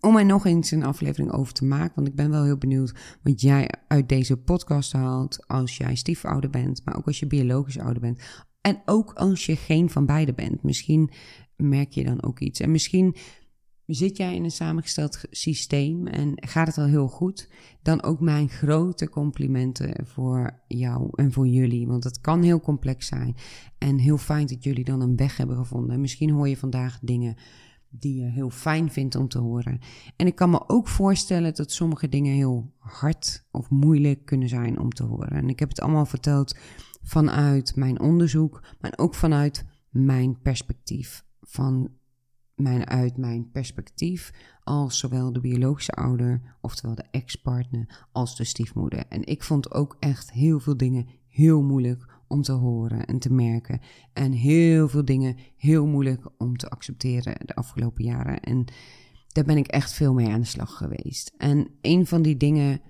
om 0.00 0.16
er 0.16 0.26
nog 0.26 0.46
eens 0.46 0.70
een 0.70 0.84
aflevering 0.84 1.32
over 1.32 1.52
te 1.52 1.64
maken. 1.64 1.94
Want 1.94 2.08
ik 2.08 2.14
ben 2.14 2.30
wel 2.30 2.44
heel 2.44 2.58
benieuwd 2.58 3.18
wat 3.22 3.40
jij 3.40 3.70
uit 3.88 4.08
deze 4.08 4.36
podcast 4.36 4.92
haalt. 4.92 5.46
Als 5.46 5.76
jij 5.76 5.94
stiefouder 5.94 6.50
bent, 6.50 6.84
maar 6.84 6.96
ook 6.96 7.06
als 7.06 7.18
je 7.18 7.26
biologisch 7.26 7.78
ouder 7.78 8.00
bent. 8.00 8.20
En 8.60 8.82
ook 8.84 9.12
als 9.12 9.46
je 9.46 9.56
geen 9.56 9.90
van 9.90 10.06
beide 10.06 10.32
bent. 10.32 10.62
Misschien 10.62 11.10
merk 11.56 11.92
je 11.92 12.04
dan 12.04 12.22
ook 12.22 12.40
iets. 12.40 12.60
En 12.60 12.70
misschien 12.70 13.16
zit 13.86 14.16
jij 14.16 14.34
in 14.34 14.44
een 14.44 14.50
samengesteld 14.50 15.20
systeem 15.30 16.06
en 16.06 16.32
gaat 16.34 16.66
het 16.66 16.78
al 16.78 16.86
heel 16.86 17.08
goed. 17.08 17.48
Dan 17.82 18.02
ook 18.02 18.20
mijn 18.20 18.48
grote 18.48 19.08
complimenten 19.08 20.06
voor 20.06 20.60
jou 20.66 21.08
en 21.12 21.32
voor 21.32 21.46
jullie. 21.46 21.86
Want 21.86 22.04
het 22.04 22.20
kan 22.20 22.42
heel 22.42 22.60
complex 22.60 23.06
zijn. 23.06 23.36
En 23.78 23.98
heel 23.98 24.18
fijn 24.18 24.46
dat 24.46 24.64
jullie 24.64 24.84
dan 24.84 25.00
een 25.00 25.16
weg 25.16 25.36
hebben 25.36 25.56
gevonden. 25.56 26.00
misschien 26.00 26.30
hoor 26.30 26.48
je 26.48 26.56
vandaag 26.56 26.98
dingen 27.02 27.36
die 27.90 28.20
je 28.20 28.30
heel 28.30 28.50
fijn 28.50 28.90
vindt 28.90 29.14
om 29.14 29.28
te 29.28 29.38
horen. 29.38 29.80
En 30.16 30.26
ik 30.26 30.34
kan 30.34 30.50
me 30.50 30.68
ook 30.68 30.88
voorstellen 30.88 31.54
dat 31.54 31.72
sommige 31.72 32.08
dingen 32.08 32.34
heel 32.34 32.72
hard 32.78 33.46
of 33.50 33.70
moeilijk 33.70 34.24
kunnen 34.24 34.48
zijn 34.48 34.78
om 34.78 34.90
te 34.90 35.02
horen. 35.04 35.30
En 35.30 35.48
ik 35.48 35.58
heb 35.58 35.68
het 35.68 35.80
allemaal 35.80 36.06
verteld 36.06 36.56
vanuit 37.02 37.76
mijn 37.76 38.00
onderzoek, 38.00 38.62
maar 38.80 38.92
ook 38.96 39.14
vanuit 39.14 39.66
mijn 39.90 40.38
perspectief. 40.42 41.24
Van 41.40 41.90
mijn, 42.54 42.86
uit 42.86 43.16
mijn 43.16 43.50
perspectief 43.50 44.32
als 44.62 44.98
zowel 44.98 45.32
de 45.32 45.40
biologische 45.40 45.92
ouder, 45.92 46.56
oftewel 46.60 46.94
de 46.94 47.04
ex-partner, 47.10 48.06
als 48.12 48.36
de 48.36 48.44
stiefmoeder. 48.44 49.06
En 49.08 49.26
ik 49.26 49.42
vond 49.42 49.72
ook 49.72 49.96
echt 49.98 50.32
heel 50.32 50.60
veel 50.60 50.76
dingen 50.76 51.06
heel 51.26 51.62
moeilijk 51.62 52.17
om 52.28 52.42
te 52.42 52.52
horen 52.52 53.04
en 53.04 53.18
te 53.18 53.32
merken. 53.32 53.80
En 54.12 54.32
heel 54.32 54.88
veel 54.88 55.04
dingen 55.04 55.36
heel 55.56 55.86
moeilijk 55.86 56.30
om 56.38 56.56
te 56.56 56.68
accepteren 56.68 57.36
de 57.46 57.54
afgelopen 57.54 58.04
jaren. 58.04 58.40
En 58.40 58.64
daar 59.28 59.44
ben 59.44 59.56
ik 59.56 59.66
echt 59.66 59.92
veel 59.92 60.14
mee 60.14 60.28
aan 60.28 60.40
de 60.40 60.46
slag 60.46 60.76
geweest. 60.76 61.32
En 61.36 61.68
een 61.80 62.06
van 62.06 62.22
die 62.22 62.36
dingen 62.36 62.80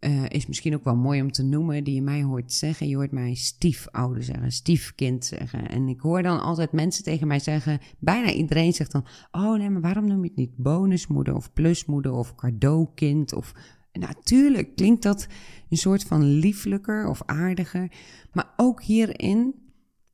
uh, 0.00 0.24
is 0.28 0.46
misschien 0.46 0.74
ook 0.74 0.84
wel 0.84 0.96
mooi 0.96 1.22
om 1.22 1.32
te 1.32 1.42
noemen, 1.42 1.84
die 1.84 1.94
je 1.94 2.02
mij 2.02 2.22
hoort 2.22 2.52
zeggen. 2.52 2.88
Je 2.88 2.96
hoort 2.96 3.12
mij 3.12 3.34
stiefouder 3.34 4.22
zeggen, 4.22 4.52
stiefkind 4.52 5.24
zeggen. 5.24 5.68
En 5.68 5.88
ik 5.88 6.00
hoor 6.00 6.22
dan 6.22 6.40
altijd 6.40 6.72
mensen 6.72 7.04
tegen 7.04 7.26
mij 7.26 7.38
zeggen, 7.38 7.80
bijna 7.98 8.32
iedereen 8.32 8.72
zegt 8.72 8.92
dan, 8.92 9.06
oh 9.30 9.58
nee, 9.58 9.70
maar 9.70 9.80
waarom 9.80 10.06
noem 10.06 10.22
je 10.22 10.28
het 10.28 10.38
niet 10.38 10.56
bonusmoeder 10.56 11.34
of 11.34 11.52
plusmoeder 11.52 12.12
of 12.12 12.34
cadeaukind 12.34 13.34
of... 13.34 13.54
Natuurlijk 13.92 14.76
klinkt 14.76 15.02
dat 15.02 15.26
een 15.68 15.76
soort 15.76 16.04
van 16.04 16.24
lieflijker 16.24 17.08
of 17.08 17.22
aardiger. 17.26 17.92
Maar 18.32 18.52
ook 18.56 18.82
hierin 18.82 19.54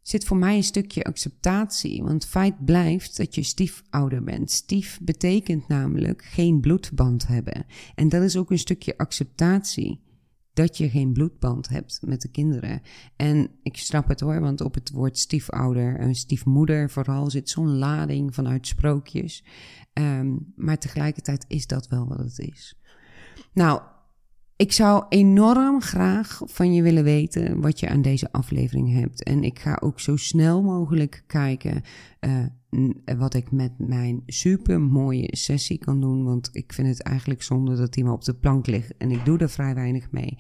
zit 0.09 0.25
voor 0.25 0.37
mij 0.37 0.57
een 0.57 0.65
stukje 0.65 1.05
acceptatie. 1.05 2.03
Want 2.03 2.27
feit 2.27 2.65
blijft 2.65 3.17
dat 3.17 3.35
je 3.35 3.43
stiefouder 3.43 4.25
bent. 4.25 4.51
Stief 4.51 4.99
betekent 5.03 5.69
namelijk 5.69 6.23
geen 6.23 6.61
bloedband 6.61 7.27
hebben. 7.27 7.67
En 7.95 8.09
dat 8.09 8.23
is 8.23 8.37
ook 8.37 8.51
een 8.51 8.59
stukje 8.59 8.97
acceptatie. 8.97 10.07
Dat 10.53 10.77
je 10.77 10.91
geen 10.91 11.13
bloedband 11.13 11.69
hebt 11.69 11.99
met 12.07 12.23
de 12.23 12.31
kinderen. 12.31 12.81
En 13.17 13.51
ik 13.63 13.77
snap 13.77 14.09
het 14.09 14.21
hoor, 14.21 14.41
want 14.41 14.61
op 14.61 14.75
het 14.75 14.91
woord 14.91 15.19
stiefouder 15.19 15.99
en 15.99 16.15
stiefmoeder 16.15 16.91
vooral 16.91 17.31
zit 17.31 17.51
zo'n 17.51 17.77
lading 17.79 18.35
vanuit 18.35 18.67
sprookjes. 18.67 19.45
Ehm, 19.93 20.37
maar 20.57 20.79
tegelijkertijd 20.79 21.45
is 21.49 21.67
dat 21.67 21.89
wel 21.89 22.09
wat 22.09 22.19
het 22.19 22.39
is. 22.39 22.79
Nou, 23.59 23.81
ik 24.57 24.73
zou 24.73 25.05
enorm 25.09 25.81
graag 25.81 26.41
van 26.45 26.75
je 26.75 26.83
willen 26.83 27.05
weten 27.05 27.61
wat 27.61 27.81
je 27.81 27.89
aan 27.89 28.03
deze 28.03 28.33
aflevering 28.33 28.93
hebt. 28.93 29.23
En 29.23 29.45
ik 29.45 29.59
ga 29.59 29.79
ook 29.81 30.01
zo 30.01 30.17
snel 30.17 30.63
mogelijk 30.63 31.23
kijken 31.27 31.83
uh, 32.71 33.17
wat 33.19 33.35
ik 33.35 33.51
met 33.51 33.73
mijn 33.77 34.23
super 34.27 34.81
mooie 34.81 35.29
sessie 35.37 35.79
kan 35.79 36.01
doen. 36.01 36.25
Want 36.25 36.49
ik 36.53 36.73
vind 36.73 36.89
het 36.89 37.03
eigenlijk 37.03 37.43
zonde 37.43 37.77
dat 37.77 37.93
die 37.93 38.05
maar 38.05 38.13
op 38.13 38.25
de 38.25 38.35
plank 38.35 38.67
ligt. 38.67 38.97
En 38.97 39.11
ik 39.11 39.25
doe 39.25 39.39
er 39.39 39.51
vrij 39.51 39.75
weinig 39.75 40.11
mee. 40.11 40.39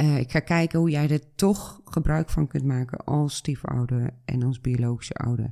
Uh, 0.00 0.18
ik 0.18 0.30
ga 0.30 0.40
kijken 0.40 0.78
hoe 0.78 0.90
jij 0.90 1.08
er 1.08 1.34
toch 1.34 1.80
gebruik 1.84 2.30
van 2.30 2.46
kunt 2.46 2.64
maken 2.64 3.04
als 3.04 3.36
stiefouder 3.36 4.10
en 4.24 4.42
als 4.42 4.60
biologische 4.60 5.14
ouder. 5.14 5.50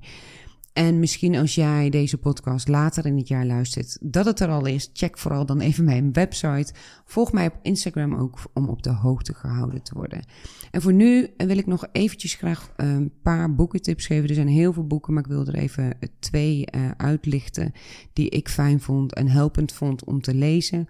En 0.78 0.98
misschien 0.98 1.36
als 1.36 1.54
jij 1.54 1.90
deze 1.90 2.18
podcast 2.18 2.68
later 2.68 3.06
in 3.06 3.16
het 3.16 3.28
jaar 3.28 3.46
luistert, 3.46 3.98
dat 4.00 4.24
het 4.24 4.40
er 4.40 4.48
al 4.48 4.66
is, 4.66 4.90
check 4.92 5.18
vooral 5.18 5.46
dan 5.46 5.60
even 5.60 5.84
mijn 5.84 6.12
website. 6.12 6.72
Volg 7.04 7.32
mij 7.32 7.46
op 7.46 7.58
Instagram 7.62 8.14
ook 8.14 8.38
om 8.54 8.68
op 8.68 8.82
de 8.82 8.90
hoogte 8.90 9.34
gehouden 9.34 9.82
te 9.82 9.94
worden. 9.94 10.24
En 10.70 10.82
voor 10.82 10.92
nu 10.92 11.28
wil 11.36 11.58
ik 11.58 11.66
nog 11.66 11.86
eventjes 11.92 12.34
graag 12.34 12.72
een 12.76 13.12
paar 13.22 13.54
boekentips 13.54 14.06
geven. 14.06 14.28
Er 14.28 14.34
zijn 14.34 14.48
heel 14.48 14.72
veel 14.72 14.86
boeken, 14.86 15.12
maar 15.12 15.22
ik 15.22 15.30
wil 15.30 15.46
er 15.46 15.54
even 15.54 15.98
twee 16.18 16.68
uh, 16.74 16.90
uitlichten 16.96 17.72
die 18.12 18.28
ik 18.28 18.48
fijn 18.48 18.80
vond 18.80 19.14
en 19.14 19.28
helpend 19.28 19.72
vond 19.72 20.04
om 20.04 20.20
te 20.20 20.34
lezen. 20.34 20.88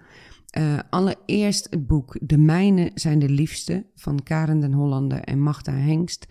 Uh, 0.59 0.78
allereerst 0.91 1.66
het 1.70 1.86
boek 1.86 2.16
De 2.20 2.39
Mijnen 2.39 2.91
zijn 2.95 3.18
de 3.18 3.28
liefste 3.28 3.86
van 3.95 4.22
Karen 4.22 4.61
den 4.61 4.72
Hollander 4.72 5.20
en 5.20 5.41
Magda 5.41 5.72
Hengst. 5.72 6.26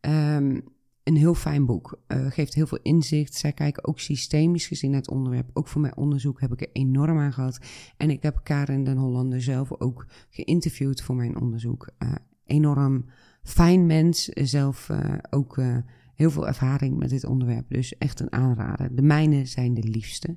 Um, 0.00 0.64
een 1.04 1.16
heel 1.16 1.34
fijn 1.34 1.66
boek. 1.66 2.00
Uh, 2.08 2.26
geeft 2.30 2.54
heel 2.54 2.66
veel 2.66 2.78
inzicht. 2.82 3.34
Zij 3.34 3.52
kijken 3.52 3.84
ook 3.84 3.98
systemisch 3.98 4.66
gezien 4.66 4.90
naar 4.90 5.00
het 5.00 5.10
onderwerp. 5.10 5.50
Ook 5.52 5.68
voor 5.68 5.80
mijn 5.80 5.96
onderzoek 5.96 6.40
heb 6.40 6.52
ik 6.52 6.60
er 6.60 6.70
enorm 6.72 7.18
aan 7.18 7.32
gehad. 7.32 7.60
En 7.96 8.10
ik 8.10 8.22
heb 8.22 8.40
Karen 8.42 8.84
den 8.84 8.96
Hollander 8.96 9.42
zelf 9.42 9.80
ook 9.80 10.06
geïnterviewd 10.30 11.02
voor 11.02 11.14
mijn 11.14 11.40
onderzoek. 11.40 11.88
Uh, 11.98 12.12
enorm 12.44 13.04
fijn 13.42 13.86
mens. 13.86 14.24
Zelf 14.24 14.88
uh, 14.88 15.14
ook 15.30 15.60
heel 16.14 16.30
veel 16.30 16.46
ervaring 16.46 16.98
met 16.98 17.10
dit 17.10 17.24
onderwerp. 17.24 17.64
Dus 17.68 17.98
echt 17.98 18.20
een 18.20 18.32
aanrader. 18.32 18.94
De 18.94 19.02
mijne 19.02 19.46
zijn 19.46 19.74
de 19.74 19.88
liefste. 19.88 20.36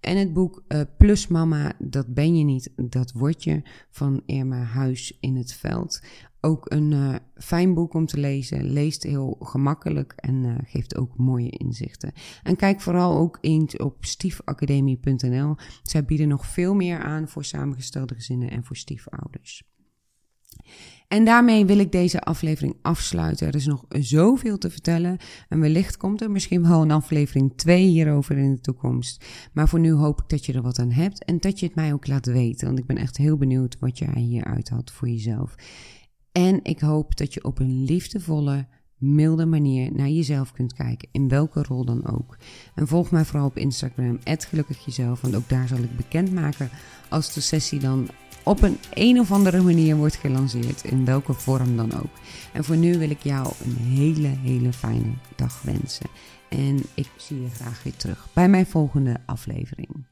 En 0.00 0.16
het 0.16 0.32
boek 0.32 0.62
Plus 0.98 1.26
Mama, 1.26 1.72
dat 1.78 2.14
ben 2.14 2.36
je 2.36 2.44
niet, 2.44 2.72
dat 2.76 3.12
word 3.12 3.44
je 3.44 3.62
van 3.90 4.22
Irma 4.26 4.62
Huis 4.62 5.16
in 5.20 5.36
het 5.36 5.52
Veld. 5.52 6.00
Ook 6.46 6.70
een 6.70 6.92
uh, 6.92 7.14
fijn 7.34 7.74
boek 7.74 7.94
om 7.94 8.06
te 8.06 8.18
lezen, 8.18 8.72
leest 8.72 9.02
heel 9.02 9.36
gemakkelijk 9.40 10.12
en 10.16 10.44
uh, 10.44 10.54
geeft 10.64 10.96
ook 10.96 11.16
mooie 11.16 11.50
inzichten. 11.50 12.12
En 12.42 12.56
kijk 12.56 12.80
vooral 12.80 13.16
ook 13.16 13.38
eens 13.40 13.76
op 13.76 14.04
stiefacademie.nl. 14.04 15.54
Zij 15.82 16.04
bieden 16.04 16.28
nog 16.28 16.46
veel 16.46 16.74
meer 16.74 16.98
aan 16.98 17.28
voor 17.28 17.44
samengestelde 17.44 18.14
gezinnen 18.14 18.50
en 18.50 18.64
voor 18.64 18.76
stiefouders. 18.76 19.62
En 21.08 21.24
daarmee 21.24 21.66
wil 21.66 21.78
ik 21.78 21.92
deze 21.92 22.20
aflevering 22.20 22.76
afsluiten. 22.82 23.46
Er 23.46 23.54
is 23.54 23.66
nog 23.66 23.84
zoveel 23.88 24.58
te 24.58 24.70
vertellen. 24.70 25.18
En 25.48 25.60
wellicht 25.60 25.96
komt 25.96 26.20
er 26.20 26.30
misschien 26.30 26.68
wel 26.68 26.82
een 26.82 26.90
aflevering 26.90 27.52
2 27.56 27.86
hierover 27.86 28.38
in 28.38 28.54
de 28.54 28.60
toekomst. 28.60 29.24
Maar 29.52 29.68
voor 29.68 29.80
nu 29.80 29.92
hoop 29.92 30.20
ik 30.20 30.28
dat 30.28 30.46
je 30.46 30.52
er 30.52 30.62
wat 30.62 30.78
aan 30.78 30.90
hebt 30.90 31.24
en 31.24 31.38
dat 31.38 31.60
je 31.60 31.66
het 31.66 31.74
mij 31.74 31.92
ook 31.92 32.06
laat 32.06 32.26
weten. 32.26 32.66
Want 32.66 32.78
ik 32.78 32.86
ben 32.86 32.96
echt 32.96 33.16
heel 33.16 33.36
benieuwd 33.36 33.76
wat 33.78 33.98
jij 33.98 34.20
hieruit 34.20 34.68
had 34.68 34.92
voor 34.92 35.08
jezelf. 35.08 35.54
En 36.36 36.60
ik 36.62 36.80
hoop 36.80 37.16
dat 37.16 37.34
je 37.34 37.44
op 37.44 37.58
een 37.58 37.84
liefdevolle, 37.84 38.66
milde 38.96 39.46
manier 39.46 39.92
naar 39.92 40.08
jezelf 40.08 40.52
kunt 40.52 40.72
kijken, 40.72 41.08
in 41.12 41.28
welke 41.28 41.62
rol 41.62 41.84
dan 41.84 42.06
ook. 42.06 42.36
En 42.74 42.86
volg 42.86 43.10
mij 43.10 43.24
vooral 43.24 43.46
op 43.46 43.56
Instagram, 43.56 44.18
@gelukkigjezelf, 44.24 45.20
want 45.20 45.34
ook 45.34 45.48
daar 45.48 45.68
zal 45.68 45.78
ik 45.78 45.96
bekendmaken 45.96 46.70
als 47.08 47.34
de 47.34 47.40
sessie 47.40 47.80
dan 47.80 48.08
op 48.44 48.62
een 48.62 48.78
een 48.94 49.20
of 49.20 49.32
andere 49.32 49.62
manier 49.62 49.96
wordt 49.96 50.16
gelanceerd, 50.16 50.84
in 50.84 51.04
welke 51.04 51.32
vorm 51.32 51.76
dan 51.76 51.92
ook. 51.92 52.12
En 52.52 52.64
voor 52.64 52.76
nu 52.76 52.98
wil 52.98 53.10
ik 53.10 53.22
jou 53.22 53.52
een 53.64 53.76
hele, 53.76 54.28
hele 54.28 54.72
fijne 54.72 55.14
dag 55.36 55.62
wensen. 55.62 56.06
En 56.48 56.82
ik 56.94 57.08
zie 57.16 57.42
je 57.42 57.50
graag 57.50 57.82
weer 57.82 57.96
terug 57.96 58.28
bij 58.32 58.48
mijn 58.48 58.66
volgende 58.66 59.16
aflevering. 59.26 60.06